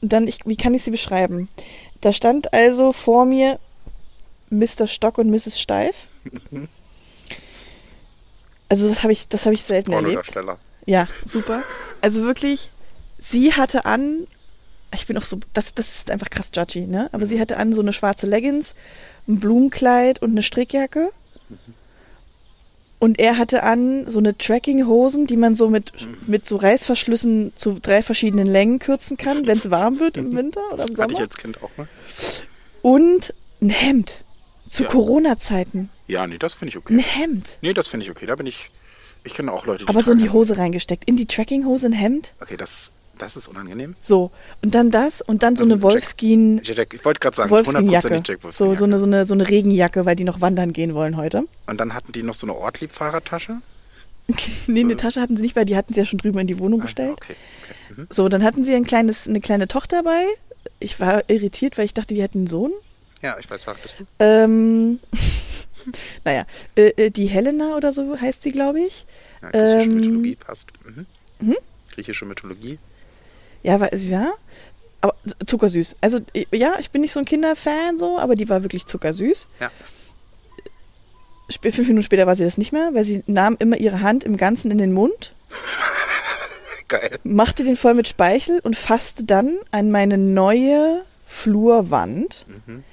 Und 0.00 0.12
dann, 0.12 0.26
ich, 0.26 0.40
wie 0.46 0.56
kann 0.56 0.72
ich 0.74 0.82
sie 0.82 0.90
beschreiben? 0.90 1.48
Da 2.02 2.12
stand 2.12 2.52
also 2.52 2.92
vor 2.92 3.24
mir 3.24 3.58
Mr. 4.50 4.86
Stock 4.86 5.16
und 5.18 5.30
Mrs. 5.30 5.58
Steif. 5.58 6.08
Also 8.68 8.88
das 8.88 9.02
habe 9.02 9.12
ich, 9.12 9.28
das 9.28 9.46
habe 9.46 9.54
ich 9.54 9.62
selten 9.64 9.92
erlebt. 10.04 10.34
Ja, 10.86 11.06
super. 11.24 11.62
Also 12.00 12.22
wirklich, 12.22 12.70
sie 13.18 13.54
hatte 13.54 13.84
an, 13.84 14.26
ich 14.94 15.06
bin 15.06 15.16
auch 15.16 15.24
so, 15.24 15.38
das, 15.52 15.74
das 15.74 15.96
ist 15.96 16.10
einfach 16.10 16.28
krass 16.28 16.50
judgy, 16.54 16.86
ne? 16.86 17.08
Aber 17.12 17.24
sie 17.26 17.40
hatte 17.40 17.56
an 17.56 17.72
so 17.72 17.80
eine 17.80 17.92
schwarze 17.92 18.26
Leggings, 18.26 18.74
ein 19.28 19.38
Blumenkleid 19.40 20.20
und 20.20 20.32
eine 20.32 20.42
Strickjacke. 20.42 21.10
Und 23.02 23.18
er 23.18 23.36
hatte 23.36 23.64
an 23.64 24.06
so 24.08 24.20
eine 24.20 24.38
Trekkinghosen, 24.38 25.26
die 25.26 25.36
man 25.36 25.56
so 25.56 25.68
mit, 25.68 25.92
mit 26.28 26.46
so 26.46 26.54
Reißverschlüssen 26.54 27.52
zu 27.56 27.80
drei 27.82 28.00
verschiedenen 28.00 28.46
Längen 28.46 28.78
kürzen 28.78 29.16
kann, 29.16 29.38
wenn 29.46 29.58
es 29.58 29.72
warm 29.72 29.98
wird 29.98 30.16
im 30.16 30.32
Winter 30.36 30.60
oder 30.72 30.84
im 30.86 30.96
Hatte 30.96 31.10
ich 31.10 31.16
Sommer. 31.16 31.18
als 31.18 31.36
Kind 31.36 31.62
auch 31.64 31.70
mal. 31.76 31.88
Und 32.80 33.34
ein 33.60 33.70
Hemd. 33.70 34.24
Zu 34.68 34.84
Ja. 34.84 34.88
Corona-Zeiten. 34.88 35.90
Ja, 36.06 36.26
nee, 36.28 36.38
das 36.38 36.54
finde 36.54 36.70
ich 36.70 36.76
Ein 36.76 36.98
okay. 37.00 37.02
Hemd. 37.02 37.58
Nee, 37.60 37.74
das 37.74 37.88
finde 37.88 38.04
ich 38.06 38.10
okay. 38.12 38.26
Da 38.26 38.36
bin 38.36 38.46
ich. 38.46 38.70
Ich 39.24 39.34
kenne 39.34 39.52
auch 39.52 39.66
Leute, 39.66 39.84
die. 39.84 39.88
Aber 39.88 40.02
so 40.02 40.12
in 40.12 40.18
die. 40.18 40.30
Hose 40.30 40.56
reingesteckt. 40.58 41.04
In 41.08 41.16
die 41.16 41.26
Trekkinghose 41.26 41.86
ein 41.86 41.92
Hemd. 41.92 42.34
Okay, 42.40 42.56
das, 42.56 42.92
das 43.18 43.36
ist 43.36 43.48
unangenehm. 43.48 43.94
So. 44.00 44.30
Und 44.62 44.74
dann 44.74 44.90
das 44.90 45.20
und 45.20 45.42
dann 45.42 45.56
so 45.56 45.64
eine 45.64 45.82
Wolfskin. 45.82 46.58
Ich, 46.58 46.70
ich 46.70 47.04
wollte 47.04 47.20
gerade 47.20 47.36
sagen, 47.36 47.50
Wolfskin-Jacke. 47.50 48.22
So, 48.52 48.66
Wolfskin. 48.66 48.74
so, 48.76 48.84
eine, 48.84 48.98
so, 48.98 49.04
eine, 49.06 49.26
so 49.26 49.34
eine 49.34 49.48
Regenjacke, 49.48 50.04
weil 50.06 50.16
die 50.16 50.24
noch 50.24 50.40
wandern 50.40 50.72
gehen 50.72 50.94
wollen 50.94 51.16
heute. 51.16 51.44
Und 51.66 51.78
dann 51.80 51.94
hatten 51.94 52.12
die 52.12 52.22
noch 52.22 52.34
so 52.34 52.46
eine 52.46 52.54
Ortlieb-Fahrradtasche. 52.56 53.58
nee, 54.68 54.80
eine 54.80 54.96
Tasche 54.96 55.20
hatten 55.20 55.36
sie 55.36 55.42
nicht, 55.42 55.56
weil 55.56 55.64
die 55.64 55.76
hatten 55.76 55.92
sie 55.92 56.00
ja 56.00 56.06
schon 56.06 56.18
drüben 56.18 56.38
in 56.38 56.46
die 56.46 56.58
Wohnung 56.58 56.80
Ah, 56.80 56.84
gestellt. 56.84 57.12
Okay, 57.12 57.34
okay. 57.90 58.00
Mhm. 58.02 58.06
So, 58.10 58.28
dann 58.28 58.42
hatten 58.44 58.64
sie 58.64 58.74
ein 58.74 58.84
kleines, 58.84 59.28
eine 59.28 59.40
kleine 59.40 59.68
Tochter 59.68 60.02
bei. 60.02 60.24
Ich 60.78 61.00
war 61.00 61.28
irritiert, 61.28 61.76
weil 61.78 61.84
ich 61.86 61.94
dachte, 61.94 62.14
die 62.14 62.22
hätten 62.22 62.38
einen 62.38 62.46
Sohn. 62.46 62.72
Ja, 63.20 63.36
ich 63.38 63.48
weiß, 63.50 63.62
sagtest 63.62 63.96
du. 64.00 64.04
Ähm, 64.20 65.00
naja, 66.24 66.44
äh, 66.76 66.88
äh, 66.96 67.10
die 67.10 67.26
Helena 67.26 67.76
oder 67.76 67.92
so 67.92 68.18
heißt 68.20 68.42
sie, 68.42 68.52
glaube 68.52 68.80
ich. 68.80 69.06
Ja, 69.42 69.50
griechische 69.50 69.82
Ähm, 69.90 69.94
Mythologie 69.96 70.36
passt. 70.36 70.68
Mhm. 71.40 71.56
Griechische 71.92 72.24
Mythologie. 72.24 72.78
Ja, 73.62 73.80
war, 73.80 73.94
ja. 73.94 74.32
Aber 75.00 75.14
zuckersüß. 75.46 75.96
Also, 76.00 76.20
ja, 76.52 76.74
ich 76.78 76.90
bin 76.90 77.00
nicht 77.00 77.12
so 77.12 77.18
ein 77.18 77.24
Kinderfan 77.26 77.98
so, 77.98 78.18
aber 78.18 78.34
die 78.34 78.48
war 78.48 78.62
wirklich 78.62 78.86
zuckersüß. 78.86 79.48
Ja. 79.60 79.70
Fünf 81.60 81.78
Minuten 81.88 82.02
später 82.02 82.26
war 82.26 82.34
sie 82.36 82.44
das 82.44 82.56
nicht 82.56 82.72
mehr, 82.72 82.90
weil 82.94 83.04
sie 83.04 83.22
nahm 83.26 83.56
immer 83.58 83.76
ihre 83.76 84.00
Hand 84.00 84.24
im 84.24 84.36
Ganzen 84.36 84.70
in 84.70 84.78
den 84.78 84.92
Mund, 84.92 85.34
Geil. 86.88 87.18
machte 87.24 87.64
den 87.64 87.76
voll 87.76 87.94
mit 87.94 88.08
Speichel 88.08 88.60
und 88.60 88.76
fasste 88.76 89.24
dann 89.24 89.58
an 89.70 89.90
meine 89.90 90.16
neue 90.18 91.04
Flurwand. 91.26 92.46
Mhm. 92.66 92.84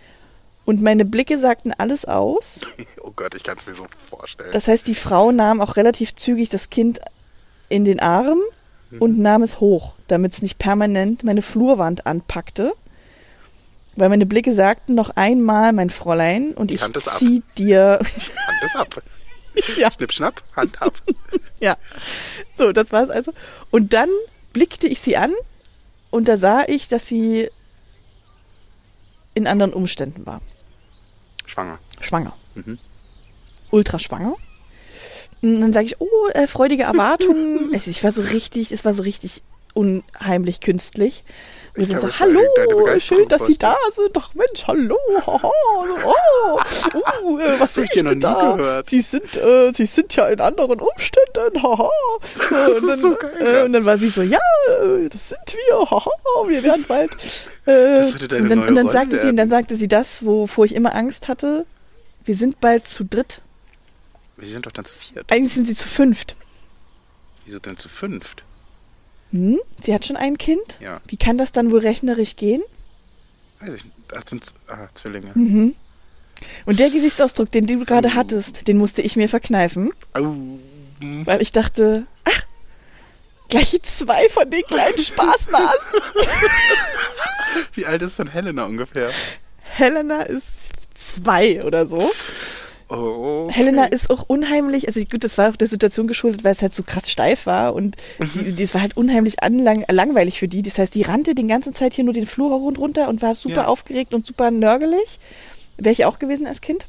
Und 0.65 0.81
meine 0.81 1.05
Blicke 1.05 1.39
sagten 1.39 1.73
alles 1.77 2.05
aus. 2.05 2.59
Oh 3.01 3.11
Gott, 3.15 3.33
ich 3.33 3.43
kann 3.43 3.57
es 3.57 3.65
mir 3.65 3.73
so 3.73 3.85
vorstellen. 4.09 4.51
Das 4.51 4.67
heißt, 4.67 4.85
die 4.87 4.93
Frau 4.93 5.31
nahm 5.31 5.61
auch 5.61 5.77
relativ 5.77 6.13
zügig 6.15 6.49
das 6.49 6.69
Kind 6.69 6.99
in 7.69 7.83
den 7.85 7.99
Arm. 7.99 8.39
Und 8.97 9.19
nahm 9.19 9.43
es 9.43 9.59
hoch, 9.59 9.93
damit 10.07 10.33
es 10.33 10.41
nicht 10.41 10.57
permanent 10.57 11.23
meine 11.23 11.41
Flurwand 11.41 12.05
anpackte. 12.07 12.73
Weil 13.95 14.09
meine 14.09 14.25
Blicke 14.25 14.53
sagten 14.53 14.95
noch 14.95 15.11
einmal, 15.11 15.73
mein 15.73 15.89
Fräulein, 15.89 16.53
und 16.53 16.71
ich 16.71 16.81
ab. 16.81 16.97
zieh 16.97 17.43
dir. 17.57 17.99
Hand 18.47 18.63
ist 18.63 18.75
ab. 18.75 19.03
ja, 19.77 19.91
Schnipp, 19.91 20.13
schnapp, 20.13 20.41
Hand 20.55 20.81
ab. 20.81 20.93
ja. 21.59 21.75
So, 22.55 22.71
das 22.71 22.91
war's 22.91 23.09
also. 23.09 23.33
Und 23.71 23.93
dann 23.93 24.09
blickte 24.53 24.87
ich 24.87 25.01
sie 25.01 25.17
an 25.17 25.33
und 26.11 26.27
da 26.27 26.37
sah 26.37 26.63
ich, 26.67 26.87
dass 26.87 27.07
sie 27.07 27.49
in 29.33 29.47
anderen 29.47 29.73
Umständen 29.73 30.25
war. 30.25 30.41
Schwanger. 31.45 31.79
Schwanger. 31.99 32.33
Mhm. 32.55 32.79
Ultra 33.71 33.99
schwanger. 33.99 34.35
Und 35.41 35.61
dann 35.61 35.73
sage 35.73 35.85
ich, 35.85 36.01
oh, 36.01 36.07
äh, 36.33 36.47
freudige 36.47 36.83
Erwartungen. 36.83 37.71
Es- 37.73 37.87
ich 37.87 38.03
war 38.03 38.11
so 38.11 38.21
richtig, 38.21 38.71
es 38.71 38.83
war 38.85 38.93
so 38.93 39.03
richtig 39.03 39.41
unheimlich 39.73 40.59
künstlich. 40.61 41.23
Und 41.77 41.83
Ich 41.83 41.89
so, 41.97 42.09
hallo, 42.19 42.41
schön, 42.99 43.27
dass 43.29 43.45
Sie 43.45 43.57
da 43.57 43.77
sind. 43.91 44.09
Ach 44.17 44.31
Mensch, 44.33 44.65
hallo, 44.67 44.97
haha, 45.25 45.51
oh, 46.03 46.59
uh, 47.23 47.39
äh, 47.39 47.59
was 47.59 47.75
sehe 47.75 47.83
ich 47.85 47.91
denn 47.91 48.19
da? 48.19 48.55
gehört. 48.57 48.89
Sie 48.89 48.99
sind, 49.01 49.37
äh, 49.37 49.71
Sie 49.71 49.85
sind 49.85 50.13
ja 50.15 50.27
in 50.27 50.41
anderen 50.41 50.79
Umständen, 50.81 51.61
haha. 51.63 51.89
So, 52.49 52.55
und 52.55 52.89
ist 52.89 53.01
so 53.01 53.15
geil, 53.15 53.31
äh, 53.39 53.63
und 53.63 53.73
dann 53.73 53.85
war 53.85 53.97
sie 53.97 54.09
so, 54.09 54.23
ja, 54.23 54.39
äh, 54.81 55.07
das 55.07 55.29
sind 55.29 55.39
wir, 55.69 55.79
haha, 55.89 56.09
wir 56.47 56.63
werden 56.63 56.85
bald. 56.87 57.11
Äh, 57.67 57.99
und 58.35 58.49
dann, 58.49 58.67
und 58.67 58.75
dann 58.75 58.89
sagte 58.91 59.21
sie, 59.21 59.29
und 59.29 59.37
dann 59.37 59.49
sagte 59.49 59.75
sie 59.75 59.87
das, 59.87 60.25
wovor 60.25 60.65
ich 60.65 60.73
immer 60.75 60.95
Angst 60.95 61.27
hatte. 61.27 61.65
Wir 62.25 62.35
sind 62.35 62.59
bald 62.59 62.85
zu 62.87 63.05
dritt. 63.05 63.41
Wir 64.39 64.47
sind 64.47 64.65
doch 64.65 64.71
dann 64.71 64.85
zu 64.85 64.93
viert. 64.93 65.31
Eigentlich 65.31 65.53
sind 65.53 65.67
sie 65.67 65.75
zu 65.75 65.87
fünft. 65.87 66.35
Wieso 67.45 67.59
denn 67.59 67.77
zu 67.77 67.89
fünft? 67.89 68.43
Hm? 69.31 69.59
Sie 69.83 69.93
hat 69.93 70.05
schon 70.05 70.17
ein 70.17 70.37
Kind? 70.37 70.79
Ja. 70.81 71.01
Wie 71.07 71.17
kann 71.17 71.37
das 71.37 71.51
dann 71.51 71.71
wohl 71.71 71.79
rechnerisch 71.79 72.35
gehen? 72.35 72.63
Weiß 73.59 73.73
ich 73.73 73.83
nicht. 73.83 73.95
Das 74.07 74.29
sind 74.29 74.53
ah, 74.67 74.87
Zwillinge. 74.95 75.31
Mhm. 75.35 75.75
Und 76.65 76.79
der 76.79 76.89
Gesichtsausdruck, 76.89 77.51
den 77.51 77.67
du 77.67 77.83
gerade 77.85 78.15
hattest, 78.15 78.67
den 78.67 78.77
musste 78.77 79.01
ich 79.01 79.15
mir 79.15 79.29
verkneifen. 79.29 79.91
Hm. 80.13 81.25
weil 81.25 81.41
ich 81.41 81.51
dachte, 81.51 82.05
ach, 82.25 82.43
gleich 83.49 83.79
zwei 83.83 84.27
von 84.29 84.49
den 84.49 84.63
kleinen 84.63 84.97
Spaßnasen. 84.97 86.01
Wie 87.73 87.85
alt 87.85 88.01
ist 88.01 88.19
denn 88.19 88.27
Helena 88.27 88.65
ungefähr? 88.65 89.09
Helena 89.61 90.21
ist 90.23 90.71
zwei 90.95 91.63
oder 91.63 91.85
so. 91.85 92.11
Oh, 92.91 93.43
okay. 93.45 93.53
Helena 93.53 93.85
ist 93.85 94.09
auch 94.09 94.23
unheimlich, 94.27 94.87
also 94.87 94.99
gut, 95.01 95.23
das 95.23 95.37
war 95.37 95.51
auch 95.51 95.55
der 95.55 95.67
Situation 95.67 96.07
geschuldet, 96.07 96.43
weil 96.43 96.53
es 96.53 96.61
halt 96.63 96.73
so 96.73 96.81
krass 96.83 97.09
steif 97.11 97.45
war 97.45 97.75
und 97.75 97.95
die, 98.33 98.51
die, 98.51 98.63
es 98.63 98.73
war 98.73 98.81
halt 98.81 98.97
unheimlich 98.97 99.43
anlang, 99.43 99.85
langweilig 99.89 100.39
für 100.39 100.47
die. 100.47 100.63
Das 100.63 100.77
heißt, 100.79 100.95
die 100.95 101.03
rannte 101.03 101.35
die 101.35 101.45
ganze 101.45 101.71
Zeit 101.71 101.93
hier 101.93 102.03
nur 102.03 102.13
den 102.15 102.25
Flur 102.25 102.49
rund 102.51 102.79
runter 102.79 103.07
und 103.07 103.21
war 103.21 103.35
super 103.35 103.55
Ja. 103.55 103.67
aufgeregt 103.67 104.13
und 104.15 104.25
super 104.25 104.49
nörgelig. 104.49 105.19
Wäre 105.77 105.93
ich 105.93 106.05
auch 106.05 106.17
gewesen 106.19 106.47
als 106.47 106.61
Kind. 106.61 106.87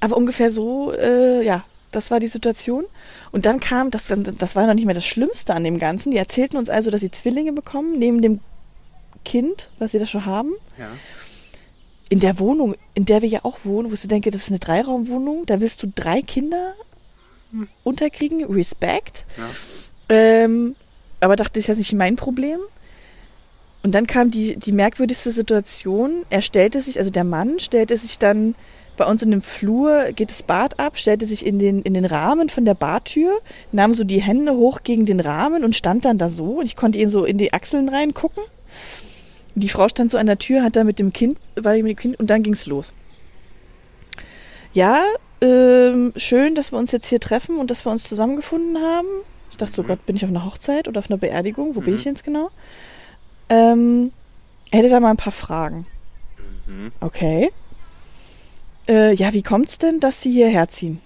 Aber 0.00 0.16
ungefähr 0.16 0.50
so, 0.50 0.92
äh, 0.92 1.44
ja, 1.44 1.64
das 1.92 2.10
war 2.10 2.18
die 2.20 2.26
Situation. 2.26 2.84
Und 3.32 3.46
dann 3.46 3.60
kam, 3.60 3.90
das, 3.90 4.12
das 4.38 4.56
war 4.56 4.66
noch 4.66 4.74
nicht 4.74 4.84
mehr 4.84 4.94
das 4.94 5.06
Schlimmste 5.06 5.54
an 5.54 5.62
dem 5.64 5.78
Ganzen. 5.78 6.10
Die 6.10 6.18
erzählten 6.18 6.56
uns 6.56 6.68
also, 6.68 6.90
dass 6.90 7.00
sie 7.00 7.10
Zwillinge 7.10 7.52
bekommen, 7.52 7.98
neben 7.98 8.20
dem 8.20 8.40
Kind, 9.24 9.70
was 9.78 9.92
sie 9.92 9.98
da 10.00 10.06
schon 10.06 10.26
haben 10.26 10.52
Ja. 10.78 10.88
In 12.08 12.20
der 12.20 12.38
Wohnung, 12.38 12.74
in 12.94 13.04
der 13.04 13.22
wir 13.22 13.28
ja 13.28 13.40
auch 13.42 13.58
wohnen, 13.64 13.90
wo 13.90 13.94
ich 13.94 14.06
denke, 14.06 14.30
das 14.30 14.42
ist 14.42 14.50
eine 14.50 14.58
Dreiraumwohnung, 14.58 15.46
da 15.46 15.60
willst 15.60 15.82
du 15.82 15.88
drei 15.94 16.22
Kinder 16.22 16.74
unterkriegen, 17.84 18.44
Respekt. 18.44 19.26
Ja. 19.36 19.44
Ähm, 20.08 20.76
aber 21.20 21.36
dachte 21.36 21.58
ich, 21.58 21.66
das 21.66 21.74
ist 21.74 21.78
nicht 21.78 21.94
mein 21.94 22.16
Problem. 22.16 22.58
Und 23.82 23.94
dann 23.94 24.06
kam 24.06 24.30
die, 24.30 24.56
die 24.56 24.72
merkwürdigste 24.72 25.30
Situation. 25.30 26.24
Er 26.30 26.42
stellte 26.42 26.80
sich, 26.80 26.98
also 26.98 27.10
der 27.10 27.24
Mann 27.24 27.58
stellte 27.60 27.96
sich 27.96 28.18
dann 28.18 28.54
bei 28.96 29.04
uns 29.04 29.22
in 29.22 29.30
dem 29.30 29.42
Flur, 29.42 30.12
geht 30.12 30.30
das 30.30 30.42
Bad 30.42 30.80
ab, 30.80 30.98
stellte 30.98 31.26
sich 31.26 31.46
in 31.46 31.58
den, 31.58 31.82
in 31.82 31.94
den 31.94 32.06
Rahmen 32.06 32.48
von 32.48 32.64
der 32.64 32.74
Badtür, 32.74 33.38
nahm 33.72 33.94
so 33.94 34.04
die 34.04 34.22
Hände 34.22 34.54
hoch 34.54 34.82
gegen 34.82 35.06
den 35.06 35.20
Rahmen 35.20 35.64
und 35.64 35.76
stand 35.76 36.04
dann 36.04 36.18
da 36.18 36.28
so. 36.28 36.58
Und 36.58 36.66
ich 36.66 36.76
konnte 36.76 36.98
ihn 36.98 37.08
so 37.08 37.24
in 37.24 37.38
die 37.38 37.52
Achseln 37.52 37.88
reingucken. 37.88 38.42
Die 39.58 39.68
Frau 39.70 39.88
stand 39.88 40.10
so 40.10 40.18
an 40.18 40.26
der 40.26 40.38
Tür, 40.38 40.62
hat 40.62 40.76
da 40.76 40.84
mit 40.84 40.98
dem 40.98 41.12
Kind, 41.12 41.38
war 41.54 41.72
mit 41.74 41.86
dem 41.86 41.96
Kind 41.96 42.20
und 42.20 42.28
dann 42.28 42.42
ging's 42.42 42.66
los. 42.66 42.92
Ja, 44.74 45.02
ähm, 45.40 46.12
schön, 46.16 46.54
dass 46.54 46.72
wir 46.72 46.78
uns 46.78 46.92
jetzt 46.92 47.08
hier 47.08 47.20
treffen 47.20 47.56
und 47.58 47.70
dass 47.70 47.84
wir 47.86 47.90
uns 47.90 48.04
zusammengefunden 48.04 48.76
haben. 48.82 49.08
Ich 49.50 49.56
dachte 49.56 49.72
so, 49.72 49.82
Mhm. 49.82 49.86
Gott, 49.88 50.06
bin 50.06 50.16
ich 50.16 50.24
auf 50.24 50.30
einer 50.30 50.44
Hochzeit 50.44 50.88
oder 50.88 50.98
auf 50.98 51.10
einer 51.10 51.16
Beerdigung? 51.18 51.74
Wo 51.74 51.80
bin 51.80 51.94
Mhm. 51.94 51.98
ich 51.98 52.04
jetzt 52.04 52.22
genau? 52.22 52.50
Ähm, 53.48 54.12
hätte 54.70 54.90
da 54.90 55.00
mal 55.00 55.10
ein 55.10 55.16
paar 55.16 55.32
Fragen. 55.32 55.86
Mhm. 56.66 56.92
Okay. 57.00 57.50
Äh, 58.88 59.14
ja, 59.14 59.32
wie 59.32 59.42
kommt's 59.42 59.78
denn, 59.78 60.00
dass 60.00 60.20
Sie 60.20 60.32
hierher 60.32 60.68
ziehen? 60.68 61.00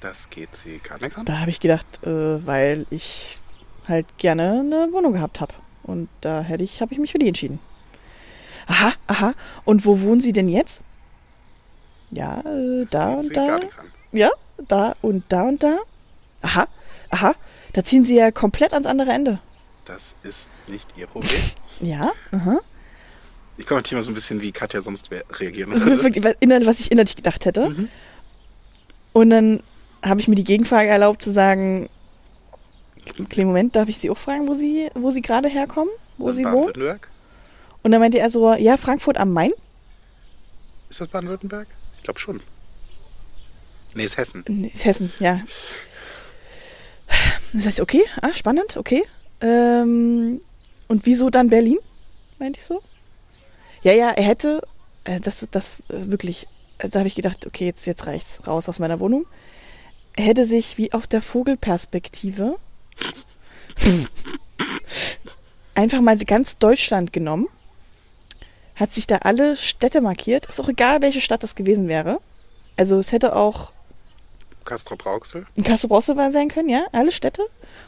Das 0.00 0.28
geht 0.30 0.54
sie 0.54 0.78
gar 0.80 0.98
nichts 1.00 1.16
an. 1.16 1.24
Da 1.24 1.38
habe 1.40 1.50
ich 1.50 1.60
gedacht, 1.60 1.86
äh, 2.02 2.44
weil 2.46 2.86
ich 2.90 3.38
halt 3.88 4.06
gerne 4.18 4.60
eine 4.60 4.92
Wohnung 4.92 5.12
gehabt 5.12 5.40
habe. 5.40 5.54
Und 5.84 6.08
da 6.20 6.40
hätte 6.40 6.64
ich, 6.64 6.80
habe 6.80 6.92
ich 6.92 6.98
mich 6.98 7.12
für 7.12 7.18
die 7.18 7.28
entschieden. 7.28 7.58
Aha, 8.66 8.94
aha. 9.06 9.34
Und 9.64 9.84
wo 9.84 10.00
wohnen 10.00 10.20
Sie 10.20 10.32
denn 10.32 10.48
jetzt? 10.48 10.80
Ja, 12.10 12.40
äh, 12.40 12.86
da 12.90 13.10
und 13.10 13.36
da. 13.36 13.60
Ja, 14.12 14.30
da 14.68 14.94
und 15.02 15.24
da 15.28 15.42
und 15.42 15.62
da. 15.62 15.78
Aha, 16.42 16.66
aha. 17.10 17.34
Da 17.72 17.84
ziehen 17.84 18.04
Sie 18.04 18.16
ja 18.16 18.30
komplett 18.30 18.72
ans 18.72 18.86
andere 18.86 19.10
Ende. 19.10 19.40
Das 19.84 20.16
ist 20.22 20.48
nicht 20.66 20.88
ihr 20.96 21.06
Problem. 21.06 21.30
Ja, 21.80 22.12
aha. 22.32 22.60
Ich 23.56 23.66
kommentiere 23.66 23.98
mal 23.98 24.02
so 24.02 24.10
ein 24.10 24.14
bisschen, 24.14 24.40
wie 24.40 24.52
Katja 24.52 24.80
sonst 24.80 25.10
reagieren 25.12 25.72
würde. 25.74 26.66
Was 26.66 26.80
ich 26.80 26.90
innerlich 26.90 27.16
gedacht 27.16 27.44
hätte. 27.44 27.68
Mhm. 27.68 27.88
Und 29.12 29.30
dann 29.30 29.62
habe 30.04 30.20
ich 30.20 30.28
mir 30.28 30.34
die 30.34 30.44
Gegenfrage 30.44 30.88
erlaubt 30.88 31.22
zu 31.22 31.30
sagen, 31.30 31.88
Moment, 33.38 33.76
darf 33.76 33.88
ich 33.88 33.98
Sie 33.98 34.10
auch 34.10 34.18
fragen, 34.18 34.48
wo 34.48 34.54
Sie, 34.54 34.88
wo 34.94 35.10
Sie 35.10 35.22
gerade 35.22 35.48
herkommen? 35.48 35.92
Wo 36.18 36.26
Das 36.26 36.34
ist 36.34 36.38
Sie 36.38 36.44
wohnen? 36.44 36.54
Baden-Württemberg? 36.54 37.10
Und 37.82 37.92
dann 37.92 38.00
meinte 38.00 38.18
er 38.18 38.30
so, 38.30 38.52
ja, 38.54 38.76
Frankfurt 38.76 39.18
am 39.18 39.32
Main. 39.32 39.52
Ist 40.88 41.00
das 41.00 41.08
Baden-Württemberg? 41.08 41.66
Ich 41.98 42.02
glaube 42.02 42.18
schon. 42.18 42.40
Nee, 43.94 44.04
ist 44.04 44.16
Hessen. 44.16 44.44
Nee, 44.48 44.68
ist 44.68 44.84
Hessen, 44.84 45.12
ja. 45.20 45.40
Sag 47.52 47.72
ich, 47.72 47.82
okay, 47.82 48.02
ah, 48.22 48.34
spannend, 48.34 48.76
okay. 48.76 49.04
Ähm, 49.40 50.40
und 50.88 51.06
wieso 51.06 51.30
dann 51.30 51.50
Berlin? 51.50 51.78
Meinte 52.38 52.58
ich 52.58 52.64
so. 52.64 52.82
Ja, 53.82 53.92
ja, 53.92 54.10
er 54.10 54.24
hätte, 54.24 54.62
äh, 55.04 55.20
das, 55.20 55.46
das 55.50 55.80
äh, 55.88 56.10
wirklich, 56.10 56.48
äh, 56.78 56.88
da 56.88 57.00
habe 57.00 57.08
ich 57.08 57.14
gedacht, 57.14 57.46
okay, 57.46 57.66
jetzt, 57.66 57.86
jetzt 57.86 58.06
reicht's, 58.06 58.46
raus 58.46 58.68
aus 58.68 58.80
meiner 58.80 58.98
Wohnung. 58.98 59.26
Er 60.16 60.24
hätte 60.24 60.46
sich 60.46 60.78
wie 60.78 60.92
auf 60.92 61.06
der 61.06 61.22
Vogelperspektive 61.22 62.56
einfach 65.74 66.00
mal 66.00 66.16
ganz 66.18 66.58
Deutschland 66.58 67.12
genommen, 67.12 67.48
hat 68.76 68.92
sich 68.94 69.06
da 69.06 69.18
alle 69.18 69.56
Städte 69.56 70.00
markiert. 70.00 70.46
Ist 70.46 70.60
auch 70.60 70.68
egal, 70.68 71.02
welche 71.02 71.20
Stadt 71.20 71.42
das 71.42 71.54
gewesen 71.54 71.88
wäre. 71.88 72.20
Also 72.76 72.98
es 72.98 73.12
hätte 73.12 73.36
auch 73.36 73.72
Castro 74.64 74.96
Brauxel. 74.96 75.46
in 75.54 75.62
Castro 75.62 75.88
Brauxel 75.88 76.16
sein 76.32 76.48
können, 76.48 76.68
ja, 76.68 76.86
alle 76.92 77.12
Städte. 77.12 77.42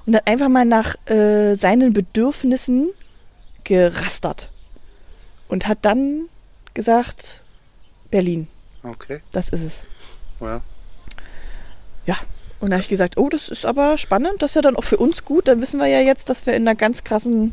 Und 0.04 0.12
dann 0.12 0.22
einfach 0.26 0.48
mal 0.48 0.64
nach 0.64 0.94
äh, 1.08 1.54
seinen 1.54 1.92
Bedürfnissen 1.92 2.90
gerastert. 3.64 4.50
Und 5.48 5.66
hat 5.66 5.78
dann 5.82 6.28
gesagt, 6.74 7.40
Berlin, 8.10 8.48
Okay. 8.82 9.20
das 9.32 9.48
ist 9.48 9.62
es. 9.62 9.84
Ja. 10.40 10.60
Ja. 12.04 12.16
Und 12.60 12.70
da 12.70 12.76
habe 12.76 12.82
ich 12.82 12.88
gesagt, 12.88 13.18
oh, 13.18 13.28
das 13.28 13.48
ist 13.48 13.66
aber 13.66 13.98
spannend, 13.98 14.40
das 14.40 14.52
ist 14.52 14.54
ja 14.54 14.62
dann 14.62 14.76
auch 14.76 14.84
für 14.84 14.96
uns 14.96 15.24
gut. 15.24 15.48
Dann 15.48 15.60
wissen 15.60 15.78
wir 15.78 15.86
ja 15.86 16.00
jetzt, 16.00 16.28
dass 16.30 16.46
wir 16.46 16.54
in 16.54 16.66
einer 16.66 16.74
ganz 16.74 17.04
krassen 17.04 17.52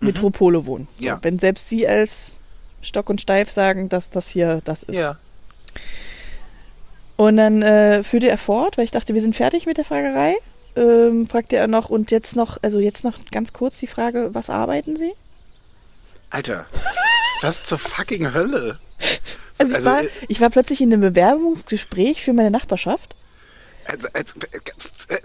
Metropole 0.00 0.66
wohnen. 0.66 0.88
Ja. 0.98 1.18
Wenn 1.22 1.38
selbst 1.38 1.68
Sie 1.68 1.86
als 1.86 2.36
Stock 2.80 3.10
und 3.10 3.20
Steif 3.20 3.50
sagen, 3.50 3.88
dass 3.88 4.10
das 4.10 4.28
hier 4.28 4.60
das 4.64 4.82
ist. 4.82 4.96
Ja. 4.96 5.18
Und 7.16 7.36
dann 7.36 7.60
äh, 7.60 8.02
führte 8.02 8.28
er 8.28 8.38
fort, 8.38 8.78
weil 8.78 8.84
ich 8.84 8.92
dachte, 8.92 9.14
wir 9.14 9.20
sind 9.20 9.36
fertig 9.36 9.66
mit 9.66 9.76
der 9.76 9.84
Fragerei. 9.84 10.36
Ähm, 10.76 11.26
fragte 11.26 11.56
er 11.56 11.66
noch, 11.66 11.90
und 11.90 12.10
jetzt 12.10 12.36
noch, 12.36 12.58
also 12.62 12.78
jetzt 12.78 13.04
noch 13.04 13.18
ganz 13.30 13.52
kurz 13.52 13.78
die 13.78 13.86
Frage, 13.86 14.30
was 14.32 14.48
arbeiten 14.48 14.96
Sie? 14.96 15.12
Alter. 16.30 16.66
Was 17.42 17.64
zur 17.64 17.78
fucking 17.78 18.34
Hölle? 18.34 18.78
Also, 19.58 19.74
Also, 19.74 19.78
ich, 19.78 19.84
war, 19.84 20.02
äh, 20.02 20.08
ich 20.28 20.40
war 20.40 20.50
plötzlich 20.50 20.80
in 20.80 20.92
einem 20.92 21.02
Bewerbungsgespräch 21.02 22.22
für 22.22 22.32
meine 22.32 22.50
Nachbarschaft. 22.50 23.14
Also, 23.86 24.08
also, 24.12 24.34
äh, 25.08 25.16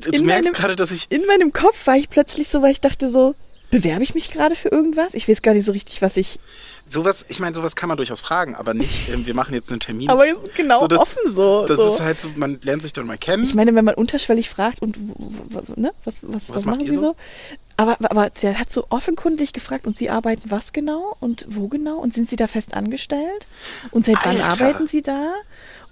du 0.00 0.10
In 0.10 0.26
merkst 0.26 0.44
meinem- 0.44 0.54
gerade, 0.54 0.76
dass 0.76 0.90
ich. 0.90 1.06
In 1.10 1.26
meinem 1.26 1.52
Kopf 1.52 1.86
war 1.86 1.96
ich 1.96 2.08
plötzlich 2.10 2.48
so, 2.48 2.62
weil 2.62 2.72
ich 2.72 2.80
dachte 2.80 3.08
so, 3.08 3.34
bewerbe 3.70 4.02
ich 4.02 4.14
mich 4.14 4.32
gerade 4.32 4.54
für 4.56 4.68
irgendwas? 4.70 5.14
Ich 5.14 5.28
weiß 5.28 5.42
gar 5.42 5.52
nicht 5.54 5.64
so 5.66 5.72
richtig, 5.72 6.00
was 6.00 6.16
ich. 6.16 6.40
Sowas, 6.86 7.26
ich 7.28 7.38
meine, 7.38 7.54
sowas 7.54 7.76
kann 7.76 7.88
man 7.88 7.98
durchaus 7.98 8.20
fragen, 8.20 8.54
aber 8.54 8.72
nicht, 8.74 9.08
ähm, 9.12 9.26
wir 9.26 9.34
machen 9.34 9.54
jetzt 9.54 9.70
einen 9.70 9.80
Termin. 9.80 10.08
Aber 10.08 10.24
genau 10.56 10.86
das, 10.86 10.98
offen 11.00 11.30
so. 11.30 11.66
Das 11.66 11.76
so. 11.76 11.94
ist 11.94 12.00
halt 12.00 12.18
so, 12.18 12.28
man 12.36 12.58
lernt 12.62 12.82
sich 12.82 12.92
dann 12.94 13.06
mal 13.06 13.18
kennen. 13.18 13.44
Ich 13.44 13.54
meine, 13.54 13.74
wenn 13.74 13.84
man 13.84 13.94
unterschwellig 13.94 14.48
fragt 14.48 14.80
und 14.82 14.96
ne, 15.78 15.92
was, 16.04 16.22
was, 16.24 16.48
was, 16.48 16.54
Was 16.56 16.64
machen 16.64 16.86
Sie 16.86 16.94
so? 16.94 17.00
so? 17.00 17.16
Aber, 17.78 17.96
aber 18.10 18.28
der 18.42 18.58
hat 18.58 18.72
so 18.72 18.86
offenkundig 18.88 19.52
gefragt, 19.52 19.86
und 19.86 19.96
Sie 19.96 20.10
arbeiten 20.10 20.50
was 20.50 20.72
genau 20.72 21.16
und 21.20 21.46
wo 21.48 21.68
genau? 21.68 21.98
Und 21.98 22.12
sind 22.12 22.28
Sie 22.28 22.34
da 22.34 22.48
fest 22.48 22.74
angestellt? 22.74 23.46
Und 23.92 24.04
seit 24.04 24.16
wann 24.24 24.40
Alter. 24.40 24.64
arbeiten 24.64 24.88
Sie 24.88 25.00
da? 25.00 25.32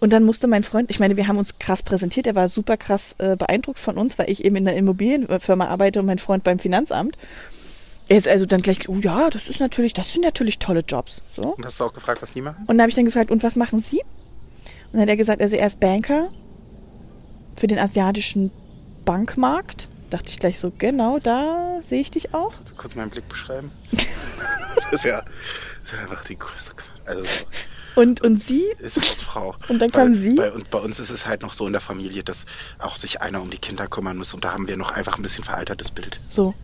Und 0.01 0.13
dann 0.13 0.25
musste 0.25 0.49
mein 0.49 0.65
Freund, 0.65 0.91
ich 0.91 0.99
meine, 0.99 1.17
wir 1.17 1.29
haben 1.29 1.39
uns 1.39 1.61
krass 1.61 1.85
präsentiert, 1.85 2.27
er 2.27 2.35
war 2.35 2.49
super 2.49 2.77
krass 2.77 3.15
äh, 3.19 3.37
beeindruckt 3.37 3.79
von 3.79 3.97
uns, 3.99 4.19
weil 4.19 4.29
ich 4.29 4.45
eben 4.45 4.57
in 4.57 4.67
einer 4.67 4.77
Immobilienfirma 4.77 5.69
arbeite 5.69 6.01
und 6.01 6.07
mein 6.07 6.19
Freund 6.19 6.43
beim 6.43 6.59
Finanzamt. 6.59 7.17
Er 8.09 8.19
ist 8.19 8.27
also 8.27 8.47
dann 8.47 8.63
gleich, 8.63 8.89
oh 8.89 8.99
ja, 9.01 9.31
das 9.31 9.49
ist 9.49 9.61
natürlich, 9.61 9.95
das 9.95 10.13
sind 10.13 10.23
natürlich 10.23 10.59
tolle 10.59 10.81
Jobs. 10.81 11.23
So. 11.31 11.55
Und 11.55 11.65
hast 11.65 11.79
du 11.79 11.85
auch 11.85 11.95
gefragt, 11.95 12.21
was 12.21 12.33
die 12.33 12.43
machen? 12.43 12.65
Und 12.67 12.79
dann 12.79 12.81
habe 12.81 12.91
ich 12.91 12.97
dann 12.97 13.05
gefragt, 13.05 13.31
und 13.31 13.45
was 13.45 13.55
machen 13.55 13.79
Sie? 13.79 13.99
Und 13.99 14.95
dann 14.95 15.03
hat 15.03 15.09
er 15.09 15.17
gesagt, 15.17 15.41
also 15.41 15.55
er 15.55 15.69
ist 15.69 15.79
Banker 15.79 16.31
für 17.55 17.69
den 17.69 17.79
asiatischen 17.79 18.51
Bankmarkt. 19.05 19.89
Dachte 20.11 20.29
ich 20.29 20.39
gleich 20.39 20.61
so, 20.61 20.73
genau, 20.77 21.19
da 21.19 21.79
sehe 21.83 22.01
ich 22.01 22.11
dich 22.11 22.33
auch. 22.35 22.53
Kannst 22.55 22.71
du 22.71 22.75
kurz 22.77 22.95
meinen 22.95 23.11
Blick 23.11 23.29
beschreiben? 23.29 23.71
das 23.91 24.93
ist 24.93 25.05
ja, 25.05 25.21
das 25.23 25.33
ist 25.85 25.93
ja 25.93 25.99
einfach 26.01 26.25
die 26.25 26.39
größte. 26.39 26.73
Also, 27.07 27.45
Und, 27.97 28.21
und 28.23 28.43
Sie? 28.43 28.65
ist 28.79 28.97
Hausfrau. 28.99 29.55
Und 29.69 29.79
dann 29.81 29.91
kam 29.91 30.13
sie? 30.13 30.35
Bei, 30.35 30.53
und 30.53 30.71
bei 30.71 30.79
uns 30.79 30.99
ist 31.01 31.11
es 31.11 31.27
halt 31.27 31.43
noch 31.43 31.53
so 31.53 31.67
in 31.67 31.73
der 31.73 31.81
Familie, 31.81 32.23
dass 32.23 32.45
auch 32.79 32.97
sich 32.97 33.21
einer 33.21 33.41
um 33.43 33.51
die 33.51 33.59
Kinder 33.59 33.87
kümmern 33.87 34.17
muss. 34.17 34.35
Und 34.35 34.45
da 34.45 34.53
haben 34.53 34.69
wir 34.69 34.77
noch 34.77 34.93
einfach 34.93 35.17
ein 35.17 35.23
bisschen 35.23 35.45
veraltertes 35.45 35.91
Bild. 35.93 36.21
So. 36.29 36.55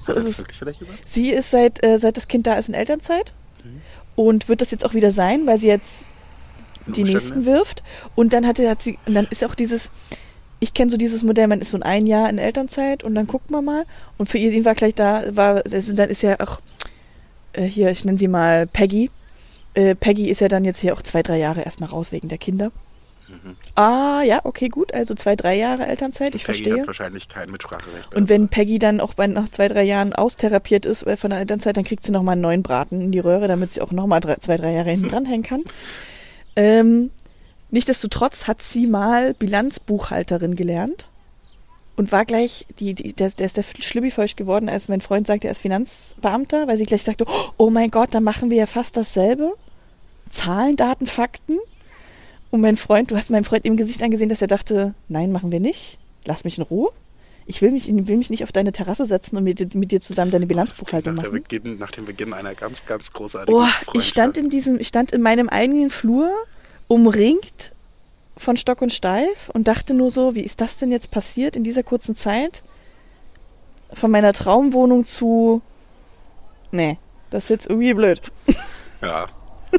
So 0.00 0.12
Hat 0.12 0.18
ist 0.18 0.24
das 0.24 0.32
es. 0.34 0.38
wirklich 0.38 0.58
vielleicht 0.58 0.78
gesagt? 0.78 1.08
Sie 1.08 1.30
ist 1.30 1.50
seit, 1.50 1.84
äh, 1.84 1.98
seit 1.98 2.16
das 2.16 2.28
Kind 2.28 2.46
da 2.46 2.54
ist 2.54 2.68
in 2.68 2.74
Elternzeit 2.74 3.32
und 4.14 4.48
wird 4.48 4.60
das 4.60 4.70
jetzt 4.70 4.84
auch 4.84 4.94
wieder 4.94 5.10
sein, 5.12 5.46
weil 5.46 5.58
sie 5.60 5.66
jetzt 5.68 6.06
die 6.86 7.04
nächsten 7.04 7.44
wirft. 7.44 7.82
Und 8.14 8.32
dann 8.32 8.46
hatte, 8.46 8.68
hat 8.70 8.80
sie, 8.82 8.98
und 9.06 9.14
dann 9.14 9.26
ist 9.30 9.44
auch 9.44 9.54
dieses, 9.56 9.90
ich 10.60 10.74
kenne 10.74 10.90
so 10.90 10.96
dieses 10.96 11.22
Modell, 11.22 11.46
man 11.46 11.60
ist 11.60 11.70
so 11.70 11.78
ein 11.80 12.06
Jahr 12.06 12.28
in 12.28 12.38
Elternzeit 12.38 13.04
und 13.04 13.14
dann 13.14 13.26
guckt 13.26 13.50
man 13.50 13.64
mal. 13.64 13.84
Und 14.16 14.28
für 14.28 14.38
ihn 14.38 14.64
war 14.64 14.74
gleich 14.74 14.94
da, 14.94 15.22
war, 15.36 15.62
dann 15.62 16.10
ist 16.10 16.22
ja 16.22 16.36
auch, 16.40 16.60
äh, 17.52 17.62
hier, 17.64 17.90
ich 17.90 18.04
nenne 18.04 18.18
sie 18.18 18.28
mal 18.28 18.66
Peggy. 18.66 19.10
Äh, 19.74 19.94
Peggy 19.94 20.28
ist 20.28 20.40
ja 20.40 20.48
dann 20.48 20.64
jetzt 20.64 20.80
hier 20.80 20.94
auch 20.94 21.02
zwei, 21.02 21.22
drei 21.22 21.38
Jahre 21.38 21.62
erstmal 21.62 21.90
raus 21.90 22.12
wegen 22.12 22.28
der 22.28 22.38
Kinder. 22.38 22.72
Ah, 23.74 24.22
ja, 24.24 24.40
okay, 24.44 24.68
gut. 24.68 24.94
Also 24.94 25.14
zwei, 25.14 25.36
drei 25.36 25.54
Jahre 25.56 25.86
Elternzeit, 25.86 26.34
ich 26.34 26.42
Mhm. 26.42 26.46
Peggy 26.46 26.62
verstehe. 26.64 26.80
hat 26.80 26.86
wahrscheinlich 26.86 27.28
kein 27.28 27.50
Mitspracherecht. 27.50 28.14
Und 28.14 28.28
wenn 28.28 28.48
Peggy 28.48 28.78
dann 28.78 29.00
auch 29.00 29.14
bei, 29.14 29.26
nach 29.26 29.48
zwei, 29.50 29.68
drei 29.68 29.84
Jahren 29.84 30.12
austherapiert 30.14 30.86
ist 30.86 31.06
äh, 31.06 31.16
von 31.16 31.30
der 31.30 31.38
Elternzeit, 31.40 31.76
dann 31.76 31.84
kriegt 31.84 32.04
sie 32.04 32.12
nochmal 32.12 32.32
einen 32.32 32.40
neuen 32.40 32.62
Braten 32.62 33.00
in 33.00 33.12
die 33.12 33.18
Röhre, 33.18 33.46
damit 33.46 33.72
sie 33.72 33.80
auch 33.82 33.92
nochmal 33.92 34.20
zwei, 34.40 34.56
drei 34.56 34.72
Jahre 34.72 34.90
hinten 34.90 35.08
dranhängen 35.08 35.42
kann. 35.42 35.62
Ähm, 36.56 37.12
nichtsdestotrotz 37.70 38.46
hat 38.46 38.62
sie 38.62 38.86
mal 38.86 39.34
Bilanzbuchhalterin 39.34 40.56
gelernt 40.56 41.08
und 41.96 42.12
war 42.12 42.24
gleich, 42.24 42.66
die, 42.78 42.94
die, 42.94 43.12
der, 43.12 43.30
der 43.30 43.46
ist 43.46 43.56
der 43.56 43.64
schlimmifeucht 43.64 44.36
geworden, 44.36 44.68
als 44.68 44.88
mein 44.88 45.00
Freund 45.00 45.26
sagte, 45.26 45.48
er 45.48 45.52
ist 45.52 45.60
Finanzbeamter, 45.60 46.68
weil 46.68 46.78
sie 46.78 46.84
gleich 46.84 47.02
sagte, 47.02 47.26
oh 47.56 47.70
mein 47.70 47.90
Gott, 47.90 48.14
dann 48.14 48.24
machen 48.24 48.50
wir 48.50 48.56
ja 48.58 48.66
fast 48.66 48.96
dasselbe. 48.96 49.54
Zahlen, 50.30 50.76
Daten, 50.76 51.06
Fakten. 51.06 51.58
Und 52.50 52.60
mein 52.60 52.76
Freund, 52.76 53.10
du 53.10 53.16
hast 53.16 53.30
meinem 53.30 53.44
Freund 53.44 53.64
im 53.64 53.76
Gesicht 53.76 54.02
angesehen, 54.02 54.28
dass 54.28 54.40
er 54.42 54.46
dachte, 54.48 54.94
nein, 55.08 55.32
machen 55.32 55.52
wir 55.52 55.60
nicht. 55.60 55.98
Lass 56.24 56.44
mich 56.44 56.58
in 56.58 56.64
Ruhe. 56.64 56.90
Ich 57.46 57.62
will 57.62 57.70
mich, 57.72 57.88
will 57.88 58.16
mich 58.18 58.28
nicht 58.30 58.44
auf 58.44 58.52
deine 58.52 58.72
Terrasse 58.72 59.06
setzen 59.06 59.36
und 59.38 59.44
mit, 59.44 59.74
mit 59.74 59.90
dir 59.90 60.00
zusammen 60.02 60.30
deine 60.30 60.46
Bilanzbuchhaltung 60.46 61.14
nach, 61.14 61.22
machen. 61.24 61.42
Beginn, 61.42 61.78
nach 61.78 61.90
dem 61.90 62.04
Beginn 62.04 62.34
einer 62.34 62.54
ganz, 62.54 62.84
ganz 62.84 63.10
großartigen 63.10 63.58
Oh, 63.58 63.64
Freundschaft. 63.64 63.96
ich 63.96 64.08
stand 64.08 64.36
in 64.36 64.50
diesem, 64.50 64.78
ich 64.78 64.88
stand 64.88 65.12
in 65.12 65.22
meinem 65.22 65.48
eigenen 65.48 65.88
Flur, 65.90 66.30
umringt 66.88 67.72
von 68.36 68.56
Stock 68.56 68.82
und 68.82 68.92
Steif 68.92 69.50
und 69.52 69.68
dachte 69.68 69.94
nur 69.94 70.10
so, 70.10 70.34
wie 70.34 70.42
ist 70.42 70.60
das 70.60 70.78
denn 70.78 70.90
jetzt 70.90 71.10
passiert 71.10 71.56
in 71.56 71.64
dieser 71.64 71.82
kurzen 71.82 72.16
Zeit? 72.16 72.62
Von 73.92 74.10
meiner 74.10 74.32
Traumwohnung 74.32 75.04
zu, 75.06 75.62
nee, 76.70 76.98
das 77.30 77.44
ist 77.44 77.50
jetzt 77.50 77.66
irgendwie 77.68 77.94
blöd. 77.94 78.20
Ja. 79.00 79.26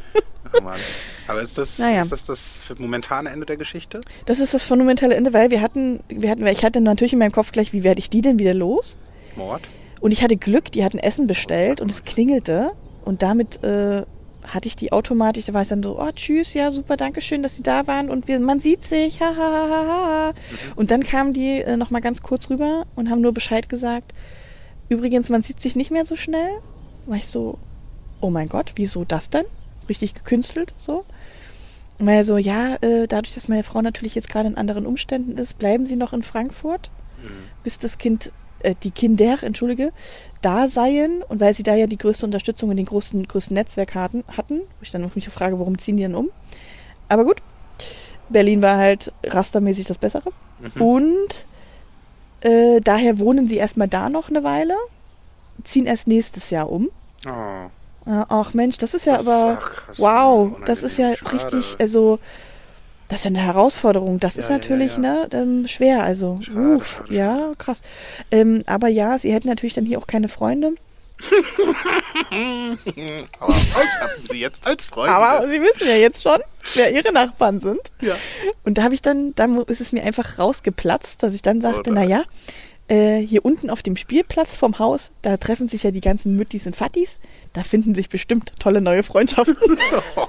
Oh 0.58 0.62
Mann. 0.62 0.80
Aber 1.28 1.42
ist 1.44 1.60
das, 1.60 1.78
Naja. 1.78 2.02
ist 2.02 2.12
das 2.12 2.26
das 2.26 2.62
momentane 2.80 3.30
Ende 3.30 3.46
der 3.46 3.56
Geschichte? 3.58 4.00
Das 4.26 4.40
ist 4.40 4.56
das 4.56 4.64
fundamentale 4.64 5.14
Ende, 5.14 5.32
weil 5.32 5.52
wir 5.52 5.62
hatten, 5.62 6.00
wir 6.08 6.32
hatten, 6.32 6.48
ich 6.48 6.66
hatte 6.66 6.82
natürlich 6.82 7.14
in 7.14 7.20
meinem 7.20 7.32
Kopf 7.34 7.52
gleich, 7.52 7.72
wie 7.72 7.84
werde 7.84 8.00
ich 8.00 8.10
die 8.10 8.22
denn 8.22 8.40
wieder 8.40 8.56
los? 8.56 8.98
Mord? 9.36 9.62
Und 10.02 10.12
ich 10.12 10.24
hatte 10.24 10.38
Glück, 10.38 10.72
die 10.72 10.84
hatten 10.84 10.98
Essen 10.98 11.28
bestellt 11.28 11.82
und 11.82 11.92
es 11.92 12.04
klingelte 12.04 12.72
und 13.06 13.22
damit 13.22 13.64
äh, 13.64 14.06
hatte 14.54 14.68
ich 14.68 14.76
die 14.76 14.92
automatisch, 14.92 15.46
da 15.46 15.54
war 15.54 15.62
ich 15.62 15.68
dann 15.68 15.84
so, 15.84 16.00
oh 16.00 16.12
tschüss, 16.14 16.54
ja 16.54 16.72
super, 16.72 16.98
danke 16.98 17.22
schön, 17.22 17.44
dass 17.44 17.56
Sie 17.56 17.64
da 17.64 17.88
waren 17.88 18.10
und 18.10 18.28
wir, 18.28 18.40
man 18.40 18.60
sieht 18.60 18.84
sich, 18.84 19.22
ha, 19.22 19.36
ha, 19.36 19.70
ha, 19.70 19.86
ha. 19.88 20.34
Und 20.76 20.92
dann 20.92 21.04
kamen 21.04 21.34
die 21.34 21.62
äh, 21.62 21.78
nochmal 21.78 22.02
ganz 22.02 22.22
kurz 22.22 22.50
rüber 22.50 22.86
und 22.96 23.10
haben 23.10 23.22
nur 23.22 23.34
Bescheid 23.34 23.70
gesagt, 23.70 24.14
übrigens, 24.90 25.30
man 25.30 25.42
sieht 25.42 25.62
sich 25.62 25.76
nicht 25.76 25.92
mehr 25.92 26.06
so 26.06 26.16
schnell. 26.16 26.50
War 27.06 27.18
ich 27.18 27.28
so, 27.28 27.58
oh 28.22 28.30
mein 28.30 28.50
Gott, 28.50 28.74
wieso 28.76 29.06
das 29.06 29.30
denn? 29.30 29.46
Richtig 29.88 30.14
gekünstelt, 30.14 30.74
so. 30.78 31.06
Er 32.00 32.24
so, 32.24 32.38
ja, 32.38 32.76
äh, 32.76 33.08
dadurch, 33.08 33.36
dass 33.36 33.50
meine 33.50 33.64
Frau 33.64 33.82
natürlich 33.82 34.16
jetzt 34.16 34.30
gerade 34.30 34.48
in 34.48 34.56
anderen 34.56 34.86
Umständen 34.86 35.38
ist, 35.38 35.58
bleiben 35.58 35.86
Sie 35.86 35.98
noch 35.98 36.14
in 36.14 36.24
Frankfurt, 36.24 36.92
bis 37.64 37.78
das 37.80 37.98
Kind, 37.98 38.32
äh, 38.62 38.76
die 38.84 38.92
Kinder, 38.92 39.38
entschuldige, 39.44 39.92
da 40.42 40.68
seien 40.68 41.22
und 41.24 41.40
weil 41.40 41.54
sie 41.54 41.64
da 41.64 41.76
ja 41.76 41.88
die 41.88 41.98
größte 41.98 42.26
Unterstützung 42.26 42.70
und 42.70 42.78
den 42.78 42.86
größten, 42.86 43.28
größten 43.28 43.54
Netzwerk 43.54 43.96
hatten, 43.96 44.24
hatten, 44.36 44.60
wo 44.60 44.82
ich 44.82 44.92
dann 44.92 45.04
auf 45.04 45.16
mich 45.16 45.28
frage, 45.30 45.60
warum 45.60 45.78
ziehen 45.78 45.98
die 45.98 46.04
denn 46.04 46.16
um? 46.16 46.30
Aber 47.08 47.26
gut, 47.26 47.42
Berlin 48.30 48.62
war 48.62 48.78
halt 48.78 49.12
rastermäßig 49.26 49.86
das 49.88 49.98
Bessere. 49.98 50.32
Und 50.78 51.46
äh, 52.42 52.80
daher 52.82 53.20
wohnen 53.20 53.48
sie 53.48 53.58
erstmal 53.58 53.88
da 53.88 54.10
noch 54.10 54.30
eine 54.30 54.44
Weile, 54.44 54.76
ziehen 55.64 55.86
erst 55.86 56.08
nächstes 56.08 56.50
Jahr 56.50 56.70
um. 56.70 56.90
Oh. 57.28 57.70
Ach 58.06 58.54
Mensch, 58.54 58.78
das 58.78 58.94
ist 58.94 59.06
ja 59.06 59.18
Das- 59.18 59.28
aber, 59.28 59.58
ach, 59.62 59.70
krass, 59.86 60.00
wow, 60.00 60.52
das 60.66 60.84
ist 60.84 60.98
ja 60.98 61.16
schade. 61.16 61.34
richtig, 61.34 61.76
also, 61.80 62.20
das 63.10 63.20
ist 63.20 63.24
ja 63.26 63.30
eine 63.30 63.40
Herausforderung. 63.40 64.20
Das 64.20 64.36
Ja, 64.36 64.42
ist 64.44 64.50
ja, 64.50 64.58
natürlich 64.58 64.94
ja. 64.94 65.00
Ne, 65.00 65.30
ähm, 65.34 65.68
schwer, 65.68 66.04
also, 66.04 66.40
Schade, 66.42 66.76
uff, 66.76 67.04
schade, 67.06 67.14
ja, 67.16 67.52
krass. 67.58 67.82
Ähm, 68.32 68.60
aber 68.66 68.88
ja, 68.88 69.20
sie 69.20 69.34
hätten 69.34 69.50
natürlich 69.50 69.74
dann 69.74 69.86
hier 69.86 69.98
auch 70.00 70.08
keine 70.08 70.30
Freunde. 70.30 70.74
Aber 73.40 73.54
euch 73.54 74.02
haben 74.02 74.24
sie 74.24 74.40
jetzt 74.40 74.66
als 74.66 74.88
Freunde. 74.88 75.12
Aber 75.12 75.46
Sie 75.48 75.60
wissen 75.62 75.86
ja 75.88 75.96
jetzt 75.96 76.24
schon, 76.24 76.40
wer 76.76 76.94
Ihre 76.94 77.12
Nachbarn 77.12 77.60
sind. 77.60 77.82
Ja. 78.00 78.16
Und 78.64 78.78
da 78.78 78.84
habe 78.84 78.94
ich 78.94 79.02
dann, 79.02 79.34
da 79.36 79.46
ist 79.68 79.82
es 79.82 79.92
mir 79.92 80.04
einfach 80.04 80.40
rausgeplatzt, 80.40 81.22
dass 81.22 81.34
ich 81.34 81.42
dann 81.42 81.60
sagte, 81.60 81.92
Oder? 81.92 82.02
na 82.02 82.04
ja, 82.04 82.24
äh, 82.88 83.18
hier 83.20 83.44
unten 83.46 83.70
auf 83.70 83.84
dem 83.84 83.98
Spielplatz 83.98 84.56
vom 84.56 84.80
Haus, 84.80 85.12
da 85.22 85.38
treffen 85.38 85.68
sich 85.68 85.84
ja 85.84 85.92
die 85.92 86.02
ganzen 86.02 86.36
Müttis 86.36 86.66
und 86.68 86.76
Fattis. 86.76 87.20
Da 87.54 87.64
finden 87.64 87.96
sich 87.96 88.10
bestimmt 88.10 88.54
tolle 88.60 88.82
neue 88.82 89.04
Freundschaften. 89.04 89.58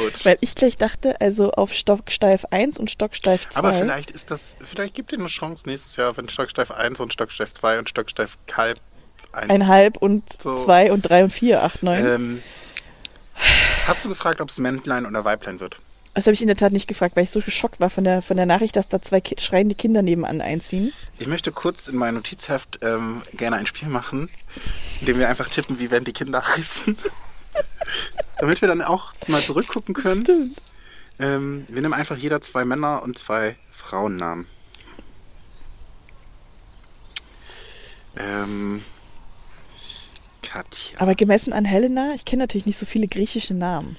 Gut. 0.00 0.24
Weil 0.24 0.38
ich 0.40 0.54
gleich 0.54 0.76
dachte, 0.76 1.20
also 1.20 1.50
auf 1.52 1.72
Stocksteif 1.72 2.46
1 2.50 2.78
und 2.78 2.90
Stocksteif 2.90 3.48
2. 3.50 3.58
Aber 3.58 3.72
vielleicht 3.72 4.10
ist 4.10 4.30
das, 4.30 4.56
vielleicht 4.62 4.94
gibt 4.94 5.12
ihr 5.12 5.18
eine 5.18 5.28
Chance 5.28 5.64
nächstes 5.66 5.96
Jahr, 5.96 6.16
wenn 6.16 6.28
Stocksteif 6.28 6.70
1 6.70 7.00
und 7.00 7.12
Stocksteif 7.12 7.52
2 7.52 7.78
und 7.78 7.88
Stocksteif 7.88 8.38
Kalb 8.46 8.78
1. 9.32 9.50
Einhalb 9.50 9.96
und 9.96 10.30
So. 10.32 10.54
zwei 10.54 10.92
und 10.92 11.02
drei 11.02 11.24
und 11.24 11.30
vier, 11.32 11.62
acht, 11.62 11.82
neun. 11.82 12.04
Ähm, 12.06 12.42
hast 13.86 14.04
du 14.04 14.08
gefragt, 14.08 14.40
ob 14.40 14.48
es 14.48 14.58
Männlein 14.58 15.06
oder 15.06 15.24
Weiblein 15.24 15.60
wird? 15.60 15.78
Das 16.14 16.26
habe 16.26 16.34
ich 16.34 16.42
in 16.42 16.48
der 16.48 16.56
Tat 16.56 16.72
nicht 16.72 16.88
gefragt, 16.88 17.16
weil 17.16 17.24
ich 17.24 17.30
so 17.30 17.40
geschockt 17.40 17.80
war 17.80 17.88
von 17.88 18.04
der, 18.04 18.20
von 18.20 18.36
der 18.36 18.44
Nachricht, 18.44 18.76
dass 18.76 18.86
da 18.86 19.00
zwei 19.00 19.22
ki 19.22 19.36
schreiende 19.38 19.74
Kinder 19.74 20.02
nebenan 20.02 20.42
einziehen. 20.42 20.92
Ich 21.18 21.26
möchte 21.26 21.52
kurz 21.52 21.88
in 21.88 21.96
mein 21.96 22.14
Notizheft 22.14 22.80
ähm, 22.82 23.22
gerne 23.32 23.56
ein 23.56 23.66
Spiel 23.66 23.88
machen, 23.88 24.28
in 25.00 25.06
dem 25.06 25.18
wir 25.18 25.30
einfach 25.30 25.48
tippen, 25.48 25.78
wie 25.78 25.90
werden 25.90 26.04
die 26.04 26.12
Kinder 26.12 26.46
heißen. 26.56 26.98
Damit 28.38 28.60
wir 28.60 28.68
dann 28.68 28.82
auch 28.82 29.12
mal 29.28 29.40
zurückgucken 29.42 29.94
können. 29.94 30.22
Stimmt. 30.24 30.56
Ähm, 31.18 31.64
wir 31.68 31.82
nehmen 31.82 31.94
einfach 31.94 32.16
jeder 32.16 32.40
zwei 32.40 32.64
Männer 32.64 33.02
und 33.02 33.18
zwei 33.18 33.56
Frauennamen. 33.70 34.46
Ähm, 38.16 38.82
Katja. 40.42 41.00
Aber 41.00 41.14
gemessen 41.14 41.52
an 41.52 41.64
Helena, 41.64 42.12
ich 42.14 42.24
kenne 42.24 42.42
natürlich 42.42 42.66
nicht 42.66 42.78
so 42.78 42.86
viele 42.86 43.08
griechische 43.08 43.54
Namen. 43.54 43.96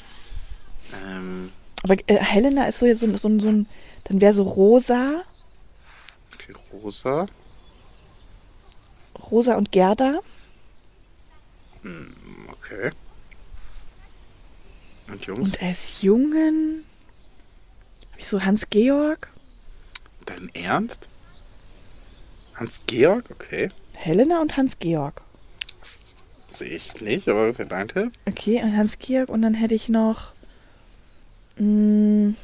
Ähm, 1.07 1.51
Aber 1.83 1.95
äh, 2.07 2.17
Helena 2.17 2.65
ist 2.65 2.79
so, 2.79 2.93
so, 2.93 3.05
ein- 3.07 3.17
so, 3.17 3.27
ein- 3.29 3.39
so 3.39 3.47
ein, 3.49 3.67
dann 4.05 4.21
wäre 4.21 4.33
so 4.33 4.43
Rosa, 4.43 5.23
okay, 6.33 6.53
Rosa. 6.71 7.25
Rosa 9.31 9.55
und 9.55 9.71
Gerda. 9.71 10.19
Okay. 12.51 12.91
Und 15.07 15.25
Jungs? 15.25 15.49
Und 15.49 15.61
als 15.61 16.01
Jungen 16.01 16.83
habe 18.11 18.19
ich 18.19 18.27
so 18.27 18.43
Hans-Georg, 18.43 19.29
Dein 20.25 20.49
Ernst? 20.53 21.07
Hans-Georg? 22.55 23.25
Okay. 23.31 23.71
Helena 23.93 24.39
und 24.41 24.55
Hans-Georg. 24.55 25.21
Sehe 26.47 26.69
ich 26.69 27.01
nicht, 27.01 27.27
aber 27.27 27.49
ist 27.49 27.59
ja 27.59 27.65
dein 27.65 27.87
Tipp. 27.87 28.13
Okay, 28.27 28.61
und 28.63 28.77
Hans-Georg 28.77 29.29
und 29.29 29.41
dann 29.41 29.53
hätte 29.55 29.73
ich 29.73 29.89
noch 29.89 30.33
mh, 31.57 32.35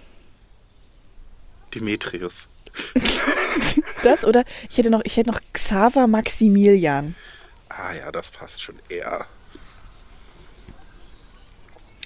Demetrius. 1.74 2.48
das 4.04 4.26
oder 4.26 4.44
ich 4.70 4.78
hätte 4.78 4.90
noch, 4.90 5.02
ich 5.04 5.18
hätte 5.18 5.30
noch 5.32 5.42
Xaver 5.54 6.08
Maximilian. 6.08 7.16
Ah 7.70 7.94
ja, 7.94 8.12
das 8.12 8.32
passt 8.32 8.62
schon 8.64 8.80
eher. 8.90 9.28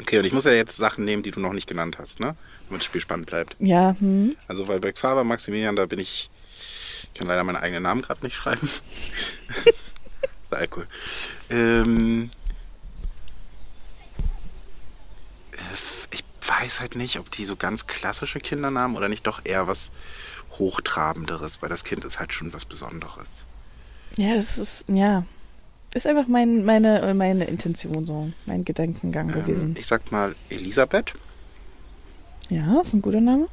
Okay, 0.02 0.18
und 0.18 0.26
ich 0.26 0.34
muss 0.34 0.46
ja 0.46 0.52
jetzt 0.52 0.78
Sachen 0.78 1.06
nehmen, 1.06 1.22
die 1.22 1.32
du 1.32 1.40
noch 1.40 1.54
nicht 1.54 1.68
genannt 1.68 1.98
hast, 2.00 2.20
ne? 2.20 2.36
Damit 2.68 2.82
das 2.82 2.86
Spiel 2.86 3.02
spannend 3.02 3.28
bleibt. 3.28 3.56
Ja, 3.60 3.96
hm. 4.00 4.36
Also, 4.48 4.68
weil 4.68 4.80
bei 4.80 4.92
Xaver 4.92 5.24
Maximilian, 5.24 5.76
da 5.76 5.86
bin 5.86 6.00
ich. 6.00 6.30
Ich 7.04 7.20
kann 7.20 7.28
leider 7.28 7.44
meinen 7.44 7.58
eigenen 7.58 7.84
Namen 7.84 8.02
gerade 8.02 8.26
nicht 8.26 8.36
schreiben. 8.36 8.68
Sehr 10.50 10.68
cool. 10.76 10.88
Ähm, 11.52 12.32
äh, 15.52 15.58
ich 16.12 16.24
weiß 16.48 16.80
halt 16.80 16.96
nicht, 16.96 17.20
ob 17.20 17.30
die 17.30 17.46
so 17.46 17.56
ganz 17.56 17.86
klassische 17.86 18.40
Kindernamen 18.40 18.98
oder 18.98 19.10
nicht 19.10 19.28
doch 19.28 19.42
eher 19.44 19.68
was 19.68 19.92
Hochtrabenderes, 20.58 21.62
weil 21.62 21.70
das 21.70 21.84
Kind 21.84 22.04
ist 22.04 22.20
halt 22.20 22.34
schon 22.34 22.52
was 22.54 22.66
Besonderes. 22.66 23.46
Ja, 24.18 24.36
das 24.36 24.58
ist, 24.58 24.86
ja. 24.88 25.24
Ist 25.94 26.08
einfach 26.08 26.28
mein, 26.28 26.66
meine, 26.66 27.14
meine 27.14 27.44
Intention 27.46 28.06
so, 28.06 28.32
mein 28.46 28.66
Gedankengang 28.66 29.30
Ähm, 29.30 29.36
gewesen. 29.36 29.76
ich 29.78 29.86
sag 29.86 30.12
mal 30.12 30.36
Elisabeth 30.50 31.14
Ja, 32.50 32.82
ist 32.82 32.94
ein 32.94 33.02
guter 33.02 33.22
Name. 33.22 33.48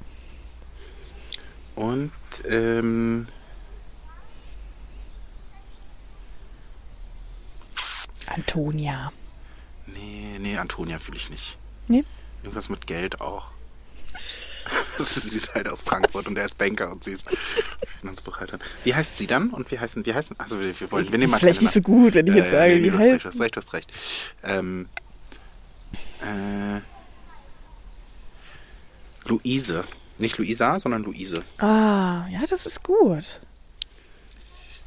und 1.76 2.10
ähm, 2.48 3.26
Antonia. 8.26 9.12
nee, 9.86 10.38
nee, 10.40 10.56
Antonia 10.56 10.98
fühle 10.98 11.16
ich 11.16 11.30
nicht. 11.30 11.58
Nee? 11.88 12.04
Irgendwas 12.42 12.68
mit 12.68 12.86
Geld 12.86 13.20
auch. 13.20 13.52
Das 15.00 15.16
ist, 15.16 15.30
sie 15.30 15.38
ist 15.38 15.54
halt 15.54 15.68
aus 15.68 15.82
Frankfurt 15.82 16.26
und 16.28 16.36
er 16.36 16.44
ist 16.44 16.58
Banker 16.58 16.92
und 16.92 17.04
sie 17.04 17.12
ist 17.12 17.26
Finanzbuchhalterin. 18.00 18.60
Wie 18.84 18.94
heißt 18.94 19.16
sie 19.16 19.26
dann? 19.26 19.50
Und 19.50 19.70
wie 19.70 19.78
heißen, 19.78 20.04
wie 20.04 20.12
heißen, 20.12 20.36
also 20.38 20.60
wir, 20.60 20.78
wir 20.78 20.92
wollen, 20.92 21.10
wir 21.10 21.18
nehmen 21.18 21.30
mal 21.30 21.38
Vielleicht 21.38 21.62
nicht 21.62 21.72
so 21.72 21.80
gut, 21.80 22.14
wenn 22.14 22.26
ich 22.26 22.34
jetzt 22.34 22.52
ja, 22.52 22.58
sage, 22.58 22.74
nee, 22.74 22.80
nee, 22.80 22.92
wie 22.92 22.98
heißt. 22.98 23.24
du 23.24 23.28
hast 23.28 23.40
recht, 23.40 23.56
du 23.56 23.60
hast 23.60 23.72
recht. 23.72 23.90
Ähm, 24.42 24.88
äh, 26.20 26.80
Luise. 29.24 29.84
Nicht 30.18 30.36
Luisa, 30.36 30.78
sondern 30.78 31.02
Luise. 31.02 31.42
Ah, 31.58 32.26
ja, 32.30 32.44
das 32.48 32.66
ist 32.66 32.82
gut. 32.82 33.40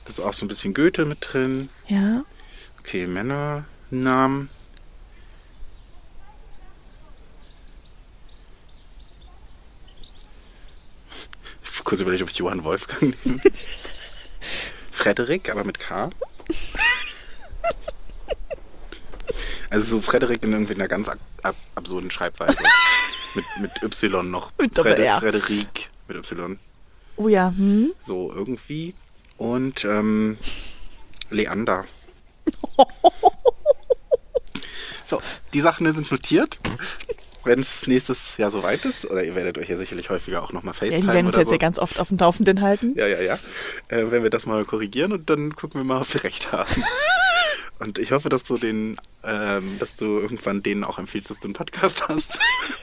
Das 0.05 0.19
ist 0.19 0.19
auch 0.19 0.33
so 0.33 0.45
ein 0.45 0.47
bisschen 0.47 0.75
Goethe 0.75 1.05
mit 1.05 1.19
drin. 1.21 1.69
Ja. 1.87 2.23
Okay, 2.79 3.07
Männernamen. 3.07 4.49
Ich 11.63 11.69
hab 11.69 11.72
kurz 11.83 12.01
überlegt, 12.01 12.23
ob 12.23 12.29
ich 12.29 12.37
Johann 12.37 12.63
Wolfgang 12.63 13.15
nehme. 13.25 13.41
Frederik, 14.91 15.49
aber 15.49 15.63
mit 15.63 15.79
K. 15.79 16.09
Also 19.69 19.97
so 19.97 20.01
Frederik 20.01 20.43
in 20.43 20.53
irgendwie 20.53 20.75
einer 20.75 20.87
ganz 20.87 21.09
ab 21.09 21.17
ab 21.41 21.55
absurden 21.75 22.11
Schreibweise. 22.11 22.63
mit, 23.35 23.45
mit 23.61 23.83
Y 23.83 24.29
noch. 24.29 24.51
Mit 24.59 24.77
Doppel-R. 24.77 25.19
Frederik 25.19 25.89
mit 26.07 26.17
Y. 26.17 26.59
Oh 27.15 27.27
ja, 27.27 27.53
hm. 27.55 27.93
So 28.01 28.31
irgendwie. 28.31 28.93
Und 29.37 29.83
ähm, 29.85 30.37
Leander. 31.29 31.85
so, 35.05 35.21
die 35.53 35.61
Sachen 35.61 35.91
sind 35.93 36.11
notiert. 36.11 36.59
Wenn 37.45 37.59
es 37.59 37.87
nächstes 37.87 38.37
Jahr 38.37 38.51
soweit 38.51 38.85
ist, 38.85 39.05
oder 39.09 39.23
ihr 39.23 39.35
werdet 39.35 39.57
euch 39.57 39.67
ja 39.67 39.75
sicherlich 39.77 40.09
häufiger 40.09 40.41
auch 40.43 40.53
nochmal 40.53 40.73
Ja, 40.75 40.79
FaceTime 40.79 41.01
die 41.01 41.07
werden 41.07 41.27
uns 41.27 41.35
jetzt 41.35 41.47
so. 41.47 41.51
ja 41.53 41.57
ganz 41.57 41.77
oft 41.77 41.99
auf 41.99 42.07
dem 42.07 42.17
Laufenden 42.17 42.61
halten. 42.61 42.93
Ja, 42.97 43.05
ja, 43.07 43.21
ja. 43.21 43.33
Äh, 43.89 44.11
wenn 44.11 44.23
wir 44.23 44.29
das 44.29 44.45
mal 44.45 44.63
korrigieren 44.65 45.11
und 45.11 45.29
dann 45.29 45.53
gucken 45.55 45.81
wir 45.81 45.85
mal, 45.85 45.99
ob 46.01 46.13
wir 46.13 46.23
recht 46.23 46.51
haben. 46.51 46.83
Und 47.79 47.97
ich 47.99 48.11
hoffe, 48.13 48.29
dass 48.29 48.43
du 48.43 48.57
den, 48.57 48.97
ähm, 49.25 49.77
dass 49.79 49.97
du 49.97 50.05
irgendwann 50.19 50.63
denen 50.63 50.85
auch 50.85 50.99
empfiehlst, 50.99 51.29
dass 51.29 51.39
du 51.39 51.47
einen 51.47 51.53
Podcast 51.53 52.07
hast. 52.07 52.39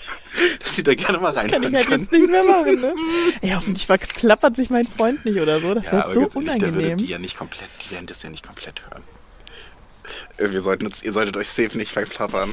dass 0.62 0.76
sie 0.76 0.82
da 0.82 0.94
gerne 0.94 1.18
mal 1.18 1.32
Kann 1.32 1.48
reinhören 1.48 1.68
ich 1.72 1.74
halt 1.76 1.86
können. 1.88 2.00
jetzt 2.02 2.12
nicht 2.12 2.28
mehr 2.30 2.44
machen, 2.44 2.80
ne? 2.80 2.94
Ja, 3.40 3.54
hoffentlich 3.56 3.86
verklappert 3.86 4.56
sich 4.56 4.68
mein 4.68 4.84
Freund 4.86 5.24
nicht 5.24 5.38
oder 5.40 5.58
so. 5.60 5.72
Das 5.74 5.86
Ja, 5.86 5.92
wäre 5.92 6.12
so 6.12 6.20
ehrlich, 6.20 6.32
der 6.32 6.40
würde 6.42 6.58
unangenehm. 6.72 6.98
die 6.98 7.06
ja 7.06 7.18
nicht 7.18 7.38
komplett, 7.38 7.68
die 7.86 7.92
werden 7.92 8.06
das 8.06 8.22
ja 8.24 8.28
nicht 8.30 8.44
komplett 8.44 8.82
hören. 8.90 9.02
Äh, 10.36 10.50
Wir 10.52 10.60
sollten 10.60 10.84
uns, 10.84 11.02
ihr 11.02 11.12
solltet 11.14 11.36
euch 11.38 11.48
safe 11.48 11.78
nicht 11.78 11.92
verklappern. 11.92 12.52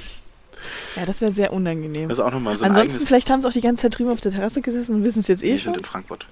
Ja, 0.95 1.05
das 1.05 1.22
wäre 1.22 1.32
sehr 1.32 1.53
unangenehm. 1.53 2.09
Das 2.09 2.18
ist 2.20 2.24
auch 2.24 2.32
nochmal 2.32 2.57
so 2.57 2.65
ein 2.65 2.72
Ansonsten, 2.72 3.05
vielleicht 3.07 3.30
haben 3.30 3.41
sie 3.41 3.47
auch 3.47 3.51
die 3.53 3.61
ganze 3.61 3.84
Zeit 3.84 3.97
drüben 3.97 4.09
auf 4.11 4.22
der 4.22 4.32
Terrasse 4.32 4.61
gesessen 4.61 4.95
und 4.95 5.03
wissen 5.03 5.20
es 5.20 5.28
jetzt 5.28 5.43
eh 5.43 5.53
Die 5.53 5.59
schon. 5.59 5.74
sind 5.74 5.78
in 5.78 5.86
Frankfurt. 5.86 6.28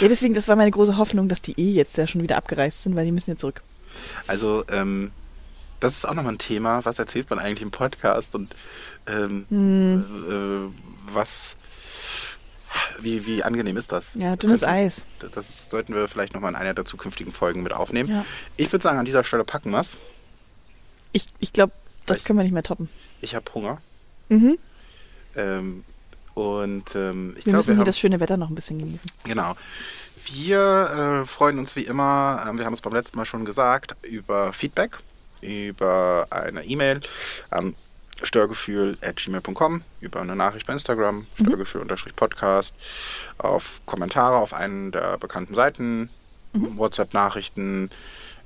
Ja, 0.00 0.08
deswegen, 0.08 0.34
das 0.34 0.48
war 0.48 0.56
meine 0.56 0.70
große 0.70 0.96
Hoffnung, 0.96 1.28
dass 1.28 1.40
die 1.42 1.52
eh 1.60 1.72
jetzt 1.72 1.96
ja 1.96 2.06
schon 2.06 2.22
wieder 2.22 2.36
abgereist 2.36 2.82
sind, 2.82 2.96
weil 2.96 3.04
die 3.04 3.12
müssen 3.12 3.30
ja 3.30 3.36
zurück. 3.36 3.62
Also, 4.26 4.64
ähm, 4.70 5.12
das 5.80 5.94
ist 5.94 6.04
auch 6.08 6.14
nochmal 6.14 6.32
ein 6.34 6.38
Thema. 6.38 6.84
Was 6.84 6.98
erzählt 6.98 7.30
man 7.30 7.38
eigentlich 7.38 7.62
im 7.62 7.70
Podcast 7.70 8.34
und 8.34 8.54
ähm, 9.06 9.46
Hm. 9.48 10.04
äh, 10.68 11.12
was, 11.14 11.56
wie, 13.00 13.26
wie 13.26 13.42
angenehm 13.44 13.76
ist 13.76 13.92
das? 13.92 14.08
Ja, 14.14 14.34
dünnes 14.36 14.62
Könnten- 14.62 14.74
Eis. 14.74 15.04
Das 15.34 15.70
sollten 15.70 15.94
wir 15.94 16.08
vielleicht 16.08 16.34
nochmal 16.34 16.50
in 16.50 16.56
einer 16.56 16.74
der 16.74 16.84
zukünftigen 16.84 17.32
Folgen 17.32 17.62
mit 17.62 17.72
aufnehmen. 17.72 18.10
Ja. 18.10 18.24
Ich 18.56 18.72
würde 18.72 18.82
sagen, 18.82 18.98
an 18.98 19.04
dieser 19.04 19.22
Stelle 19.24 19.44
packen 19.44 19.70
wir's. 19.70 19.96
Ich, 21.12 21.26
ich 21.38 21.52
glaube, 21.52 21.72
das 22.06 22.24
können 22.24 22.38
wir 22.38 22.44
nicht 22.44 22.52
mehr 22.52 22.62
toppen. 22.62 22.88
Ich 23.20 23.34
habe 23.34 23.44
Hunger. 23.54 23.80
Mhm. 24.28 24.58
Ähm, 25.36 25.84
und 26.34 26.94
ähm, 26.94 27.34
ich 27.36 27.46
Wir 27.46 27.52
glaube, 27.52 27.56
müssen 27.56 27.66
wir 27.68 27.74
hier 27.74 27.80
haben, 27.80 27.84
das 27.86 27.98
schöne 27.98 28.20
Wetter 28.20 28.36
noch 28.36 28.48
ein 28.48 28.54
bisschen 28.54 28.78
genießen. 28.78 29.10
Genau. 29.24 29.56
Wir 30.32 31.22
äh, 31.22 31.26
freuen 31.26 31.58
uns 31.58 31.76
wie 31.76 31.84
immer, 31.84 32.44
ähm, 32.48 32.58
wir 32.58 32.64
haben 32.64 32.72
es 32.72 32.80
beim 32.82 32.92
letzten 32.92 33.16
Mal 33.16 33.24
schon 33.26 33.44
gesagt, 33.44 33.94
über 34.02 34.52
Feedback, 34.52 34.98
über 35.40 36.26
eine 36.30 36.64
E-Mail 36.64 37.00
an 37.50 37.74
störgefühl.gmail.com, 38.22 39.82
über 40.00 40.20
eine 40.20 40.34
Nachricht 40.34 40.66
bei 40.66 40.72
Instagram, 40.72 41.26
störgefühl-podcast, 41.40 42.74
auf 43.38 43.82
Kommentare 43.84 44.36
auf 44.36 44.52
einen 44.54 44.90
der 44.90 45.18
bekannten 45.18 45.54
Seiten, 45.54 46.10
WhatsApp-Nachrichten, 46.52 47.90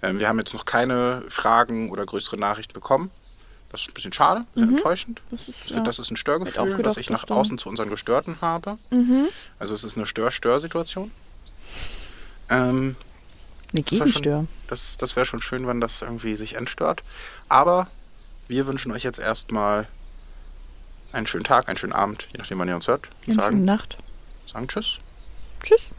Ähm, 0.03 0.19
wir 0.19 0.29
haben 0.29 0.39
jetzt 0.39 0.55
noch 0.55 0.65
keine 0.65 1.23
Fragen 1.29 1.91
oder 1.91 2.07
größere 2.07 2.39
Nachrichten 2.39 2.73
bekommen. 2.73 3.11
Das 3.71 3.83
ist 3.83 3.89
ein 3.89 3.95
bisschen 3.95 4.13
schade, 4.13 4.45
sehr 4.55 4.65
enttäuschend. 4.65 5.23
Das 5.31 5.49
ist, 5.49 5.71
ja. 5.71 5.81
das 5.81 5.99
ist 5.99 6.11
ein 6.11 6.17
Störgefühl, 6.17 6.77
gedacht, 6.77 6.85
was 6.85 6.97
ich 6.97 7.09
nach 7.09 7.29
außen 7.31 7.57
zu 7.59 7.69
unseren 7.69 7.89
Gestörten 7.89 8.37
habe. 8.41 8.79
Also 9.59 9.75
es 9.75 9.85
ist 9.85 9.97
eine 9.97 10.07
Stör-Stör-Situation. 10.07 11.11
Eine 12.49 12.59
Ähm, 12.69 12.97
das 13.73 13.75
wär 13.75 13.83
Gegenstör. 13.85 14.47
Das, 14.69 14.97
das 14.97 15.15
wäre 15.15 15.27
schon 15.27 15.41
schön, 15.41 15.67
wenn 15.69 15.81
das 15.81 16.03
irgendwie 16.03 16.35
sich 16.35 16.57
entstört. 16.57 17.05
Aber 17.49 17.87
wir 18.49 18.67
wünschen 18.67 18.91
euch 18.91 19.05
jetzt 19.05 19.21
erstmal 19.21 19.87
einen 21.13 21.27
schönen 21.27 21.45
Tag, 21.45 21.69
einen 21.69 21.79
schönen 21.79 21.93
Abend, 21.93 22.29
je 22.33 22.39
nachdem, 22.39 22.59
wann 22.59 22.69
ihr 22.69 22.75
uns 22.75 22.89
hört. 22.89 23.07
Eine 23.07 23.35
schöne 23.35 23.43
sagen, 23.43 23.65
Nacht. 23.65 23.97
sagen 24.47 24.67
Tschüss. 24.69 24.99
Tschüss. 25.63 25.91